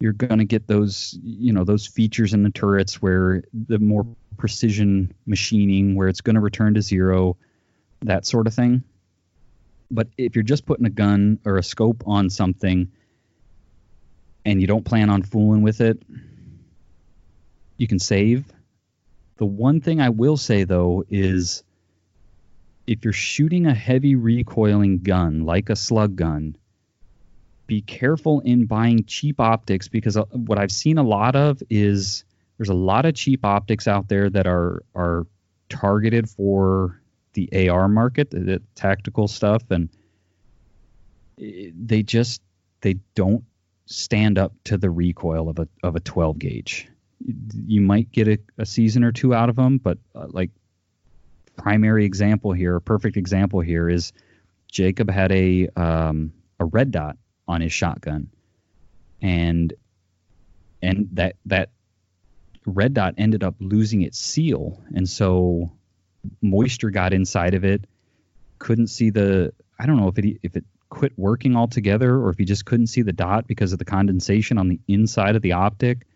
you're 0.00 0.12
going 0.12 0.38
to 0.38 0.44
get 0.44 0.66
those, 0.66 1.18
you 1.22 1.52
know, 1.52 1.64
those 1.64 1.86
features 1.86 2.34
in 2.34 2.42
the 2.42 2.50
turrets 2.50 3.02
where 3.02 3.42
the 3.52 3.78
more 3.78 4.06
precision 4.36 5.12
machining 5.26 5.94
where 5.94 6.08
it's 6.08 6.20
going 6.20 6.34
to 6.34 6.40
return 6.40 6.74
to 6.74 6.82
zero, 6.82 7.36
that 8.02 8.24
sort 8.24 8.46
of 8.46 8.54
thing. 8.54 8.84
But 9.90 10.08
if 10.16 10.36
you're 10.36 10.42
just 10.44 10.66
putting 10.66 10.86
a 10.86 10.90
gun 10.90 11.40
or 11.44 11.56
a 11.56 11.62
scope 11.62 12.04
on 12.06 12.30
something 12.30 12.92
and 14.44 14.60
you 14.60 14.66
don't 14.66 14.84
plan 14.84 15.10
on 15.10 15.22
fooling 15.22 15.62
with 15.62 15.80
it, 15.80 16.00
you 17.76 17.88
can 17.88 17.98
save 17.98 18.44
the 19.38 19.46
one 19.46 19.80
thing 19.80 20.00
I 20.00 20.10
will 20.10 20.36
say 20.36 20.64
though 20.64 21.04
is 21.08 21.62
if 22.86 23.04
you're 23.04 23.12
shooting 23.12 23.66
a 23.66 23.74
heavy 23.74 24.16
recoiling 24.16 24.98
gun 24.98 25.44
like 25.44 25.70
a 25.70 25.76
slug 25.76 26.16
gun, 26.16 26.56
be 27.68 27.82
careful 27.82 28.40
in 28.40 28.64
buying 28.64 29.04
cheap 29.04 29.38
optics 29.38 29.86
because 29.86 30.16
uh, 30.16 30.24
what 30.32 30.58
I've 30.58 30.72
seen 30.72 30.98
a 30.98 31.02
lot 31.04 31.36
of 31.36 31.62
is 31.70 32.24
there's 32.56 32.70
a 32.70 32.74
lot 32.74 33.06
of 33.06 33.14
cheap 33.14 33.44
optics 33.44 33.86
out 33.86 34.08
there 34.08 34.28
that 34.28 34.48
are 34.48 34.82
are 34.96 35.26
targeted 35.68 36.28
for 36.28 37.00
the 37.34 37.68
AR 37.68 37.86
market, 37.86 38.30
the, 38.30 38.40
the 38.40 38.62
tactical 38.74 39.28
stuff, 39.28 39.62
and 39.70 39.90
they 41.36 42.02
just 42.02 42.42
they 42.80 42.94
don't 43.14 43.44
stand 43.86 44.38
up 44.38 44.52
to 44.64 44.78
the 44.78 44.90
recoil 44.90 45.48
of 45.48 45.58
a 45.58 45.68
of 45.82 45.94
a 45.94 46.00
12 46.00 46.38
gauge. 46.38 46.88
You 47.66 47.82
might 47.82 48.10
get 48.10 48.28
a, 48.28 48.38
a 48.56 48.64
season 48.64 49.04
or 49.04 49.12
two 49.12 49.34
out 49.34 49.50
of 49.50 49.56
them, 49.56 49.76
but 49.76 49.98
uh, 50.14 50.26
like 50.30 50.50
primary 51.56 52.06
example 52.06 52.52
here, 52.52 52.80
perfect 52.80 53.18
example 53.18 53.60
here 53.60 53.90
is 53.90 54.12
Jacob 54.70 55.10
had 55.10 55.32
a 55.32 55.68
um, 55.76 56.32
a 56.58 56.64
red 56.64 56.90
dot 56.90 57.18
on 57.48 57.60
his 57.60 57.72
shotgun, 57.72 58.30
and 59.20 59.72
and 60.82 61.08
that 61.14 61.36
that 61.46 61.70
red 62.66 62.94
dot 62.94 63.14
ended 63.18 63.42
up 63.42 63.56
losing 63.58 64.02
its 64.02 64.18
seal, 64.18 64.82
and 64.94 65.08
so 65.08 65.72
moisture 66.40 66.90
got 66.90 67.12
inside 67.12 67.54
of 67.54 67.64
it. 67.64 67.84
Couldn't 68.58 68.88
see 68.88 69.10
the 69.10 69.52
I 69.78 69.86
don't 69.86 69.96
know 69.96 70.08
if 70.08 70.18
it 70.18 70.38
if 70.42 70.56
it 70.56 70.64
quit 70.90 71.12
working 71.16 71.56
altogether 71.56 72.16
or 72.16 72.30
if 72.30 72.38
he 72.38 72.44
just 72.44 72.64
couldn't 72.64 72.86
see 72.86 73.02
the 73.02 73.12
dot 73.12 73.46
because 73.46 73.72
of 73.72 73.78
the 73.78 73.84
condensation 73.84 74.58
on 74.58 74.68
the 74.68 74.80
inside 74.88 75.36
of 75.36 75.42
the 75.42 75.52
optic. 75.52 76.06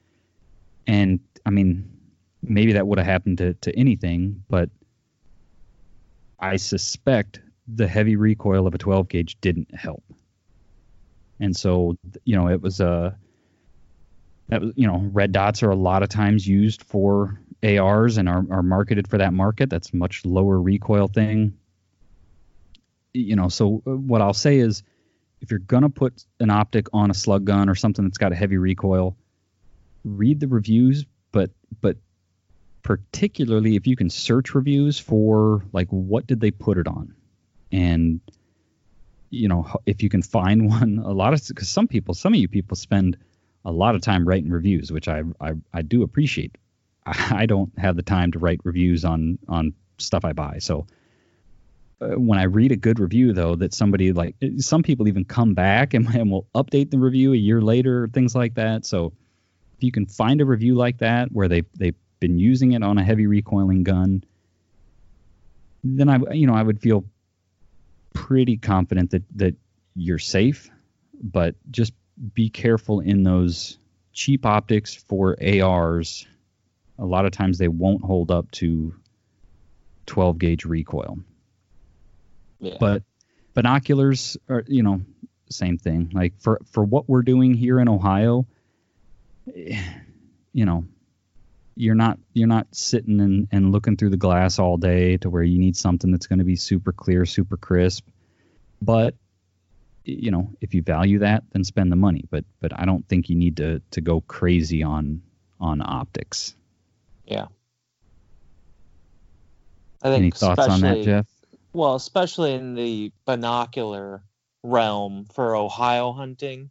And 0.87 1.21
I 1.45 1.51
mean, 1.51 1.91
maybe 2.43 2.73
that 2.73 2.87
would 2.87 2.99
have 2.99 3.07
happened 3.07 3.39
to, 3.39 3.55
to 3.55 3.79
anything, 3.79 4.45
but 4.49 4.71
I 6.39 6.57
suspect 6.57 7.41
the 7.69 7.87
heavy 7.87 8.17
recoil 8.17 8.67
of 8.67 8.75
a 8.75 8.79
12 8.79 9.09
gauge 9.09 9.41
didn't 9.41 9.75
help. 9.75 10.03
And 11.43 11.57
so, 11.57 11.97
you 12.25 12.37
know, 12.37 12.49
it 12.49 12.63
was 12.63 12.79
a, 12.79 12.89
uh, 12.89 13.11
that 14.49 14.61
was, 14.61 14.73
you 14.77 14.87
know, 14.87 14.99
red 15.13 15.33
dots 15.33 15.65
are 15.65 15.71
a 15.71 15.77
lot 15.77 16.05
of 16.05 16.09
times 16.09 16.47
used 16.47 16.85
for 16.85 17.41
ARs 17.65 18.17
and 18.17 18.29
are, 18.29 18.45
are 18.49 18.63
marketed 18.63 19.09
for 19.09 19.19
that 19.19 19.33
market. 19.33 19.69
That's 19.69 19.93
much 19.93 20.25
lower 20.25 20.61
recoil 20.61 21.09
thing. 21.09 21.59
You 23.13 23.35
know, 23.35 23.49
so 23.49 23.83
uh, 23.87 23.91
what 23.91 24.23
I'll 24.23 24.35
say 24.35 24.59
is 24.59 24.85
if 25.41 25.51
you're 25.51 25.59
going 25.59 25.83
to 25.83 25.89
put 25.89 26.25
an 26.39 26.51
optic 26.51 26.87
on 26.93 27.11
a 27.11 27.15
slug 27.15 27.45
gun 27.45 27.69
or 27.69 27.75
something 27.75 28.05
that's 28.05 28.19
got 28.19 28.31
a 28.31 28.37
heavy 28.37 28.57
recoil, 28.57 29.17
read 30.05 30.39
the 30.39 30.47
reviews, 30.47 31.05
but 31.33 31.51
but 31.81 31.97
particularly 32.85 33.75
if 33.75 33.87
you 33.89 33.97
can 33.97 34.11
search 34.11 34.55
reviews 34.55 34.99
for 34.99 35.65
like 35.73 35.89
what 35.89 36.27
did 36.29 36.41
they 36.41 36.53
put 36.53 36.79
it 36.79 36.87
on, 36.87 37.15
and 37.73 38.21
you 39.33 39.49
know 39.49 39.67
if 39.87 40.03
you 40.03 40.09
can 40.09 40.23
find 40.23 40.69
one, 40.69 41.01
a 41.05 41.13
lot 41.13 41.33
of 41.35 41.47
because 41.47 41.69
some 41.69 41.89
people, 41.89 42.15
some 42.15 42.33
of 42.33 42.41
you 42.41 42.49
people 42.49 42.77
spend 42.77 43.17
a 43.65 43.73
lot 43.73 43.95
of 43.95 44.01
time 44.01 44.27
writing 44.27 44.51
reviews, 44.51 44.93
which 44.93 45.09
I 45.09 45.23
I, 45.41 45.53
I 45.73 45.83
do 45.83 46.03
appreciate. 46.03 46.57
I, 47.07 47.29
I 47.43 47.47
don't 47.47 47.73
have 47.79 47.97
the 47.97 48.03
time 48.03 48.33
to 48.33 48.39
write 48.39 48.61
reviews 48.65 49.05
on 49.05 49.39
on 49.49 49.75
stuff 49.99 50.25
I 50.25 50.33
buy, 50.33 50.59
so 50.59 50.87
uh, 52.01 52.19
when 52.19 52.39
I 52.39 52.45
read 52.45 52.73
a 52.73 52.77
good 52.77 52.99
review 52.99 53.33
though 53.33 53.57
that 53.57 53.75
somebody 53.75 54.13
like 54.13 54.37
some 54.59 54.83
people 54.83 55.09
even 55.09 55.25
come 55.25 55.55
back 55.55 55.95
and, 55.95 56.07
and 56.15 56.31
will 56.31 56.47
update 56.55 56.91
the 56.91 56.99
review 56.99 57.33
a 57.33 57.37
year 57.37 57.61
later 57.61 58.09
things 58.09 58.35
like 58.35 58.55
that 58.55 58.85
so 58.85 59.13
if 59.77 59.85
you 59.85 59.93
can 59.93 60.07
find 60.07 60.41
a 60.41 60.45
review 60.45 60.75
like 60.77 60.99
that 60.99 61.31
where 61.33 61.49
they 61.49 61.63
they've 61.77 61.97
been 62.23 62.39
using 62.39 62.71
it 62.71 62.85
on 62.85 62.99
a 62.99 63.03
heavy 63.03 63.27
recoiling 63.27 63.83
gun, 63.83 64.23
then 65.83 66.09
I 66.09 66.19
you 66.33 66.47
know 66.47 66.55
I 66.55 66.63
would 66.63 66.81
feel 66.81 67.05
pretty 68.13 68.57
confident 68.57 69.11
that 69.11 69.23
that 69.37 69.55
you're 69.95 70.19
safe, 70.19 70.71
but 71.23 71.55
just 71.71 71.93
be 72.35 72.51
careful 72.51 73.01
in 73.01 73.23
those 73.23 73.79
cheap 74.13 74.47
optics 74.47 74.95
for 74.95 75.37
ARs. 75.43 76.27
A 76.99 77.05
lot 77.05 77.25
of 77.25 77.33
times 77.33 77.59
they 77.59 77.69
won't 77.69 78.03
hold 78.03 78.31
up 78.31 78.51
to 78.53 78.95
12 80.07 80.39
gauge 80.39 80.65
recoil. 80.65 81.19
Yeah. 82.61 82.77
But 82.79 83.03
binoculars 83.55 84.37
are, 84.49 84.65
you 84.67 84.83
know, 84.83 85.03
same 85.51 85.79
thing. 85.79 86.11
Like 86.13 86.35
for 86.41 86.61
for 86.71 86.85
what 86.85 87.09
we're 87.09 87.23
doing 87.23 87.55
here 87.55 87.81
in 87.81 87.89
Ohio, 87.89 88.47
you 89.55 90.65
know, 90.65 90.85
you're 91.75 91.95
not 91.95 92.19
you're 92.35 92.49
not 92.49 92.67
sitting 92.73 93.21
and, 93.21 93.49
and 93.51 93.73
looking 93.73 93.97
through 93.97 94.11
the 94.11 94.17
glass 94.17 94.59
all 94.59 94.77
day 94.77 95.17
to 95.19 95.31
where 95.31 95.43
you 95.43 95.59
need 95.59 95.77
something 95.77 96.11
that's 96.11 96.27
going 96.27 96.39
to 96.39 96.45
be 96.45 96.57
super 96.57 96.93
clear, 96.93 97.25
super 97.25 97.57
crisp. 97.57 98.07
But 98.81 99.15
you 100.05 100.31
know, 100.31 100.51
if 100.61 100.75
you 100.75 100.83
value 100.83 101.21
that, 101.21 101.45
then 101.53 101.65
spend 101.65 101.91
the 101.91 101.97
money. 101.97 102.25
But 102.31 102.45
but 102.61 102.79
I 102.79 102.85
don't 102.85 103.07
think 103.09 103.31
you 103.31 103.37
need 103.37 103.57
to 103.59 103.81
to 103.93 104.01
go 104.01 104.21
crazy 104.21 104.83
on 104.83 105.23
on 105.61 105.81
optics. 105.81 106.55
Yeah. 107.25 107.47
I 110.03 110.09
think 110.09 110.23
Any 110.23 110.31
thoughts 110.33 110.67
on 110.67 110.81
that, 110.81 111.03
Jeff? 111.03 111.27
Well, 111.73 111.95
especially 111.95 112.55
in 112.55 112.75
the 112.75 113.13
binocular 113.25 114.23
realm 114.65 115.27
for 115.33 115.55
Ohio 115.55 116.13
hunting, 116.13 116.71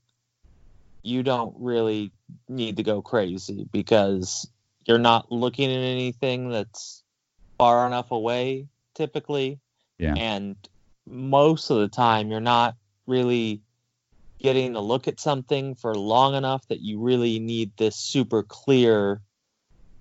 you 1.02 1.24
don't 1.24 1.56
really 1.58 2.12
need 2.50 2.78
to 2.78 2.84
go 2.84 3.02
crazy 3.02 3.68
because 3.72 4.48
you're 4.86 4.98
not 4.98 5.32
looking 5.32 5.70
at 5.70 5.78
anything 5.78 6.50
that's 6.50 7.04
far 7.58 7.86
enough 7.88 8.12
away 8.12 8.68
typically. 8.96 9.60
Yeah. 9.98 10.16
And 10.16 10.56
most 11.08 11.70
of 11.70 11.78
the 11.78 11.88
time 11.88 12.32
you're 12.32 12.40
not 12.40 12.76
really 13.06 13.62
getting 14.40 14.74
to 14.74 14.80
look 14.80 15.08
at 15.08 15.20
something 15.20 15.76
for 15.76 15.94
long 15.94 16.36
enough 16.36 16.68
that 16.68 16.82
you 16.82 17.00
really 17.00 17.40
need 17.40 17.72
this 17.78 17.96
super 17.96 18.44
clear 18.44 19.22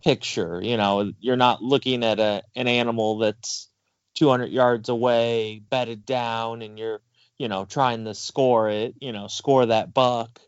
picture. 0.03 0.61
You 0.63 0.77
know, 0.77 1.13
you're 1.21 1.37
not 1.37 1.63
looking 1.63 2.05
at 2.05 2.19
a 2.19 2.43
an 2.57 2.67
animal 2.67 3.19
that's 3.19 3.69
200 4.15 4.51
yards 4.51 4.89
away, 4.89 5.63
bedded 5.71 6.05
down, 6.07 6.63
and 6.63 6.79
you're, 6.79 7.01
you 7.39 7.49
know, 7.49 7.65
trying 7.65 8.05
to 8.05 8.15
score 8.15 8.71
it, 8.71 8.95
you 9.01 9.13
know, 9.13 9.29
score 9.29 9.67
that 9.67 9.93
buck. 9.95 10.41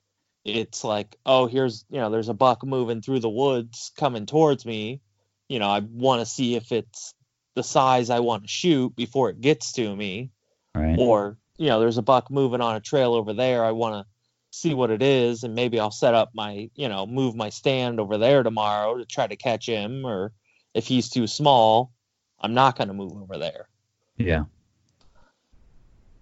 It's 0.44 0.82
like, 0.82 1.16
oh, 1.24 1.46
here's, 1.46 1.84
you 1.88 2.00
know, 2.00 2.10
there's 2.10 2.28
a 2.28 2.34
buck 2.34 2.64
moving 2.64 3.00
through 3.00 3.20
the 3.20 3.28
woods 3.28 3.92
coming 3.96 4.26
towards 4.26 4.66
me. 4.66 5.00
You 5.48 5.58
know, 5.58 5.68
I 5.68 5.80
want 5.80 6.20
to 6.20 6.26
see 6.26 6.56
if 6.56 6.72
it's 6.72 7.14
the 7.54 7.62
size 7.62 8.10
I 8.10 8.20
want 8.20 8.42
to 8.42 8.48
shoot 8.48 8.96
before 8.96 9.30
it 9.30 9.40
gets 9.40 9.72
to 9.72 9.94
me. 9.94 10.30
Right. 10.74 10.96
Or, 10.98 11.36
you 11.58 11.68
know, 11.68 11.80
there's 11.80 11.98
a 11.98 12.02
buck 12.02 12.30
moving 12.30 12.60
on 12.60 12.76
a 12.76 12.80
trail 12.80 13.14
over 13.14 13.32
there. 13.34 13.64
I 13.64 13.72
want 13.72 14.04
to 14.04 14.10
see 14.50 14.74
what 14.74 14.90
it 14.90 15.02
is 15.02 15.44
and 15.44 15.54
maybe 15.54 15.78
I'll 15.78 15.90
set 15.90 16.14
up 16.14 16.30
my, 16.34 16.70
you 16.74 16.88
know, 16.88 17.06
move 17.06 17.34
my 17.34 17.50
stand 17.50 18.00
over 18.00 18.18
there 18.18 18.42
tomorrow 18.42 18.98
to 18.98 19.04
try 19.04 19.26
to 19.26 19.36
catch 19.36 19.66
him 19.66 20.04
or 20.04 20.32
if 20.74 20.86
he's 20.86 21.08
too 21.08 21.26
small, 21.26 21.92
I'm 22.40 22.54
not 22.54 22.76
going 22.76 22.88
to 22.88 22.94
move 22.94 23.12
over 23.12 23.38
there. 23.38 23.68
Yeah. 24.16 24.44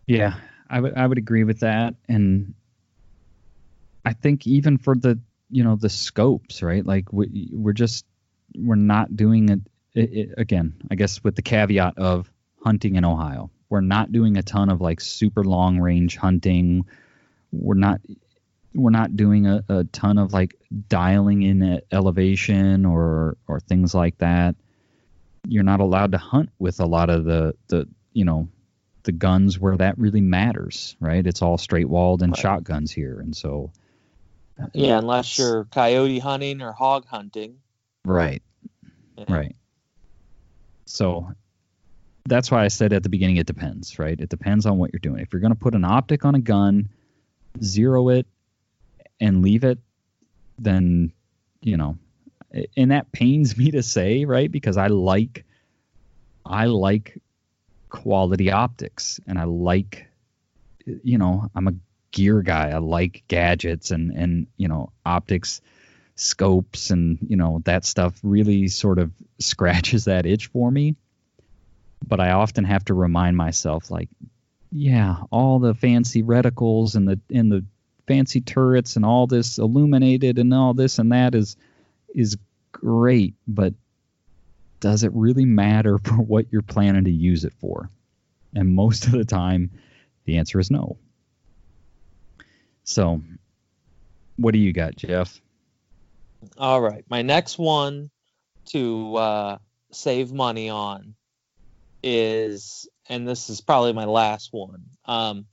Yeah, 0.07 0.35
I 0.69 0.81
would 0.81 0.95
I 0.97 1.07
would 1.07 1.19
agree 1.19 1.45
with 1.45 1.61
that 1.61 1.95
and 2.09 2.55
I 4.05 4.13
think 4.13 4.47
even 4.47 4.79
for 4.79 4.95
the, 4.95 5.19
you 5.51 5.65
know, 5.65 5.77
the 5.77 5.89
scopes, 5.91 6.63
right? 6.63 6.85
Like 6.85 7.13
we, 7.13 7.51
we're 7.53 7.73
just 7.73 8.05
we're 8.57 8.75
not 8.75 9.15
doing 9.17 9.49
it, 9.49 9.61
it, 9.95 10.13
it 10.13 10.35
again, 10.39 10.75
I 10.91 10.95
guess 10.95 11.23
with 11.23 11.37
the 11.37 11.43
caveat 11.43 11.99
of 11.99 12.31
hunting 12.63 12.97
in 12.97 13.05
Ohio. 13.05 13.51
We're 13.69 13.81
not 13.81 14.11
doing 14.11 14.37
a 14.37 14.43
ton 14.43 14.69
of 14.69 14.81
like 14.81 15.01
super 15.01 15.45
long 15.45 15.79
range 15.79 16.17
hunting. 16.17 16.87
We're 17.53 17.75
not 17.75 18.01
we're 18.75 18.91
not 18.91 19.17
doing 19.17 19.47
a, 19.47 19.65
a 19.69 19.85
ton 19.85 20.19
of 20.19 20.33
like 20.33 20.57
dialing 20.89 21.43
in 21.43 21.81
elevation 21.93 22.85
or 22.87 23.37
or 23.47 23.61
things 23.61 23.95
like 23.95 24.19
that. 24.19 24.57
You're 25.47 25.63
not 25.65 25.81
allowed 25.81 26.13
to 26.13 26.19
hunt 26.19 26.51
with 26.59 26.81
a 26.81 26.87
lot 26.87 27.11
of 27.11 27.25
the 27.25 27.55
the 27.69 27.89
you 28.13 28.25
know 28.25 28.49
the 29.05 29.13
guns 29.13 29.59
where 29.59 29.77
that 29.77 29.99
really 29.99 30.21
matters, 30.21 30.97
right? 31.01 31.27
It's 31.27 31.41
all 31.43 31.57
straight 31.57 31.89
walled 31.89 32.23
and 32.23 32.33
Right. 32.33 32.41
shotguns 32.41 32.91
here, 32.93 33.21
and 33.21 33.35
so 33.37 33.71
Yeah, 34.73 34.99
unless 34.99 35.39
you're 35.39 35.65
coyote 35.67 36.19
hunting 36.19 36.63
or 36.63 36.73
hog 36.73 37.07
hunting. 37.07 37.59
right, 38.05 38.43
Yeah. 39.17 39.25
right. 39.29 39.57
So 40.87 41.31
that's 42.27 42.51
why 42.51 42.65
I 42.65 42.69
said 42.69 42.93
at 42.93 43.03
the 43.03 43.09
beginning 43.09 43.37
it 43.37 43.47
depends, 43.47 43.99
right? 43.99 44.19
It 44.19 44.29
depends 44.29 44.67
on 44.67 44.79
what 44.79 44.93
you're 44.93 45.01
doing. 45.01 45.21
If 45.21 45.33
you're 45.33 45.41
going 45.41 45.53
to 45.53 45.59
put 45.59 45.75
an 45.75 45.85
optic 45.85 46.25
on 46.25 46.35
a 46.35 46.41
gun, 46.41 46.89
zero 47.63 48.09
it, 48.09 48.27
and 49.21 49.43
leave 49.43 49.65
it, 49.65 49.79
then 50.59 51.13
you 51.63 51.77
know, 51.77 51.99
and 52.77 52.91
that 52.91 53.13
pains 53.13 53.57
me 53.59 53.71
to 53.73 53.83
say, 53.83 54.25
right? 54.25 54.51
Because 54.51 54.77
I 54.77 54.89
like, 54.89 55.45
I 56.45 56.67
like 56.67 57.21
quality 57.89 58.51
optics, 58.51 59.21
and 59.27 59.39
I 59.39 59.45
like, 59.45 60.07
you 60.87 61.19
know, 61.19 61.51
I'm 61.55 61.69
a 61.69 61.75
gear 62.13 62.43
guy. 62.43 62.71
I 62.71 62.79
like 62.79 63.25
gadgets 63.29 63.91
and 63.91 64.11
and 64.13 64.47
you 64.57 64.69
know 64.69 64.93
optics, 65.05 65.61
scopes, 66.15 66.91
and 66.91 67.19
you 67.29 67.37
know 67.37 67.63
that 67.65 67.85
stuff 67.85 68.19
really 68.23 68.69
sort 68.69 68.99
of 68.99 69.13
scratches 69.39 70.05
that 70.05 70.27
itch 70.27 70.49
for 70.49 70.71
me. 70.71 70.97
But 72.07 72.21
I 72.21 72.31
often 72.31 72.65
have 72.65 72.85
to 72.87 72.95
remind 72.95 73.37
myself, 73.37 73.91
like, 73.91 74.09
yeah, 74.73 75.17
all 75.31 75.59
the 75.59 75.75
fancy 75.75 76.23
reticles 76.23 76.95
and 76.95 77.07
the 77.07 77.21
and 77.31 77.53
the 77.53 77.65
fancy 78.07 78.41
turrets 78.41 78.97
and 78.97 79.05
all 79.05 79.27
this 79.27 79.59
illuminated 79.59 80.39
and 80.39 80.53
all 80.53 80.75
this 80.75 80.99
and 80.99 81.13
that 81.13 81.35
is 81.35 81.57
is 82.15 82.37
great, 82.73 83.35
but 83.47 83.75
does 84.81 85.05
it 85.05 85.13
really 85.15 85.45
matter 85.45 85.99
for 86.05 86.15
what 86.15 86.47
you're 86.51 86.63
planning 86.63 87.05
to 87.05 87.11
use 87.11 87.45
it 87.45 87.53
for? 87.61 87.89
And 88.55 88.75
most 88.75 89.07
of 89.07 89.13
the 89.13 89.25
time, 89.25 89.71
the 90.25 90.39
answer 90.39 90.59
is 90.59 90.71
no. 90.71 90.97
So, 92.91 93.23
what 94.37 94.53
do 94.53 94.59
you 94.59 94.73
got, 94.73 94.97
Jeff? 94.97 95.41
All 96.59 96.81
right. 96.81 97.05
My 97.09 97.23
next 97.23 97.57
one 97.57 98.11
to 98.71 99.15
uh, 99.15 99.59
save 99.93 100.33
money 100.33 100.71
on 100.71 101.15
is, 102.03 102.89
and 103.09 103.29
this 103.29 103.49
is 103.49 103.61
probably 103.61 103.93
my 103.93 104.07
last 104.07 104.49
one, 104.51 104.87
um, 105.05 105.47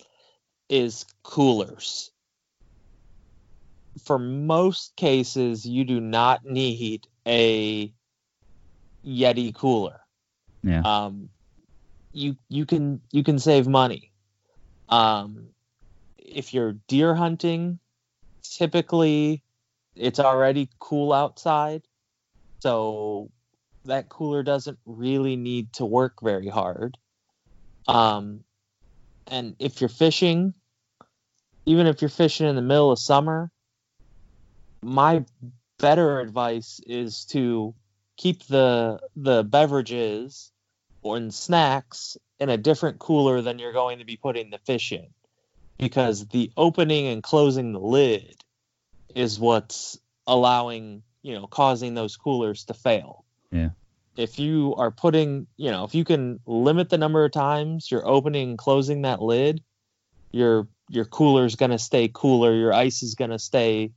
is 0.67 1.05
coolers. 1.21 2.09
For 4.03 4.17
most 4.17 4.95
cases, 4.95 5.63
you 5.63 5.83
do 5.83 6.01
not 6.01 6.43
need 6.43 7.05
a 7.27 7.93
Yeti 9.05 9.53
cooler. 9.53 9.99
Yeah. 10.63 10.81
Um, 10.81 11.29
you 12.13 12.35
you 12.49 12.65
can 12.65 12.99
you 13.11 13.23
can 13.23 13.37
save 13.37 13.67
money. 13.67 14.11
Um, 14.89 15.49
if 16.27 16.53
you're 16.53 16.73
deer 16.87 17.15
hunting, 17.15 17.79
typically 18.43 19.41
it's 19.95 20.19
already 20.19 20.69
cool 20.79 21.13
outside, 21.13 21.83
so 22.59 23.31
that 23.85 24.09
cooler 24.09 24.43
doesn't 24.43 24.77
really 24.85 25.35
need 25.35 25.73
to 25.73 25.85
work 25.85 26.21
very 26.21 26.47
hard. 26.47 26.97
Um, 27.87 28.43
and 29.27 29.55
if 29.59 29.81
you're 29.81 29.89
fishing, 29.89 30.53
even 31.65 31.87
if 31.87 32.01
you're 32.01 32.09
fishing 32.09 32.47
in 32.47 32.55
the 32.55 32.61
middle 32.61 32.91
of 32.91 32.99
summer, 32.99 33.49
my 34.81 35.25
better 35.79 36.19
advice 36.19 36.81
is 36.85 37.25
to 37.25 37.73
keep 38.17 38.43
the 38.47 38.99
the 39.15 39.43
beverages 39.43 40.51
or 41.01 41.29
snacks 41.31 42.17
in 42.39 42.49
a 42.49 42.57
different 42.57 42.99
cooler 42.99 43.41
than 43.41 43.59
you're 43.59 43.73
going 43.73 43.99
to 43.99 44.05
be 44.05 44.17
putting 44.17 44.49
the 44.49 44.57
fish 44.59 44.91
in 44.91 45.07
because 45.77 46.27
the 46.27 46.51
opening 46.57 47.07
and 47.07 47.21
closing 47.23 47.73
the 47.73 47.79
lid 47.79 48.35
is 49.15 49.39
what's 49.39 49.99
allowing 50.25 51.03
you 51.21 51.33
know 51.33 51.47
causing 51.47 51.93
those 51.93 52.17
coolers 52.17 52.65
to 52.65 52.73
fail 52.73 53.23
Yeah. 53.51 53.69
if 54.15 54.39
you 54.39 54.75
are 54.77 54.91
putting 54.91 55.47
you 55.57 55.71
know 55.71 55.83
if 55.83 55.95
you 55.95 56.03
can 56.03 56.39
limit 56.45 56.89
the 56.89 56.97
number 56.97 57.23
of 57.23 57.31
times 57.31 57.89
you're 57.89 58.07
opening 58.07 58.49
and 58.49 58.57
closing 58.57 59.03
that 59.03 59.21
lid 59.21 59.63
your 60.31 60.67
your 60.89 61.05
cooler's 61.05 61.55
going 61.55 61.71
to 61.71 61.79
stay 61.79 62.09
cooler 62.13 62.53
your 62.53 62.73
ice 62.73 63.03
is 63.03 63.15
going 63.15 63.31
to 63.31 63.39
stay 63.39 63.91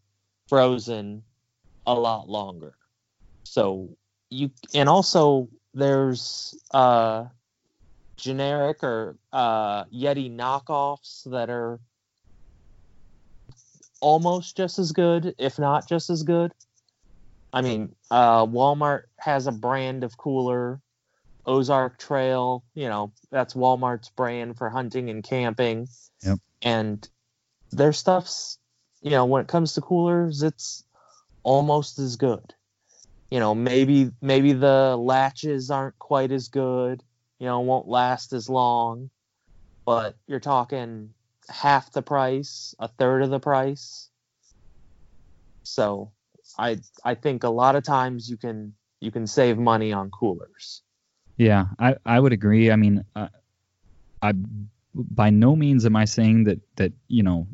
frozen 0.48 1.22
a 1.86 1.94
lot 1.94 2.28
longer 2.28 2.74
so 3.44 3.96
you 4.28 4.50
and 4.74 4.88
also 4.88 5.48
there's 5.74 6.56
uh 6.72 7.24
generic 8.20 8.82
or 8.84 9.16
uh 9.32 9.84
yeti 9.84 10.34
knockoffs 10.34 11.28
that 11.30 11.50
are 11.50 11.80
almost 14.00 14.56
just 14.56 14.78
as 14.78 14.92
good 14.92 15.34
if 15.38 15.58
not 15.58 15.88
just 15.88 16.10
as 16.10 16.22
good. 16.22 16.52
I 17.52 17.62
mean 17.62 17.94
uh 18.10 18.46
walmart 18.46 19.04
has 19.18 19.46
a 19.46 19.52
brand 19.52 20.04
of 20.04 20.16
cooler 20.16 20.80
ozark 21.46 21.98
trail 21.98 22.62
you 22.74 22.88
know 22.88 23.12
that's 23.30 23.54
walmart's 23.54 24.10
brand 24.10 24.56
for 24.58 24.70
hunting 24.70 25.10
and 25.10 25.24
camping. 25.24 25.88
Yep. 26.22 26.38
and 26.62 27.08
their 27.72 27.92
stuff's 27.92 28.58
you 29.00 29.10
know 29.10 29.24
when 29.24 29.42
it 29.42 29.48
comes 29.48 29.74
to 29.74 29.80
coolers 29.80 30.42
it's 30.42 30.84
almost 31.42 31.98
as 31.98 32.16
good. 32.16 32.54
You 33.30 33.40
know 33.40 33.54
maybe 33.54 34.10
maybe 34.20 34.52
the 34.52 34.96
latches 34.96 35.70
aren't 35.70 35.98
quite 35.98 36.32
as 36.32 36.48
good 36.48 37.02
you 37.41 37.47
know 37.47 37.61
won't 37.61 37.88
last 37.88 38.32
as 38.32 38.49
long 38.49 39.11
but 39.84 40.14
you're 40.28 40.38
talking 40.38 41.11
half 41.49 41.91
the 41.91 42.03
price 42.03 42.76
a 42.78 42.86
third 42.86 43.22
of 43.22 43.30
the 43.30 43.41
price 43.41 44.09
so 45.64 46.12
i 46.59 46.78
i 47.05 47.14
think 47.14 47.43
a 47.43 47.49
lot 47.49 47.74
of 47.74 47.82
times 47.82 48.30
you 48.30 48.36
can 48.36 48.72
you 49.01 49.11
can 49.11 49.26
save 49.26 49.59
money 49.59 49.93
on 49.93 50.11
coolers 50.11 50.82
Yeah, 51.41 51.68
I, 51.78 51.97
I 52.05 52.20
would 52.20 52.34
agree. 52.34 52.70
I 52.70 52.76
mean, 52.76 53.03
uh, 53.16 53.28
I 54.20 54.34
by 54.95 55.30
no 55.30 55.57
means 55.57 55.86
am 55.86 55.97
I 55.97 56.05
saying 56.05 56.45
that 56.45 56.61
that 56.76 56.93
you 57.09 57.22
know 57.22 57.47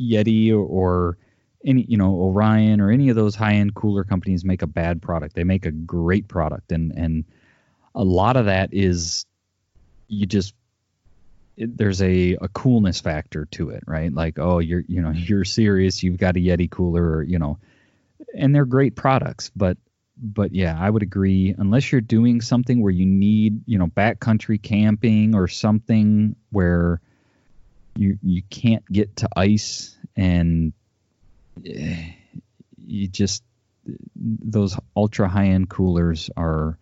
Yeti 0.00 0.50
or, 0.50 0.64
or 0.64 1.18
any 1.64 1.82
you 1.82 1.96
know 1.96 2.12
Orion 2.12 2.80
or 2.80 2.90
any 2.90 3.10
of 3.10 3.14
those 3.14 3.36
high 3.36 3.54
end 3.54 3.76
cooler 3.76 4.02
companies 4.02 4.44
make 4.44 4.62
a 4.62 4.66
bad 4.66 5.00
product. 5.00 5.36
They 5.36 5.44
make 5.44 5.64
a 5.64 5.70
great 5.70 6.26
product, 6.26 6.72
and 6.72 6.90
and 6.96 7.24
a 7.94 8.04
lot 8.04 8.36
of 8.36 8.46
that 8.46 8.70
is 8.72 9.24
you 10.08 10.26
just 10.26 10.54
it, 11.56 11.76
there's 11.76 12.02
a, 12.02 12.36
a 12.40 12.48
coolness 12.48 13.00
factor 13.00 13.46
to 13.52 13.70
it, 13.70 13.84
right? 13.86 14.12
Like, 14.12 14.38
oh, 14.38 14.58
you're 14.58 14.84
you 14.86 15.02
know 15.02 15.10
you're 15.14 15.44
serious, 15.44 16.02
you've 16.02 16.18
got 16.18 16.36
a 16.36 16.40
Yeti 16.40 16.70
cooler, 16.70 17.16
or, 17.16 17.22
you 17.22 17.38
know, 17.38 17.58
and 18.34 18.54
they're 18.54 18.64
great 18.64 18.96
products, 18.96 19.50
but 19.54 19.76
but 20.16 20.54
yeah, 20.54 20.76
I 20.78 20.88
would 20.88 21.02
agree. 21.02 21.54
Unless 21.56 21.90
you're 21.90 22.00
doing 22.00 22.40
something 22.40 22.80
where 22.80 22.92
you 22.92 23.06
need 23.06 23.62
you 23.66 23.78
know 23.78 23.86
backcountry 23.86 24.62
camping 24.62 25.34
or 25.34 25.48
something 25.48 26.36
where 26.50 27.00
you 27.96 28.18
you 28.22 28.42
can't 28.42 28.84
get 28.90 29.16
to 29.16 29.28
ice 29.36 29.96
and 30.16 30.72
eh, 31.66 32.12
you 32.76 33.08
just 33.08 33.42
those 34.16 34.78
ultra 34.96 35.28
high 35.28 35.48
end 35.48 35.68
coolers 35.68 36.30
are 36.36 36.78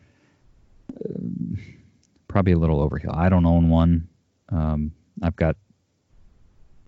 probably 2.28 2.52
a 2.52 2.58
little 2.58 2.88
overkill. 2.88 3.14
I 3.16 3.28
don't 3.28 3.46
own 3.46 3.68
one. 3.68 4.08
Um, 4.48 4.92
I've 5.22 5.36
got, 5.36 5.56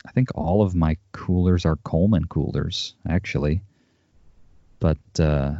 I 0.06 0.10
think 0.12 0.28
all 0.34 0.62
of 0.62 0.74
my 0.74 0.96
coolers 1.12 1.64
are 1.64 1.76
Coleman 1.76 2.26
coolers 2.26 2.94
actually, 3.08 3.60
but 4.80 4.98
uh, 5.18 5.52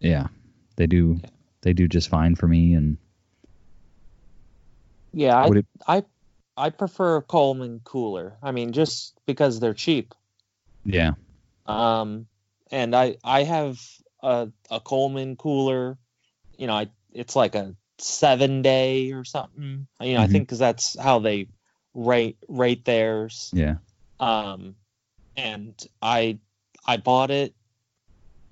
yeah, 0.00 0.26
they 0.76 0.86
do 0.86 1.18
they 1.62 1.72
do 1.72 1.88
just 1.88 2.08
fine 2.08 2.34
for 2.34 2.46
me. 2.46 2.74
And 2.74 2.98
Yeah, 5.12 5.36
I, 5.36 5.48
Would 5.48 5.58
it- 5.58 5.66
I 5.86 6.04
I 6.56 6.70
prefer 6.70 7.16
a 7.16 7.22
Coleman 7.22 7.80
cooler. 7.84 8.36
I 8.42 8.52
mean, 8.52 8.72
just 8.72 9.18
because 9.26 9.60
they're 9.60 9.74
cheap. 9.74 10.14
yeah, 10.84 11.12
Um, 11.66 12.26
and 12.70 12.94
I 12.94 13.16
I 13.24 13.44
have 13.44 13.80
a 14.22 14.50
a 14.70 14.80
Coleman 14.80 15.36
cooler. 15.36 15.98
You 16.58 16.66
know, 16.66 16.74
I 16.74 16.90
it's 17.12 17.36
like 17.36 17.54
a 17.54 17.74
seven 17.98 18.62
day 18.62 19.12
or 19.12 19.24
something. 19.24 19.86
You 20.00 20.14
know, 20.14 20.20
I 20.22 20.26
Mhm. 20.26 20.32
think 20.32 20.44
because 20.44 20.58
that's 20.58 20.98
how 20.98 21.20
they 21.20 21.48
rate 21.94 22.38
rate 22.48 22.84
theirs. 22.84 23.50
yeah, 23.52 23.76
Um, 24.20 24.76
and 25.36 25.80
I 26.02 26.38
I 26.86 26.96
bought 26.98 27.30
it 27.30 27.54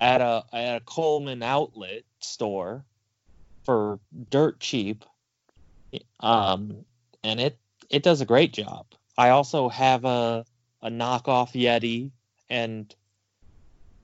at 0.01 0.21
a 0.21 0.45
at 0.53 0.77
a 0.77 0.85
Coleman 0.85 1.43
outlet 1.43 2.05
store 2.21 2.85
for 3.65 4.01
dirt 4.31 4.61
cheap. 4.61 5.05
Um, 6.21 6.85
and 7.23 7.41
it 7.41 7.59
it 7.91 8.03
does 8.03 8.21
a 8.21 8.27
great 8.27 8.53
job. 8.53 8.87
I 9.17 9.31
also 9.31 9.69
have 9.69 10.05
a 10.05 10.45
a 10.81 10.91
knockoff 10.91 11.53
Yeti, 11.53 12.11
and 12.49 12.95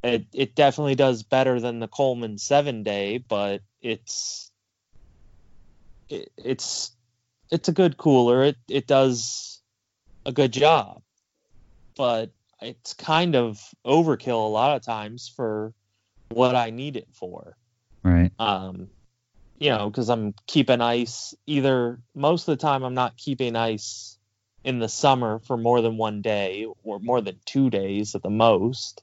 it 0.02 0.26
it 0.32 0.54
definitely 0.54 0.94
does 0.94 1.22
better 1.22 1.60
than 1.60 1.78
the 1.80 1.88
Coleman 1.88 2.38
seven 2.38 2.82
day, 2.82 3.18
but 3.18 3.62
it's 3.82 4.50
it, 6.08 6.30
it's 6.36 6.92
it's 7.50 7.68
a 7.68 7.72
good 7.72 7.96
cooler. 7.96 8.44
It 8.44 8.56
it 8.68 8.86
does 8.86 9.60
a 10.26 10.32
good 10.32 10.52
job, 10.52 11.02
but 11.96 12.30
it's 12.60 12.94
kind 12.94 13.36
of 13.36 13.60
overkill 13.86 14.44
a 14.44 14.48
lot 14.48 14.76
of 14.76 14.82
times 14.82 15.32
for 15.34 15.72
what 16.30 16.54
I 16.54 16.70
need 16.70 16.96
it 16.96 17.08
for. 17.12 17.56
right, 18.02 18.32
Um, 18.38 18.88
you 19.58 19.70
know, 19.70 19.88
because 19.90 20.08
I'm 20.08 20.34
keeping 20.46 20.80
ice 20.80 21.34
either 21.46 22.00
most 22.14 22.48
of 22.48 22.58
the 22.58 22.62
time 22.62 22.82
I'm 22.84 22.94
not 22.94 23.16
keeping 23.16 23.56
ice 23.56 24.18
in 24.64 24.78
the 24.78 24.88
summer 24.88 25.40
for 25.40 25.56
more 25.56 25.80
than 25.80 25.96
one 25.96 26.20
day 26.20 26.66
or 26.82 26.98
more 27.00 27.20
than 27.20 27.40
two 27.44 27.70
days 27.70 28.14
at 28.14 28.22
the 28.22 28.30
most. 28.30 29.02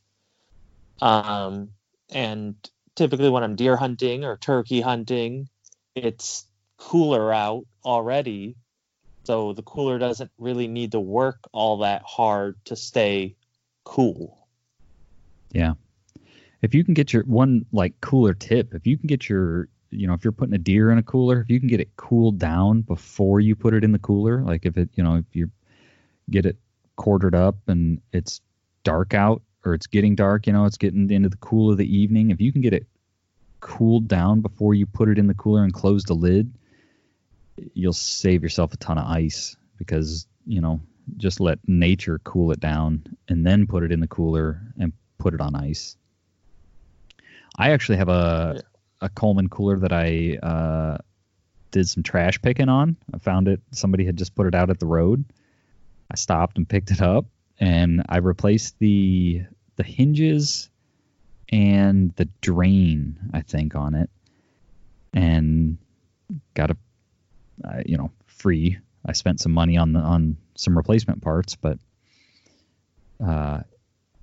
Um, 1.02 1.70
and 2.12 2.56
typically 2.96 3.30
when 3.30 3.44
I'm 3.44 3.56
deer 3.56 3.76
hunting 3.76 4.24
or 4.24 4.38
turkey 4.38 4.82
hunting, 4.82 5.50
it's 5.96 6.46
cooler 6.78 7.34
out 7.34 7.66
already. 7.84 8.56
So 9.26 9.54
the 9.54 9.64
cooler 9.64 9.98
doesn't 9.98 10.32
really 10.38 10.68
need 10.68 10.92
to 10.92 11.00
work 11.00 11.40
all 11.52 11.80
that 11.80 12.04
hard 12.04 12.58
to 12.66 12.76
stay 12.76 13.36
cool. 13.84 14.48
yeah. 15.52 15.74
If 16.62 16.74
you 16.74 16.84
can 16.84 16.96
get 16.96 17.14
your 17.14 17.24
one 17.24 17.66
like 17.72 18.00
cooler 18.02 18.34
tip, 18.34 18.74
if 18.74 18.88
you 18.88 18.98
can 18.98 19.08
get 19.08 19.30
your 19.30 19.68
you 19.92 20.08
know 20.08 20.14
if 20.14 20.24
you're 20.24 20.32
putting 20.32 20.56
a 20.56 20.60
deer 20.60 20.90
in 20.90 20.98
a 20.98 21.04
cooler, 21.04 21.40
if 21.40 21.50
you 21.50 21.60
can 21.60 21.70
get 21.70 21.80
it 21.80 21.96
cooled 21.96 22.40
down 22.40 22.82
before 22.82 23.40
you 23.40 23.56
put 23.56 23.74
it 23.76 23.84
in 23.84 23.92
the 23.92 24.00
cooler, 24.00 24.42
like 24.42 24.66
if 24.66 24.78
it 24.78 24.90
you 24.96 25.04
know 25.04 25.16
if 25.16 25.26
you 25.34 25.52
get 26.30 26.46
it 26.46 26.58
quartered 26.96 27.36
up 27.36 27.58
and 27.68 28.02
it's 28.12 28.42
dark 28.84 29.14
out 29.14 29.42
or 29.66 29.74
it's 29.74 29.88
getting 29.88 30.16
dark, 30.16 30.48
you 30.48 30.54
know, 30.54 30.66
it's 30.66 30.78
getting 30.78 31.10
into 31.10 31.30
the 31.30 31.38
cool 31.38 31.72
of 31.72 31.78
the 31.78 31.98
evening. 31.98 32.30
If 32.30 32.40
you 32.40 32.52
can 32.52 32.62
get 32.62 32.74
it 32.74 32.86
cooled 33.60 34.08
down 34.08 34.42
before 34.42 34.74
you 34.74 34.86
put 34.86 35.10
it 35.10 35.18
in 35.18 35.28
the 35.28 35.34
cooler 35.34 35.64
and 35.64 35.74
close 35.74 36.04
the 36.04 36.14
lid, 36.14 36.54
you'll 37.74 37.94
save 37.94 38.44
yourself 38.44 38.74
a 38.74 38.78
ton 38.78 38.98
of 38.98 39.08
ice 39.08 39.58
because, 39.78 40.28
you 40.46 40.62
know, 40.62 40.80
just 41.18 41.40
let 41.40 41.60
nature 41.68 42.20
cool 42.24 42.52
it 42.52 42.60
down 42.60 43.04
and 43.28 43.46
then 43.46 43.68
put 43.68 43.84
it 43.84 43.92
in 43.92 44.00
the 44.00 44.08
cooler 44.08 44.62
and 44.80 44.94
put 45.18 45.34
it 45.34 45.42
on 45.42 45.56
ice. 45.56 45.98
I 47.58 47.72
actually 47.72 47.98
have 47.98 48.10
a 48.10 48.62
a 49.02 49.10
Coleman 49.10 49.50
cooler 49.50 49.78
that 49.80 49.92
I 49.92 50.38
uh, 50.42 50.98
did 51.72 51.88
some 51.88 52.04
trash 52.04 52.42
picking 52.42 52.70
on. 52.70 52.98
I 53.14 53.18
found 53.20 53.48
it. 53.48 53.62
Somebody 53.72 54.06
had 54.06 54.18
just 54.18 54.36
put 54.36 54.48
it 54.48 54.56
out 54.56 54.70
at 54.70 54.80
the 54.80 54.86
road. 54.86 55.26
I 56.10 56.16
stopped 56.16 56.58
and 56.58 56.68
picked 56.68 56.92
it 56.92 57.02
up, 57.02 57.26
and 57.60 58.04
I 58.10 58.18
replaced 58.18 58.80
the 58.80 59.44
the 59.76 59.84
hinges 59.84 60.70
and 61.50 62.14
the 62.16 62.26
drain, 62.42 63.18
I 63.34 63.42
think, 63.42 63.76
on 63.76 63.96
it, 63.96 64.10
and 65.14 65.78
got 66.54 66.72
a 66.72 66.78
uh, 67.64 67.82
you 67.86 67.98
know 67.98 68.12
free. 68.26 68.80
I 69.06 69.14
spent 69.14 69.40
some 69.40 69.52
money 69.52 69.78
on 69.78 69.94
the 69.94 70.00
on 70.00 70.38
some 70.56 70.76
replacement 70.76 71.22
parts, 71.22 71.56
but 71.56 71.78
uh, 73.26 73.62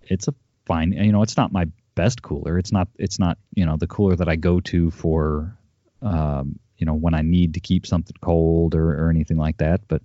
it's 0.02 0.28
a 0.28 0.34
fine. 0.66 0.92
You 0.92 1.12
know, 1.12 1.22
it's 1.22 1.36
not 1.36 1.52
my 1.52 1.66
best 1.94 2.22
cooler. 2.22 2.58
It's 2.58 2.72
not. 2.72 2.88
It's 2.98 3.18
not. 3.18 3.38
You 3.54 3.66
know, 3.66 3.76
the 3.76 3.86
cooler 3.86 4.16
that 4.16 4.28
I 4.28 4.36
go 4.36 4.60
to 4.60 4.90
for. 4.90 5.56
Um, 6.00 6.58
you 6.82 6.86
know, 6.86 6.94
when 6.94 7.14
I 7.14 7.22
need 7.22 7.54
to 7.54 7.60
keep 7.60 7.86
something 7.86 8.16
cold 8.20 8.74
or, 8.74 9.04
or 9.04 9.10
anything 9.10 9.36
like 9.36 9.58
that, 9.58 9.82
but 9.86 10.02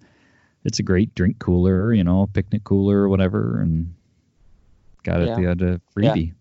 it's 0.63 0.77
a 0.77 0.83
great 0.83 1.15
drink 1.15 1.39
cooler, 1.39 1.91
you 1.91 2.03
know, 2.03 2.27
picnic 2.31 2.63
cooler 2.63 2.99
or 2.99 3.09
whatever, 3.09 3.59
and 3.59 3.95
got 5.07 5.21
it 5.21 5.27
Yeah. 5.29 5.35
the 5.35 5.51
other 5.51 5.81
freebie. 5.95 6.33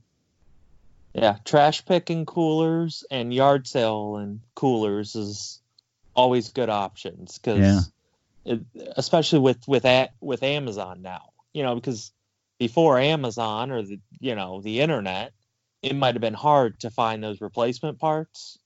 Yeah, 1.15 1.39
trash 1.45 1.85
picking 1.87 2.27
coolers 2.27 3.05
and 3.11 3.33
yard 3.33 3.67
sale 3.67 4.17
and 4.17 4.41
coolers 4.55 5.15
is 5.17 5.63
always 6.15 6.51
good 6.51 6.69
options 6.69 7.39
because, 7.39 7.91
especially 8.97 9.39
with 9.39 9.67
with 9.67 9.87
a, 9.87 10.11
with 10.21 10.43
Amazon 10.43 11.01
now, 11.01 11.31
you 11.55 11.63
know, 11.63 11.75
because 11.75 12.13
before 12.59 12.99
Amazon 12.99 13.71
or 13.71 13.83
the 13.83 13.99
you 14.21 14.35
know 14.35 14.61
the 14.61 14.81
internet, 14.81 15.33
it 15.83 15.95
might 15.95 16.15
have 16.15 16.21
been 16.21 16.35
hard 16.35 16.81
to 16.81 16.91
find 16.91 17.23
those 17.23 17.41
replacement 17.41 17.99
parts. 17.99 18.59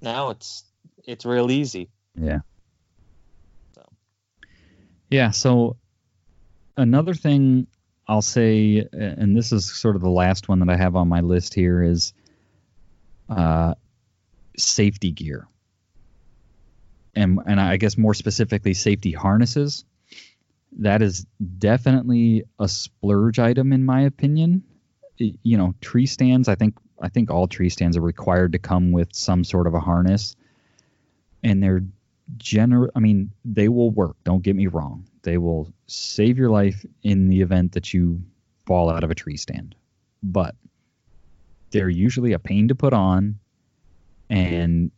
Now 0.00 0.30
it's 0.30 0.64
it's 1.04 1.24
real 1.24 1.50
easy. 1.50 1.90
Yeah. 2.16 2.40
So. 3.74 3.82
Yeah. 5.10 5.30
So 5.30 5.76
another 6.76 7.14
thing 7.14 7.68
I'll 8.06 8.22
say, 8.22 8.86
and 8.92 9.36
this 9.36 9.52
is 9.52 9.64
sort 9.64 9.96
of 9.96 10.02
the 10.02 10.10
last 10.10 10.48
one 10.48 10.60
that 10.60 10.68
I 10.68 10.76
have 10.76 10.94
on 10.96 11.08
my 11.08 11.20
list 11.20 11.54
here, 11.54 11.82
is 11.82 12.12
uh, 13.28 13.74
safety 14.58 15.10
gear, 15.10 15.48
and 17.14 17.38
and 17.46 17.60
I 17.60 17.76
guess 17.78 17.96
more 17.96 18.14
specifically 18.14 18.74
safety 18.74 19.12
harnesses. 19.12 19.84
That 20.78 21.02
is 21.02 21.26
definitely 21.58 22.44
a 22.58 22.68
splurge 22.68 23.38
item 23.38 23.72
in 23.72 23.84
my 23.84 24.02
opinion. 24.02 24.64
You 25.16 25.56
know, 25.56 25.74
tree 25.80 26.06
stands. 26.06 26.48
I 26.48 26.56
think 26.56 26.76
I 27.00 27.08
think 27.08 27.30
all 27.30 27.48
tree 27.48 27.70
stands 27.70 27.96
are 27.96 28.02
required 28.02 28.52
to 28.52 28.58
come 28.58 28.92
with 28.92 29.14
some 29.14 29.44
sort 29.44 29.66
of 29.66 29.74
a 29.74 29.80
harness, 29.80 30.36
and 31.42 31.62
they're 31.62 31.84
general. 32.36 32.90
I 32.94 33.00
mean, 33.00 33.30
they 33.44 33.68
will 33.68 33.90
work. 33.90 34.16
Don't 34.24 34.42
get 34.42 34.56
me 34.56 34.66
wrong. 34.66 35.06
They 35.24 35.38
will 35.38 35.72
save 35.86 36.38
your 36.38 36.50
life 36.50 36.86
in 37.02 37.28
the 37.28 37.40
event 37.40 37.72
that 37.72 37.92
you 37.92 38.22
fall 38.66 38.88
out 38.88 39.04
of 39.04 39.10
a 39.10 39.14
tree 39.14 39.36
stand, 39.36 39.74
but 40.22 40.54
they're 41.70 41.88
usually 41.88 42.32
a 42.32 42.38
pain 42.38 42.68
to 42.68 42.74
put 42.74 42.92
on, 42.92 43.40
and 44.30 44.92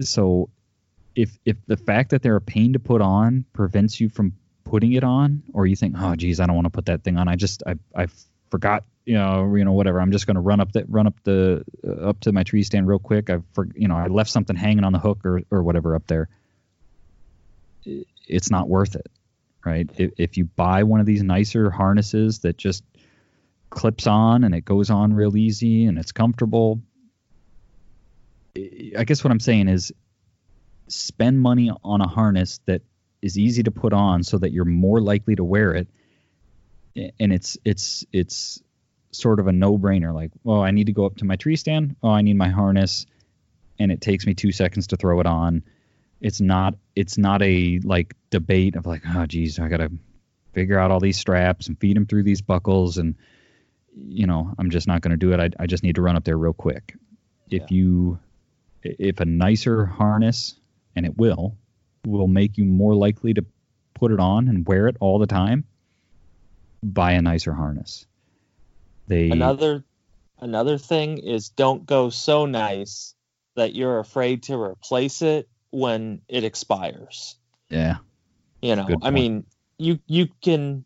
so 0.00 0.50
if 1.14 1.38
if 1.44 1.56
the 1.66 1.76
fact 1.76 2.10
that 2.10 2.22
they're 2.22 2.36
a 2.36 2.40
pain 2.40 2.74
to 2.74 2.78
put 2.78 3.00
on 3.00 3.44
prevents 3.52 4.00
you 4.00 4.08
from 4.08 4.34
putting 4.64 4.92
it 4.92 5.02
on, 5.02 5.42
or 5.52 5.66
you 5.66 5.74
think, 5.74 5.94
oh 5.98 6.14
geez, 6.14 6.38
I 6.40 6.46
don't 6.46 6.54
want 6.54 6.66
to 6.66 6.70
put 6.70 6.86
that 6.86 7.02
thing 7.02 7.16
on. 7.16 7.26
I 7.26 7.36
just 7.36 7.62
I 7.66 7.74
I 7.94 8.06
forgot, 8.50 8.84
you 9.04 9.14
know, 9.14 9.54
you 9.54 9.64
know 9.64 9.72
whatever. 9.72 10.00
I'm 10.00 10.12
just 10.12 10.26
going 10.26 10.36
to 10.36 10.40
run 10.40 10.60
up 10.60 10.72
that 10.72 10.88
run 10.88 11.06
up 11.06 11.14
the 11.24 11.64
uh, 11.86 12.08
up 12.08 12.20
to 12.20 12.32
my 12.32 12.42
tree 12.42 12.62
stand 12.62 12.86
real 12.86 12.98
quick. 12.98 13.30
I 13.30 13.38
for 13.52 13.68
you 13.74 13.88
know 13.88 13.96
I 13.96 14.06
left 14.06 14.30
something 14.30 14.56
hanging 14.56 14.84
on 14.84 14.92
the 14.92 14.98
hook 14.98 15.24
or 15.24 15.42
or 15.50 15.62
whatever 15.62 15.94
up 15.94 16.06
there. 16.06 16.28
It's 17.84 18.50
not 18.50 18.68
worth 18.68 18.94
it, 18.94 19.10
right? 19.68 19.88
If, 19.96 20.12
if 20.16 20.36
you 20.36 20.46
buy 20.46 20.82
one 20.82 21.00
of 21.00 21.06
these 21.06 21.22
nicer 21.22 21.70
harnesses 21.70 22.40
that 22.40 22.56
just 22.56 22.82
clips 23.70 24.06
on 24.06 24.44
and 24.44 24.54
it 24.54 24.64
goes 24.64 24.90
on 24.90 25.12
real 25.12 25.36
easy 25.36 25.84
and 25.84 25.98
it's 25.98 26.12
comfortable. 26.12 26.80
I 28.56 29.04
guess 29.04 29.22
what 29.22 29.30
I'm 29.30 29.40
saying 29.40 29.68
is 29.68 29.92
spend 30.88 31.40
money 31.40 31.70
on 31.84 32.00
a 32.00 32.08
harness 32.08 32.60
that 32.66 32.82
is 33.20 33.38
easy 33.38 33.62
to 33.64 33.70
put 33.70 33.92
on 33.92 34.22
so 34.22 34.38
that 34.38 34.52
you're 34.52 34.64
more 34.64 35.00
likely 35.00 35.36
to 35.36 35.44
wear 35.44 35.74
it 35.74 35.88
and 36.96 37.32
it's 37.32 37.58
it's 37.64 38.04
it's 38.12 38.62
sort 39.12 39.40
of 39.40 39.46
a 39.46 39.52
no-brainer 39.52 40.14
like 40.14 40.30
well 40.44 40.60
i 40.60 40.70
need 40.70 40.86
to 40.86 40.92
go 40.92 41.06
up 41.06 41.16
to 41.16 41.24
my 41.24 41.36
tree 41.36 41.56
stand 41.56 41.96
oh 42.02 42.10
i 42.10 42.22
need 42.22 42.36
my 42.36 42.48
harness 42.48 43.06
and 43.78 43.90
it 43.90 44.00
takes 44.00 44.26
me 44.26 44.34
two 44.34 44.52
seconds 44.52 44.88
to 44.88 44.96
throw 44.96 45.20
it 45.20 45.26
on 45.26 45.62
it's 46.20 46.40
not 46.40 46.74
it's 46.96 47.16
not 47.18 47.42
a 47.42 47.80
like 47.84 48.14
debate 48.30 48.76
of 48.76 48.86
like 48.86 49.02
oh 49.06 49.26
geez 49.26 49.58
i 49.58 49.68
gotta 49.68 49.90
figure 50.52 50.78
out 50.78 50.90
all 50.90 51.00
these 51.00 51.18
straps 51.18 51.68
and 51.68 51.78
feed 51.78 51.96
them 51.96 52.06
through 52.06 52.22
these 52.22 52.40
buckles 52.42 52.98
and 52.98 53.14
you 53.94 54.26
know 54.26 54.52
i'm 54.58 54.70
just 54.70 54.86
not 54.86 55.00
going 55.00 55.10
to 55.10 55.16
do 55.16 55.32
it. 55.32 55.40
I, 55.40 55.62
I 55.62 55.66
just 55.66 55.82
need 55.82 55.96
to 55.96 56.02
run 56.02 56.16
up 56.16 56.24
there 56.24 56.36
real 56.38 56.52
quick. 56.52 56.94
If 57.50 57.62
Yeah. 57.62 57.76
you 57.76 58.18
if 58.82 59.20
a 59.20 59.24
nicer 59.24 59.86
harness 59.86 60.54
and 60.94 61.04
it 61.04 61.16
will 61.16 61.56
will 62.06 62.28
make 62.28 62.58
you 62.58 62.64
more 62.64 62.94
likely 62.94 63.34
to 63.34 63.44
put 63.94 64.12
it 64.12 64.20
on 64.20 64.48
and 64.48 64.66
wear 64.66 64.86
it 64.88 64.96
all 65.00 65.18
the 65.18 65.26
time 65.26 65.64
buy 66.82 67.12
a 67.12 67.22
nicer 67.22 67.52
harness. 67.52 68.06
They 69.08 69.30
Another 69.30 69.84
another 70.38 70.78
thing 70.78 71.18
is 71.18 71.48
don't 71.48 71.84
go 71.86 72.10
so 72.10 72.46
nice 72.46 73.14
that 73.56 73.74
you're 73.74 73.98
afraid 73.98 74.44
to 74.44 74.60
replace 74.60 75.22
it 75.22 75.48
when 75.70 76.22
it 76.28 76.44
expires. 76.44 77.36
yeah. 77.68 77.96
You 78.60 78.74
know, 78.74 78.88
I 79.02 79.10
mean, 79.10 79.46
you 79.78 80.00
you 80.08 80.26
can 80.42 80.84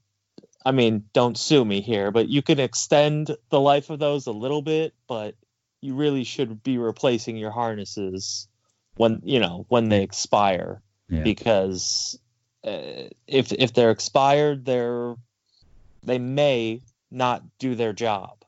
I 0.64 0.72
mean, 0.72 1.04
don't 1.12 1.36
sue 1.36 1.64
me 1.64 1.80
here, 1.80 2.10
but 2.10 2.28
you 2.28 2.42
can 2.42 2.60
extend 2.60 3.36
the 3.50 3.60
life 3.60 3.90
of 3.90 3.98
those 3.98 4.26
a 4.26 4.32
little 4.32 4.62
bit, 4.62 4.94
but 5.08 5.34
you 5.80 5.94
really 5.94 6.24
should 6.24 6.62
be 6.62 6.78
replacing 6.78 7.36
your 7.36 7.50
harnesses 7.50 8.48
when, 8.96 9.20
you 9.24 9.40
know, 9.40 9.66
when 9.68 9.88
they 9.88 10.02
expire. 10.02 10.80
Yeah. 11.08 11.22
Because 11.22 12.18
uh, 12.64 13.08
if 13.26 13.52
if 13.52 13.74
they're 13.74 13.90
expired, 13.90 14.64
they're 14.64 15.16
they 16.04 16.18
may 16.18 16.82
not 17.10 17.42
do 17.58 17.74
their 17.74 17.92
job, 17.92 18.44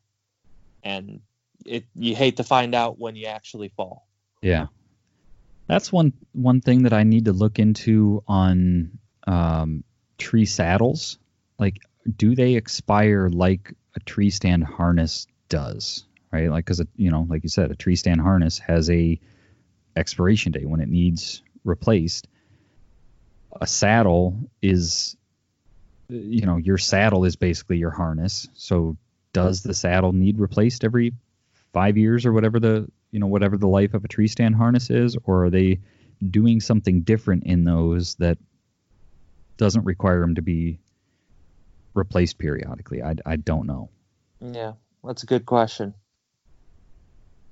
and 0.82 1.20
it 1.66 1.84
you 1.94 2.14
hate 2.14 2.38
to 2.38 2.44
find 2.44 2.74
out 2.74 2.98
when 2.98 3.16
you 3.16 3.26
actually 3.26 3.70
fall. 3.76 4.06
Yeah, 4.40 4.68
that's 5.66 5.92
one 5.92 6.12
one 6.32 6.60
thing 6.60 6.82
that 6.82 6.92
I 6.92 7.04
need 7.04 7.26
to 7.26 7.32
look 7.32 7.58
into 7.58 8.22
on 8.26 8.98
um, 9.26 9.84
tree 10.18 10.46
saddles. 10.46 11.18
Like, 11.58 11.78
do 12.16 12.34
they 12.34 12.54
expire 12.54 13.28
like 13.28 13.72
a 13.96 14.00
tree 14.00 14.30
stand 14.30 14.64
harness 14.64 15.26
does? 15.48 16.04
Right, 16.32 16.50
like 16.50 16.64
because 16.64 16.82
you 16.96 17.10
know, 17.10 17.26
like 17.28 17.44
you 17.44 17.48
said, 17.48 17.70
a 17.70 17.76
tree 17.76 17.96
stand 17.96 18.20
harness 18.20 18.58
has 18.58 18.90
a 18.90 19.18
expiration 19.96 20.52
date 20.52 20.68
when 20.68 20.80
it 20.80 20.88
needs 20.88 21.42
replaced. 21.64 22.28
A 23.60 23.66
saddle 23.66 24.36
is, 24.60 25.16
you 26.08 26.44
know, 26.44 26.56
your 26.56 26.76
saddle 26.76 27.24
is 27.24 27.36
basically 27.36 27.78
your 27.78 27.92
harness. 27.92 28.48
So, 28.54 28.96
does 29.32 29.62
the 29.62 29.74
saddle 29.74 30.12
need 30.12 30.40
replaced 30.40 30.84
every 30.84 31.12
five 31.72 31.96
years 31.96 32.26
or 32.26 32.32
whatever 32.32 32.58
the 32.58 32.88
you 33.14 33.20
know 33.20 33.28
whatever 33.28 33.56
the 33.56 33.68
life 33.68 33.94
of 33.94 34.04
a 34.04 34.08
tree 34.08 34.26
stand 34.26 34.56
harness 34.56 34.90
is, 34.90 35.16
or 35.22 35.44
are 35.44 35.50
they 35.50 35.78
doing 36.30 36.60
something 36.60 37.02
different 37.02 37.44
in 37.44 37.62
those 37.62 38.16
that 38.16 38.36
doesn't 39.56 39.84
require 39.84 40.18
them 40.18 40.34
to 40.34 40.42
be 40.42 40.80
replaced 41.94 42.38
periodically? 42.38 43.04
I, 43.04 43.14
I 43.24 43.36
don't 43.36 43.68
know. 43.68 43.88
Yeah, 44.40 44.72
that's 45.04 45.22
a 45.22 45.26
good 45.26 45.46
question. 45.46 45.94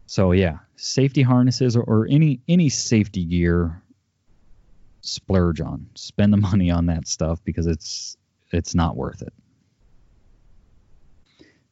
So 0.07 0.33
yeah, 0.33 0.59
safety 0.75 1.23
harnesses 1.23 1.77
or, 1.77 1.85
or 1.85 2.09
any 2.11 2.41
any 2.49 2.69
safety 2.69 3.25
gear, 3.25 3.81
splurge 5.01 5.61
on, 5.61 5.87
spend 5.95 6.33
the 6.33 6.37
money 6.49 6.73
on 6.73 6.87
that 6.87 7.07
stuff 7.07 7.39
because 7.45 7.69
it's 7.69 8.17
it's 8.51 8.75
not 8.75 8.97
worth 8.97 9.23
it. 9.23 9.33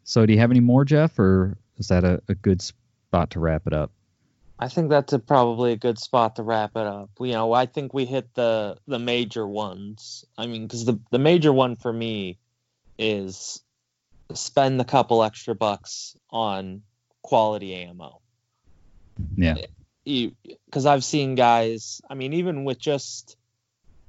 So 0.04 0.26
do 0.26 0.32
you 0.32 0.38
have 0.38 0.52
any 0.52 0.60
more, 0.60 0.84
Jeff, 0.84 1.18
or 1.18 1.58
is 1.76 1.88
that 1.88 2.04
a, 2.04 2.22
a 2.28 2.36
good 2.36 2.62
spot 3.10 3.30
to 3.30 3.40
wrap 3.40 3.66
it 3.66 3.72
up? 3.72 3.90
I 4.56 4.68
think 4.68 4.88
that's 4.88 5.12
a, 5.12 5.18
probably 5.18 5.72
a 5.72 5.76
good 5.76 5.98
spot 5.98 6.36
to 6.36 6.44
wrap 6.44 6.76
it 6.76 6.86
up. 6.86 7.10
You 7.18 7.32
know, 7.32 7.52
I 7.52 7.66
think 7.66 7.92
we 7.92 8.04
hit 8.04 8.32
the 8.34 8.76
the 8.86 9.00
major 9.00 9.46
ones. 9.46 10.24
I 10.38 10.46
mean, 10.46 10.66
because 10.66 10.84
the 10.84 11.00
the 11.10 11.18
major 11.18 11.52
one 11.52 11.74
for 11.74 11.92
me 11.92 12.38
is 12.98 13.62
spend 14.34 14.78
the 14.78 14.84
couple 14.84 15.24
extra 15.24 15.56
bucks 15.56 16.16
on 16.30 16.82
quality 17.22 17.74
ammo. 17.74 18.20
Yeah. 19.34 19.56
because 20.04 20.86
I've 20.86 21.04
seen 21.04 21.34
guys. 21.34 22.00
I 22.08 22.14
mean, 22.14 22.34
even 22.34 22.64
with 22.64 22.78
just 22.78 23.36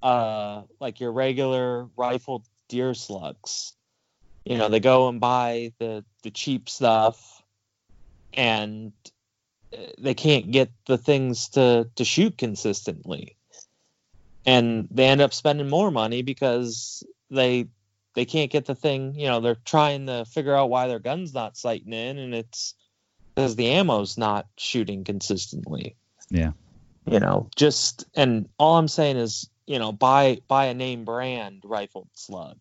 uh 0.03 0.63
like 0.79 0.99
your 0.99 1.11
regular 1.11 1.87
rifle 1.97 2.43
deer 2.69 2.93
slugs, 2.93 3.73
you 4.45 4.57
know, 4.57 4.69
they 4.69 4.79
go 4.79 5.07
and 5.07 5.19
buy 5.19 5.73
the 5.79 6.03
the 6.21 6.29
cheap 6.29 6.69
stuff, 6.69 7.40
and 8.33 8.93
uh, 9.73 9.77
they 9.97 10.13
can't 10.13 10.51
get 10.51 10.71
the 10.87 10.97
things 10.97 11.49
to 11.49 11.89
to 11.95 12.05
shoot 12.05 12.37
consistently, 12.37 13.35
and 14.45 14.87
they 14.91 15.05
end 15.05 15.21
up 15.21 15.33
spending 15.33 15.69
more 15.69 15.91
money 15.91 16.21
because 16.21 17.03
they 17.29 17.67
they 18.13 18.25
can't 18.25 18.51
get 18.51 18.65
the 18.65 18.75
thing. 18.75 19.15
You 19.15 19.27
know, 19.27 19.39
they're 19.39 19.55
trying 19.55 20.07
to 20.07 20.25
figure 20.25 20.55
out 20.55 20.69
why 20.69 20.87
their 20.87 20.99
gun's 20.99 21.33
not 21.33 21.57
sighting 21.57 21.93
in, 21.93 22.17
and 22.17 22.35
it's 22.35 22.75
because 23.33 23.55
the 23.55 23.69
ammo's 23.69 24.17
not 24.17 24.47
shooting 24.57 25.03
consistently. 25.03 25.95
Yeah. 26.29 26.51
You 27.05 27.19
know, 27.19 27.49
just 27.55 28.05
and 28.15 28.47
all 28.57 28.77
I'm 28.77 28.87
saying 28.87 29.17
is, 29.17 29.49
you 29.65 29.79
know, 29.79 29.91
buy 29.91 30.41
buy 30.47 30.65
a 30.65 30.73
name 30.73 31.05
brand 31.05 31.63
rifled 31.65 32.09
slug. 32.13 32.57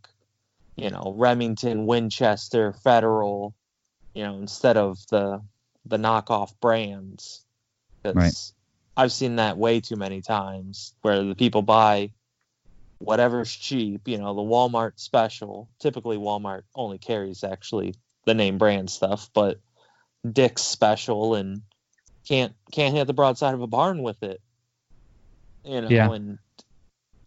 You 0.77 0.91
know, 0.91 1.14
Remington, 1.16 1.85
Winchester, 1.85 2.73
Federal, 2.73 3.55
you 4.14 4.23
know, 4.25 4.37
instead 4.39 4.79
of 4.79 4.99
the 5.09 5.43
the 5.91 5.99
knockoff 5.99 6.59
brands. 6.61 7.45
Right. 8.05 8.32
I've 8.97 9.12
seen 9.12 9.36
that 9.36 9.59
way 9.59 9.80
too 9.80 9.97
many 9.97 10.22
times 10.22 10.95
where 11.03 11.22
the 11.22 11.34
people 11.34 11.62
buy 11.62 12.12
whatever's 12.99 13.55
cheap, 13.55 14.09
you 14.09 14.18
know, 14.18 14.34
the 14.34 14.43
Walmart 14.43 14.93
special. 14.97 15.68
Typically 15.78 16.16
Walmart 16.16 16.62
only 16.74 16.99
carries 16.99 17.45
actually 17.45 17.95
the 18.24 18.34
name 18.34 18.59
brand 18.59 18.91
stuff, 18.91 19.30
but 19.34 19.59
Dick's 20.30 20.62
special 20.62 21.34
and 21.34 21.62
can't 22.28 22.55
can't 22.72 22.95
hit 22.95 23.07
the 23.07 23.14
broadside 23.14 23.55
of 23.55 23.62
a 23.62 23.66
barn 23.66 24.03
with 24.03 24.22
it. 24.22 24.41
You 25.64 25.80
know, 25.82 25.88
Yeah. 25.88 26.11
and 26.11 26.38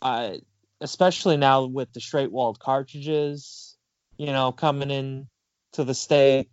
I 0.02 0.42
especially 0.80 1.38
now 1.38 1.66
with 1.66 1.92
the 1.94 2.02
straight 2.02 2.32
walled 2.32 2.60
cartridges, 2.60 3.76
you 4.18 4.28
know, 4.28 4.52
coming 4.52 4.92
in 4.92 5.28
to 5.74 5.84
the 5.84 5.96
state, 5.96 6.50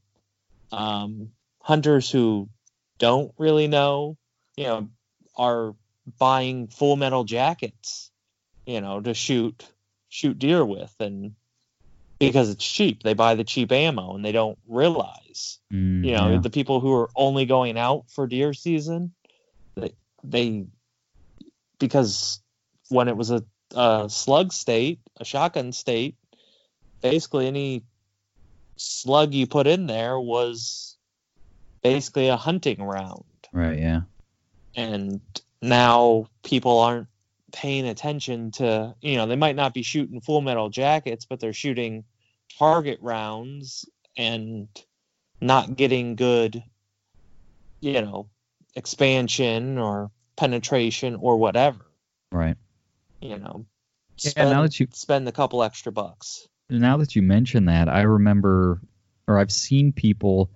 um, 0.72 1.32
hunters 1.70 2.10
who 2.10 2.48
don't 2.98 3.32
really 3.38 3.68
know, 3.68 4.16
you 4.56 4.64
know, 4.64 4.88
are 5.36 5.74
buying 6.18 6.66
full 6.66 6.96
metal 6.96 7.22
jackets, 7.24 8.10
you 8.66 8.80
know, 8.80 9.00
to 9.00 9.14
shoot 9.14 9.64
shoot 10.08 10.36
deer 10.38 10.64
with 10.64 10.92
and 10.98 11.34
because 12.18 12.50
it's 12.50 12.66
cheap. 12.66 13.02
They 13.04 13.14
buy 13.14 13.36
the 13.36 13.44
cheap 13.44 13.70
ammo 13.70 14.16
and 14.16 14.24
they 14.24 14.32
don't 14.32 14.58
realize 14.66 15.60
Mm, 15.72 16.04
you 16.04 16.12
know 16.12 16.30
yeah. 16.32 16.38
the 16.38 16.50
people 16.50 16.80
who 16.80 16.92
are 16.94 17.08
only 17.14 17.46
going 17.46 17.78
out 17.78 18.10
for 18.10 18.26
deer 18.26 18.52
season 18.52 19.12
they, 19.76 19.94
they 20.24 20.66
because 21.78 22.42
when 22.88 23.06
it 23.06 23.16
was 23.16 23.30
a, 23.30 23.44
a 23.74 24.08
slug 24.10 24.52
state 24.52 24.98
a 25.20 25.24
shotgun 25.24 25.70
state 25.72 26.16
basically 27.02 27.46
any 27.46 27.84
slug 28.76 29.32
you 29.32 29.46
put 29.46 29.68
in 29.68 29.86
there 29.86 30.18
was 30.18 30.89
basically 31.82 32.28
a 32.28 32.36
hunting 32.36 32.82
round 32.82 33.24
right. 33.52 33.78
Yeah. 33.78 34.00
and 34.76 35.20
now 35.62 36.26
people 36.42 36.78
aren't 36.80 37.08
paying 37.52 37.86
attention 37.86 38.50
to 38.52 38.94
you 39.00 39.16
know 39.16 39.26
they 39.26 39.36
might 39.36 39.56
not 39.56 39.74
be 39.74 39.82
shooting 39.82 40.20
full 40.20 40.40
metal 40.40 40.68
jackets 40.68 41.24
but 41.26 41.40
they're 41.40 41.52
shooting 41.52 42.04
target 42.58 42.98
rounds 43.02 43.84
and 44.16 44.68
not 45.40 45.74
getting 45.76 46.14
good 46.16 46.62
you 47.80 48.00
know 48.02 48.28
expansion 48.76 49.78
or 49.78 50.10
penetration 50.36 51.16
or 51.16 51.36
whatever 51.36 51.78
Right. 52.32 52.56
you 53.20 53.36
know 53.38 53.66
Yeah, 54.18 54.30
spend, 54.30 54.50
now 54.50 54.62
that 54.62 54.78
you- 54.78 54.86
spend 54.92 55.26
a 55.28 55.32
couple 55.32 55.62
extra 55.62 55.90
bucks 55.92 56.46
now 56.72 56.98
that 56.98 57.16
you 57.16 57.22
mention 57.22 57.64
that, 57.64 57.88
I 57.88 58.02
remember, 58.02 58.80
or 59.26 59.40
I've 59.40 59.50
seen 59.50 59.90
people, 59.92 60.50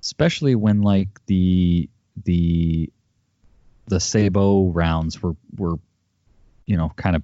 especially 0.00 0.54
when 0.54 0.82
like 0.82 1.08
the 1.26 1.88
the 2.24 2.90
the 3.86 4.00
sabot 4.00 4.74
rounds 4.74 5.22
were 5.22 5.36
were, 5.56 5.76
you 6.66 6.76
know, 6.76 6.90
kind 6.96 7.16
of 7.16 7.22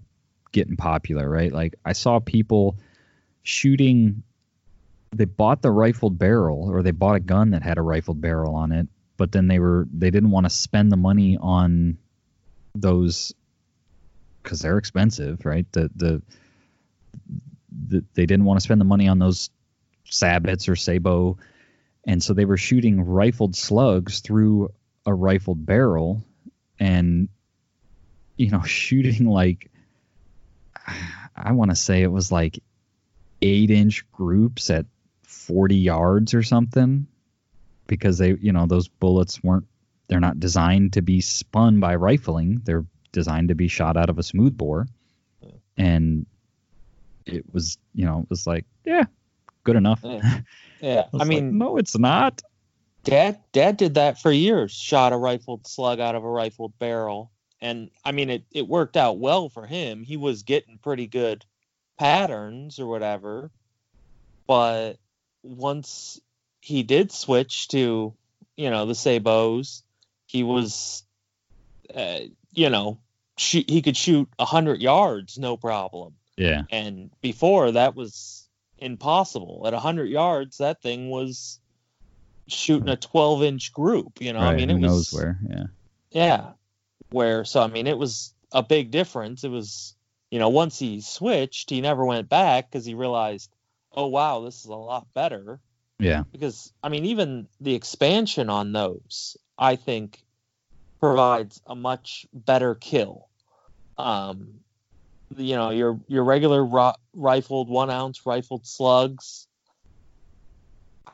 getting 0.53 0.77
popular, 0.77 1.29
right? 1.29 1.53
Like 1.53 1.75
I 1.85 1.93
saw 1.93 2.19
people 2.19 2.77
shooting. 3.43 4.23
They 5.15 5.25
bought 5.25 5.63
the 5.63 5.71
rifled 5.71 6.19
barrel, 6.19 6.69
or 6.71 6.83
they 6.83 6.91
bought 6.91 7.17
a 7.17 7.21
gun 7.21 7.51
that 7.51 7.63
had 7.63 7.79
a 7.79 7.83
rifled 7.83 8.21
barrel 8.21 8.55
on 8.55 8.73
it, 8.73 8.89
but 9.17 9.33
then 9.33 9.47
they 9.47 9.59
were 9.59 9.87
they 9.93 10.11
didn't 10.11 10.31
want 10.31 10.45
to 10.45 10.51
spend 10.51 10.93
the 10.93 10.97
money 10.97 11.39
on 11.41 11.99
those 12.75 13.33
because 14.43 14.61
they're 14.61 14.79
expensive, 14.79 15.45
right? 15.45 15.67
The, 15.73 15.91
the 15.95 16.23
the 17.89 18.05
they 18.15 18.27
didn't 18.27 18.45
want 18.45 18.59
to 18.59 18.65
spend 18.65 18.81
the 18.81 18.85
money 18.85 19.09
on 19.09 19.19
those 19.19 19.51
sabots 20.05 20.69
or 20.69 20.77
sabot, 20.77 21.37
and 22.07 22.23
so 22.23 22.33
they 22.33 22.45
were 22.45 22.57
shooting 22.57 23.05
rifled 23.05 23.57
slugs 23.57 24.21
through 24.21 24.73
a 25.05 25.13
rifled 25.13 25.67
barrel, 25.67 26.25
and 26.79 27.29
you 28.37 28.51
know 28.51 28.63
shooting 28.65 29.27
like 29.27 29.71
I 31.35 31.53
want 31.53 31.71
to 31.71 31.77
say 31.77 32.03
it 32.03 32.13
was 32.13 32.33
like 32.33 32.63
eight 33.43 33.71
inch 33.71 34.11
groups 34.13 34.71
at 34.71 34.87
40 35.25 35.77
yards 35.77 36.33
or 36.33 36.43
something 36.43 37.07
because 37.87 38.19
they 38.19 38.35
you 38.41 38.53
know 38.53 38.67
those 38.67 38.89
bullets 38.89 39.43
weren't 39.43 39.67
they're 40.09 40.21
not 40.21 40.39
designed 40.39 40.93
to 40.93 41.03
be 41.03 41.21
spun 41.21 41.81
by 41.81 41.97
rifling. 41.97 42.61
They're 42.65 42.87
designed 43.11 43.49
to 43.49 43.57
be 43.57 43.67
shot 43.67 43.97
out 43.97 44.09
of 44.09 44.19
a 44.19 44.23
smooth 44.23 44.57
bore 44.57 44.87
and 45.77 46.27
it 47.25 47.45
was 47.53 47.79
you 47.95 48.05
know 48.07 48.21
it 48.21 48.31
was 48.31 48.47
like 48.47 48.65
yeah 48.85 49.05
good 49.67 49.77
enough 49.77 50.01
Yeah. 50.03 50.41
Yeah, 50.79 51.05
I, 51.15 51.23
I 51.23 51.25
mean, 51.25 51.47
like, 51.47 51.55
no 51.55 51.79
it's 51.79 51.97
not 51.97 52.43
Dad, 53.07 53.39
Dad 53.53 53.77
did 53.77 53.95
that 53.95 54.21
for 54.21 54.33
years. 54.33 54.73
Shot 54.73 55.13
a 55.13 55.17
rifled 55.17 55.67
slug 55.67 56.01
out 56.01 56.17
of 56.17 56.25
a 56.25 56.29
rifled 56.29 56.77
barrel, 56.79 57.31
and 57.61 57.91
I 58.05 58.11
mean, 58.11 58.31
it 58.31 58.45
it 58.51 58.67
worked 58.67 58.97
out 58.97 59.19
well 59.19 59.49
for 59.49 59.65
him. 59.65 60.03
He 60.03 60.17
was 60.17 60.43
getting 60.43 60.79
pretty 60.79 61.07
good 61.07 61.45
patterns 61.99 62.81
or 62.81 62.87
whatever. 62.87 63.51
But 64.47 64.95
once 65.43 66.21
he 66.61 66.83
did 66.83 67.13
switch 67.13 67.69
to, 67.69 68.13
you 68.57 68.71
know, 68.71 68.87
the 68.87 68.95
sabots, 68.95 69.83
he 70.27 70.43
was, 70.43 71.05
uh, 71.95 72.21
you 72.53 72.71
know, 72.71 72.99
shoot, 73.37 73.71
he 73.71 73.83
could 73.83 73.97
shoot 73.97 74.29
a 74.39 74.45
hundred 74.45 74.81
yards 74.81 75.39
no 75.39 75.57
problem. 75.57 76.15
yeah 76.37 76.63
And 76.71 77.11
before 77.21 77.73
that 77.73 77.95
was 77.95 78.46
impossible. 78.79 79.63
At 79.67 79.73
100 79.73 80.07
yards, 80.07 80.59
that 80.59 80.83
thing 80.83 81.11
was 81.11 81.61
shooting 82.49 82.89
a 82.89 82.97
12 82.97 83.43
inch 83.43 83.73
group. 83.73 84.21
You 84.21 84.33
know, 84.33 84.41
right 84.41 84.53
I 84.53 84.57
mean, 84.57 84.71
it 84.71 84.81
was 84.81 85.13
where 85.13 85.39
yeah 85.49 85.65
yeah. 86.11 86.51
Where 87.11 87.45
so 87.45 87.63
I 87.63 87.69
mean, 87.69 87.87
it 87.87 87.99
was 87.99 88.35
a 88.53 88.63
big 88.63 88.91
difference. 88.91 89.45
It 89.45 89.51
was 89.51 89.95
you 90.31 90.39
know 90.39 90.49
once 90.49 90.79
he 90.79 91.01
switched, 91.01 91.71
he 91.71 91.81
never 91.81 92.05
went 92.05 92.29
back 92.29 92.71
because 92.71 92.85
he 92.85 92.95
realized, 92.95 93.51
oh 93.93 94.07
wow, 94.07 94.41
this 94.41 94.61
is 94.61 94.67
a 94.67 94.75
lot 94.75 95.07
better. 95.15 95.61
yeah 95.99 96.25
Because 96.33 96.73
I 96.83 96.89
mean, 96.89 97.05
even 97.07 97.49
the 97.61 97.75
expansion 97.75 98.51
on 98.51 98.73
those, 98.73 99.37
I 99.59 99.77
think, 99.77 100.25
provides 101.01 101.61
a 101.67 101.75
much 101.75 102.27
better 102.33 102.75
kill. 102.75 103.29
Um, 103.99 104.61
you 105.35 105.57
know, 105.57 105.71
your 105.71 106.01
your 106.09 106.25
regular 106.25 106.65
ri- 106.65 106.95
rifled 107.15 107.69
one 107.69 107.91
ounce 107.91 108.25
rifled 108.25 108.67
slugs. 108.67 109.47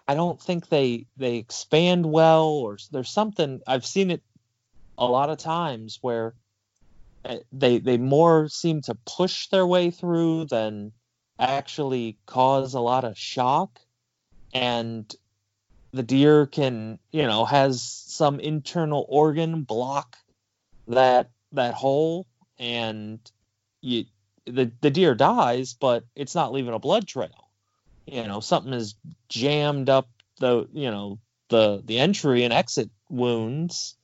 I 0.06 0.14
don't 0.14 0.40
think 0.40 0.68
they 0.68 1.06
they 1.16 1.36
expand 1.36 2.06
well, 2.06 2.48
or 2.48 2.78
there's 2.90 3.10
something 3.10 3.60
I've 3.66 3.86
seen 3.86 4.10
it 4.10 4.22
a 4.98 5.06
lot 5.06 5.30
of 5.30 5.38
times 5.38 5.98
where 6.02 6.34
uh, 7.24 7.36
they 7.52 7.78
they 7.78 7.98
more 7.98 8.48
seem 8.48 8.82
to 8.82 8.96
push 9.06 9.48
their 9.48 9.66
way 9.66 9.90
through 9.90 10.46
than 10.46 10.92
actually 11.38 12.18
cause 12.26 12.74
a 12.74 12.80
lot 12.80 13.04
of 13.04 13.16
shock, 13.16 13.80
and 14.52 15.14
the 15.92 16.02
deer 16.02 16.46
can 16.46 16.98
you 17.12 17.26
know 17.26 17.44
has 17.44 17.82
some 17.82 18.40
internal 18.40 19.06
organ 19.08 19.62
block 19.62 20.16
that 20.88 21.30
that 21.52 21.74
hole 21.74 22.26
and 22.58 23.18
you 23.83 24.07
the 24.47 24.70
the 24.80 24.91
deer 24.91 25.14
dies 25.14 25.74
but 25.74 26.05
it's 26.16 26.35
not 26.35 26.53
leaving 26.53 26.74
a 26.74 26.78
blood 26.78 27.07
trail. 27.07 27.51
You 28.07 28.26
know 28.26 28.41
something 28.41 28.72
is 28.72 28.95
jammed 29.28 29.91
up 29.91 30.09
the 30.39 30.68
you 30.72 30.91
know 30.91 31.18
the 31.49 31.83
the 31.85 31.99
entry 31.99 32.45
and 32.45 32.53
exit 32.53 32.91
wounds 33.11 33.97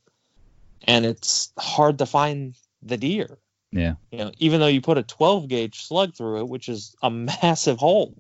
and 0.87 1.07
it's 1.07 1.53
hard 1.59 1.99
to 1.99 2.07
find 2.07 2.55
the 2.83 2.97
deer. 2.97 3.39
Yeah. 3.73 3.95
You 4.11 4.19
know 4.19 4.33
even 4.39 4.61
though 4.61 4.67
you 4.67 4.81
put 4.81 4.99
a 4.99 5.03
12 5.03 5.49
gauge 5.49 5.83
slug 5.83 6.15
through 6.15 6.41
it 6.41 6.49
which 6.49 6.69
is 6.69 6.95
a 7.03 7.11
massive 7.11 7.79
hole 7.79 8.15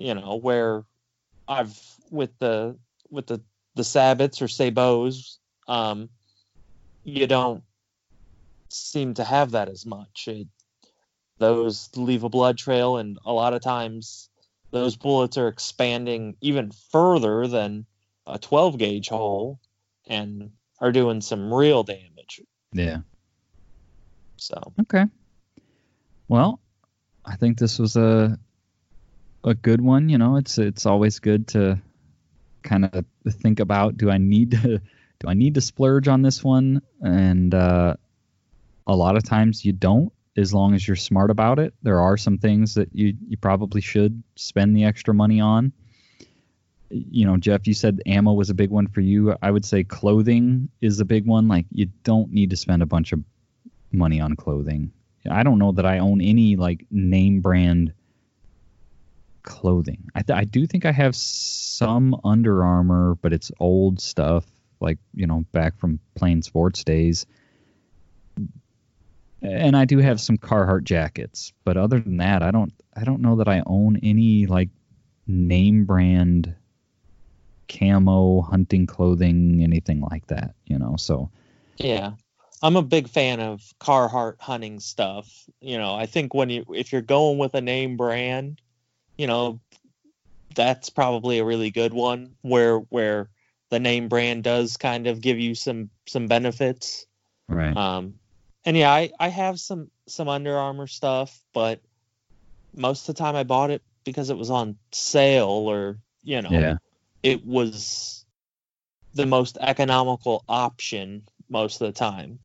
you 0.00 0.14
know 0.14 0.36
where 0.36 0.84
i've 1.46 1.78
with 2.10 2.36
the 2.38 2.76
with 3.10 3.26
the 3.26 3.40
the 3.74 3.82
sabots 3.82 4.40
or 4.40 4.46
sabots 4.46 5.36
um 5.68 6.08
you 7.04 7.26
don't 7.26 7.62
seem 8.72 9.14
to 9.14 9.24
have 9.24 9.52
that 9.52 9.68
as 9.68 9.84
much 9.84 10.28
it, 10.28 10.48
those 11.38 11.88
leave 11.96 12.24
a 12.24 12.28
blood 12.28 12.58
trail 12.58 12.96
and 12.96 13.18
a 13.24 13.32
lot 13.32 13.54
of 13.54 13.62
times 13.62 14.28
those 14.72 14.96
bullets 14.96 15.36
are 15.36 15.48
expanding 15.48 16.36
even 16.40 16.70
further 16.92 17.46
than 17.46 17.86
a 18.26 18.38
12 18.38 18.78
gauge 18.78 19.08
hole 19.08 19.58
and 20.06 20.50
are 20.80 20.92
doing 20.92 21.20
some 21.20 21.52
real 21.52 21.82
damage 21.82 22.40
yeah 22.72 22.98
so 24.36 24.72
Okay. 24.80 25.04
Well, 26.28 26.60
I 27.24 27.36
think 27.36 27.58
this 27.58 27.78
was 27.78 27.96
a 27.96 28.38
a 29.44 29.54
good 29.54 29.80
one. 29.80 30.08
You 30.08 30.18
know, 30.18 30.36
it's 30.36 30.58
it's 30.58 30.86
always 30.86 31.18
good 31.18 31.48
to 31.48 31.80
kind 32.62 32.84
of 32.84 33.04
think 33.28 33.60
about 33.60 33.96
do 33.96 34.10
I 34.10 34.18
need 34.18 34.52
to 34.52 34.78
do 34.78 35.28
I 35.28 35.34
need 35.34 35.54
to 35.54 35.60
splurge 35.60 36.08
on 36.08 36.22
this 36.22 36.42
one? 36.42 36.82
And 37.02 37.54
uh, 37.54 37.96
a 38.90 38.96
lot 38.96 39.16
of 39.16 39.22
times 39.22 39.64
you 39.64 39.72
don't, 39.72 40.12
as 40.36 40.52
long 40.52 40.74
as 40.74 40.86
you're 40.86 40.96
smart 40.96 41.30
about 41.30 41.60
it. 41.60 41.72
There 41.82 42.00
are 42.00 42.16
some 42.16 42.38
things 42.38 42.74
that 42.74 42.88
you 42.92 43.14
you 43.28 43.36
probably 43.36 43.80
should 43.80 44.22
spend 44.34 44.76
the 44.76 44.84
extra 44.84 45.14
money 45.14 45.40
on. 45.40 45.72
You 46.90 47.24
know, 47.24 47.36
Jeff, 47.36 47.68
you 47.68 47.74
said 47.74 48.02
ammo 48.04 48.32
was 48.32 48.50
a 48.50 48.54
big 48.54 48.70
one 48.70 48.88
for 48.88 49.00
you. 49.00 49.36
I 49.40 49.50
would 49.50 49.64
say 49.64 49.84
clothing 49.84 50.70
is 50.80 50.98
a 50.98 51.04
big 51.04 51.24
one. 51.24 51.46
Like 51.46 51.66
you 51.70 51.86
don't 52.02 52.32
need 52.32 52.50
to 52.50 52.56
spend 52.56 52.82
a 52.82 52.86
bunch 52.86 53.12
of 53.12 53.22
money 53.92 54.20
on 54.20 54.34
clothing. 54.34 54.90
I 55.30 55.44
don't 55.44 55.60
know 55.60 55.72
that 55.72 55.86
I 55.86 55.98
own 55.98 56.20
any 56.20 56.56
like 56.56 56.84
name 56.90 57.42
brand 57.42 57.92
clothing. 59.44 60.10
I, 60.16 60.22
th- 60.22 60.36
I 60.36 60.44
do 60.44 60.66
think 60.66 60.84
I 60.84 60.90
have 60.90 61.14
some 61.14 62.18
Under 62.24 62.64
Armour, 62.64 63.14
but 63.22 63.32
it's 63.32 63.52
old 63.60 64.00
stuff, 64.00 64.44
like 64.80 64.98
you 65.14 65.28
know, 65.28 65.44
back 65.52 65.78
from 65.78 66.00
playing 66.16 66.42
sports 66.42 66.82
days. 66.82 67.26
And 69.42 69.76
I 69.76 69.84
do 69.86 69.98
have 69.98 70.20
some 70.20 70.36
Carhartt 70.36 70.84
jackets, 70.84 71.52
but 71.64 71.76
other 71.76 71.98
than 71.98 72.18
that, 72.18 72.42
I 72.42 72.50
don't. 72.50 72.72
I 72.94 73.04
don't 73.04 73.22
know 73.22 73.36
that 73.36 73.48
I 73.48 73.62
own 73.64 73.98
any 74.02 74.46
like 74.46 74.68
name 75.26 75.84
brand 75.84 76.54
camo 77.68 78.42
hunting 78.42 78.86
clothing, 78.86 79.62
anything 79.62 80.00
like 80.00 80.26
that. 80.26 80.54
You 80.66 80.78
know, 80.78 80.96
so 80.96 81.30
Yeah. 81.76 82.12
I'm 82.62 82.76
a 82.76 82.82
big 82.82 83.08
fan 83.08 83.40
of 83.40 83.62
Carhartt 83.80 84.38
hunting 84.38 84.80
stuff. 84.80 85.48
You 85.60 85.78
know, 85.78 85.94
I 85.94 86.04
think 86.04 86.34
when 86.34 86.50
you 86.50 86.66
if 86.74 86.92
you're 86.92 87.00
going 87.00 87.38
with 87.38 87.54
a 87.54 87.62
name 87.62 87.96
brand, 87.96 88.60
you 89.16 89.26
know, 89.26 89.60
that's 90.54 90.90
probably 90.90 91.38
a 91.38 91.44
really 91.44 91.70
good 91.70 91.94
one 91.94 92.34
where 92.42 92.78
where 92.78 93.30
the 93.70 93.80
name 93.80 94.08
brand 94.08 94.44
does 94.44 94.76
kind 94.76 95.06
of 95.06 95.22
give 95.22 95.38
you 95.38 95.54
some 95.54 95.88
some 96.06 96.26
benefits. 96.26 97.06
right, 97.48 97.74
Um 97.74 98.14
and 98.64 98.76
yeah, 98.76 98.90
I 98.90 99.10
I 99.18 99.28
have 99.28 99.58
some 99.58 99.90
some 100.06 100.28
Under 100.28 100.56
Armour 100.56 100.86
stuff, 100.86 101.38
but 101.52 101.80
most 102.74 103.08
of 103.08 103.14
the 103.14 103.18
time 103.18 103.36
I 103.36 103.44
bought 103.44 103.70
it 103.70 103.82
because 104.04 104.30
it 104.30 104.36
was 104.36 104.50
on 104.50 104.76
sale 104.92 105.48
or, 105.48 105.98
you 106.22 106.42
know, 106.42 106.50
yeah, 106.50 106.76
it 107.22 107.44
was 107.44 108.24
the 109.14 109.26
most 109.26 109.58
economical 109.60 110.44
option 110.48 111.22
most 111.48 111.80
of 111.80 111.86
the 111.86 111.98
time. 111.98 112.38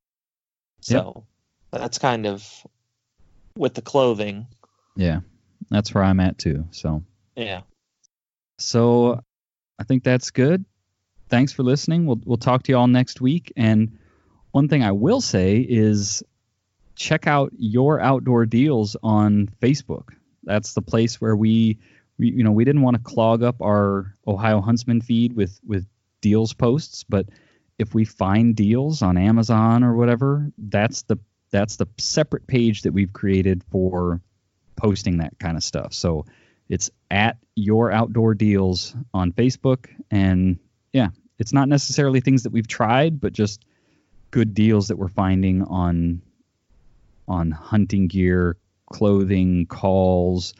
So 0.81 1.25
that's 1.71 1.97
kind 1.97 2.25
of 2.25 2.47
with 3.55 3.73
the 3.73 3.81
clothing. 3.81 4.47
yeah. 4.95 5.21
That's 5.69 5.93
where 5.93 6.03
I'm 6.03 6.19
at 6.19 6.37
too. 6.37 6.67
So. 6.71 7.03
Yeah. 7.35 7.61
So 8.59 9.19
I 9.79 9.83
think 9.83 10.03
that's 10.03 10.29
good. 10.31 10.63
Thanks 11.29 11.51
for 11.51 11.63
listening. 11.63 12.05
We'll 12.05 12.21
we'll 12.23 12.37
talk 12.37 12.63
to 12.63 12.71
you 12.71 12.77
all 12.77 12.87
next 12.87 13.19
week. 13.19 13.51
And 13.57 13.97
one 14.55 14.69
thing 14.69 14.83
I 14.83 14.93
will 14.93 15.19
say 15.19 15.57
is 15.57 16.23
check 16.95 17.27
out 17.27 17.51
your 17.57 17.99
outdoor 17.99 18.45
deals 18.45 18.95
on 19.03 19.49
Facebook. 19.61 20.13
That's 20.45 20.73
the 20.73 20.81
place 20.81 21.19
where 21.19 21.35
we, 21.35 21.79
we 22.17 22.29
you 22.31 22.41
know 22.45 22.53
we 22.53 22.63
didn't 22.63 22.81
want 22.81 22.95
to 22.95 23.03
clog 23.03 23.43
up 23.43 23.61
our 23.61 24.15
Ohio 24.25 24.61
Huntsman 24.61 25.01
feed 25.01 25.33
with 25.33 25.59
with 25.67 25.85
deals 26.21 26.53
posts, 26.53 27.03
but 27.03 27.27
if 27.77 27.93
we 27.93 28.05
find 28.05 28.55
deals 28.55 29.01
on 29.01 29.17
Amazon 29.17 29.83
or 29.83 29.93
whatever, 29.93 30.49
that's 30.57 31.01
the 31.01 31.19
that's 31.51 31.75
the 31.75 31.87
separate 31.97 32.47
page 32.47 32.83
that 32.83 32.93
we've 32.93 33.11
created 33.11 33.61
for 33.71 34.21
posting 34.77 35.17
that 35.17 35.37
kind 35.37 35.57
of 35.57 35.63
stuff. 35.63 35.93
So 35.93 36.27
it's 36.69 36.91
at 37.11 37.39
your 37.55 37.91
outdoor 37.91 38.35
deals 38.35 38.95
on 39.13 39.33
Facebook. 39.33 39.87
And 40.09 40.59
yeah, 40.93 41.09
it's 41.39 41.51
not 41.51 41.67
necessarily 41.67 42.21
things 42.21 42.43
that 42.43 42.53
we've 42.53 42.69
tried, 42.69 43.19
but 43.19 43.33
just 43.33 43.65
good 44.35 44.53
deals 44.53 44.89
that 44.89 44.97
we're 44.97 45.07
finding 45.07 45.63
on 45.63 46.21
on 47.25 47.51
hunting 47.51 48.09
gear, 48.09 48.57
clothing, 48.91 49.65
calls, 49.65 50.53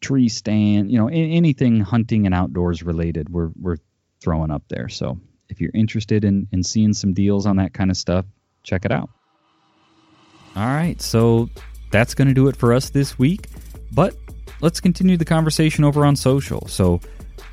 tree 0.00 0.30
stand, 0.30 0.90
you 0.90 0.96
know, 0.96 1.08
anything 1.08 1.78
hunting 1.80 2.24
and 2.24 2.34
outdoors 2.34 2.82
related, 2.82 3.28
we're 3.28 3.50
we're 3.60 3.76
throwing 4.22 4.50
up 4.50 4.62
there. 4.68 4.88
So 4.88 5.20
if 5.50 5.60
you're 5.60 5.70
interested 5.74 6.24
in 6.24 6.48
in 6.52 6.62
seeing 6.62 6.94
some 6.94 7.12
deals 7.12 7.44
on 7.44 7.56
that 7.56 7.74
kind 7.74 7.90
of 7.90 7.98
stuff, 7.98 8.24
check 8.62 8.86
it 8.86 8.92
out. 8.92 9.10
All 10.56 10.64
right, 10.64 10.98
so 10.98 11.50
that's 11.90 12.14
going 12.14 12.28
to 12.28 12.34
do 12.34 12.48
it 12.48 12.56
for 12.56 12.72
us 12.72 12.88
this 12.88 13.18
week. 13.18 13.48
But 13.92 14.16
let's 14.62 14.80
continue 14.80 15.18
the 15.18 15.26
conversation 15.26 15.84
over 15.84 16.06
on 16.06 16.16
social. 16.16 16.66
So 16.66 17.02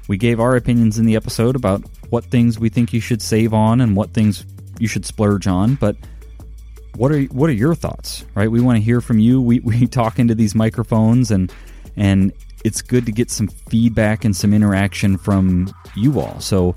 we 0.08 0.16
gave 0.16 0.40
our 0.40 0.56
opinions 0.56 0.98
in 1.00 1.06
the 1.06 1.18
episode 1.18 1.58
about 1.58 1.84
what 2.12 2.24
things 2.24 2.58
we 2.58 2.70
think 2.70 2.94
you 2.94 3.02
should 3.02 3.22
save 3.22 3.54
on 3.54 3.82
and 3.82 3.94
what 3.94 4.14
things 4.14 4.46
you 4.80 4.88
should 4.88 5.06
splurge 5.06 5.48
on, 5.48 5.76
but 5.76 5.96
what 6.96 7.12
are 7.12 7.22
what 7.26 7.50
are 7.50 7.54
your 7.54 7.76
thoughts? 7.76 8.26
Right? 8.36 8.50
We 8.50 8.62
want 8.62 8.78
to 8.78 8.84
hear 8.84 9.02
from 9.02 9.20
you. 9.20 9.42
We 9.42 9.60
we 9.64 9.88
talk 9.88 10.20
into 10.20 10.36
these 10.36 10.56
microphones 10.56 11.32
and 11.32 11.52
and 11.96 12.34
it's 12.64 12.82
good 12.82 13.06
to 13.06 13.12
get 13.12 13.32
some 13.32 13.48
feedback 13.48 14.26
and 14.26 14.36
some 14.36 14.54
interaction 14.54 15.18
from 15.18 15.74
you 15.96 16.20
all. 16.20 16.40
So 16.40 16.76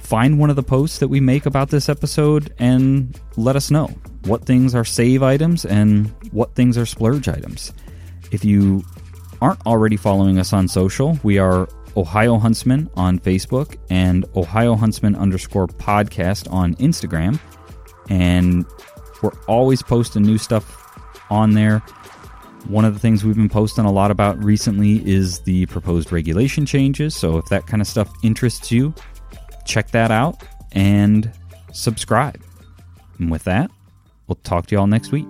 find 0.00 0.38
one 0.38 0.50
of 0.50 0.56
the 0.56 0.62
posts 0.62 0.98
that 0.98 1.08
we 1.08 1.20
make 1.20 1.46
about 1.46 1.70
this 1.70 1.88
episode 1.88 2.54
and 2.58 3.18
let 3.36 3.56
us 3.56 3.70
know 3.70 3.86
what 4.24 4.44
things 4.44 4.74
are 4.74 4.84
save 4.84 5.22
items 5.22 5.64
and 5.64 6.12
what 6.32 6.54
things 6.54 6.76
are 6.76 6.84
splurge 6.84 7.28
items. 7.28 7.72
If 8.30 8.44
you 8.44 8.84
aren't 9.40 9.64
already 9.66 9.96
following 9.96 10.38
us 10.38 10.52
on 10.52 10.68
social, 10.68 11.18
we 11.22 11.38
are 11.38 11.68
Ohio 11.96 12.38
Huntsman 12.38 12.90
on 12.94 13.18
Facebook 13.18 13.76
and 13.88 14.24
Ohio 14.36 14.74
Huntsman 14.74 15.16
underscore 15.16 15.66
podcast 15.66 16.50
on 16.52 16.74
Instagram. 16.74 17.40
And 18.10 18.66
we're 19.22 19.32
always 19.48 19.82
posting 19.82 20.22
new 20.22 20.38
stuff 20.38 20.82
on 21.30 21.54
there. 21.54 21.78
One 22.68 22.84
of 22.84 22.94
the 22.94 23.00
things 23.00 23.24
we've 23.24 23.36
been 23.36 23.48
posting 23.48 23.84
a 23.84 23.92
lot 23.92 24.10
about 24.10 24.42
recently 24.42 25.06
is 25.08 25.40
the 25.40 25.66
proposed 25.66 26.12
regulation 26.12 26.66
changes. 26.66 27.14
So 27.14 27.38
if 27.38 27.46
that 27.46 27.66
kind 27.66 27.80
of 27.80 27.86
stuff 27.86 28.12
interests 28.22 28.70
you, 28.72 28.94
check 29.64 29.90
that 29.92 30.10
out 30.10 30.42
and 30.72 31.30
subscribe. 31.72 32.42
And 33.18 33.30
with 33.30 33.44
that, 33.44 33.70
we'll 34.26 34.36
talk 34.36 34.66
to 34.66 34.74
you 34.74 34.80
all 34.80 34.86
next 34.86 35.12
week. 35.12 35.26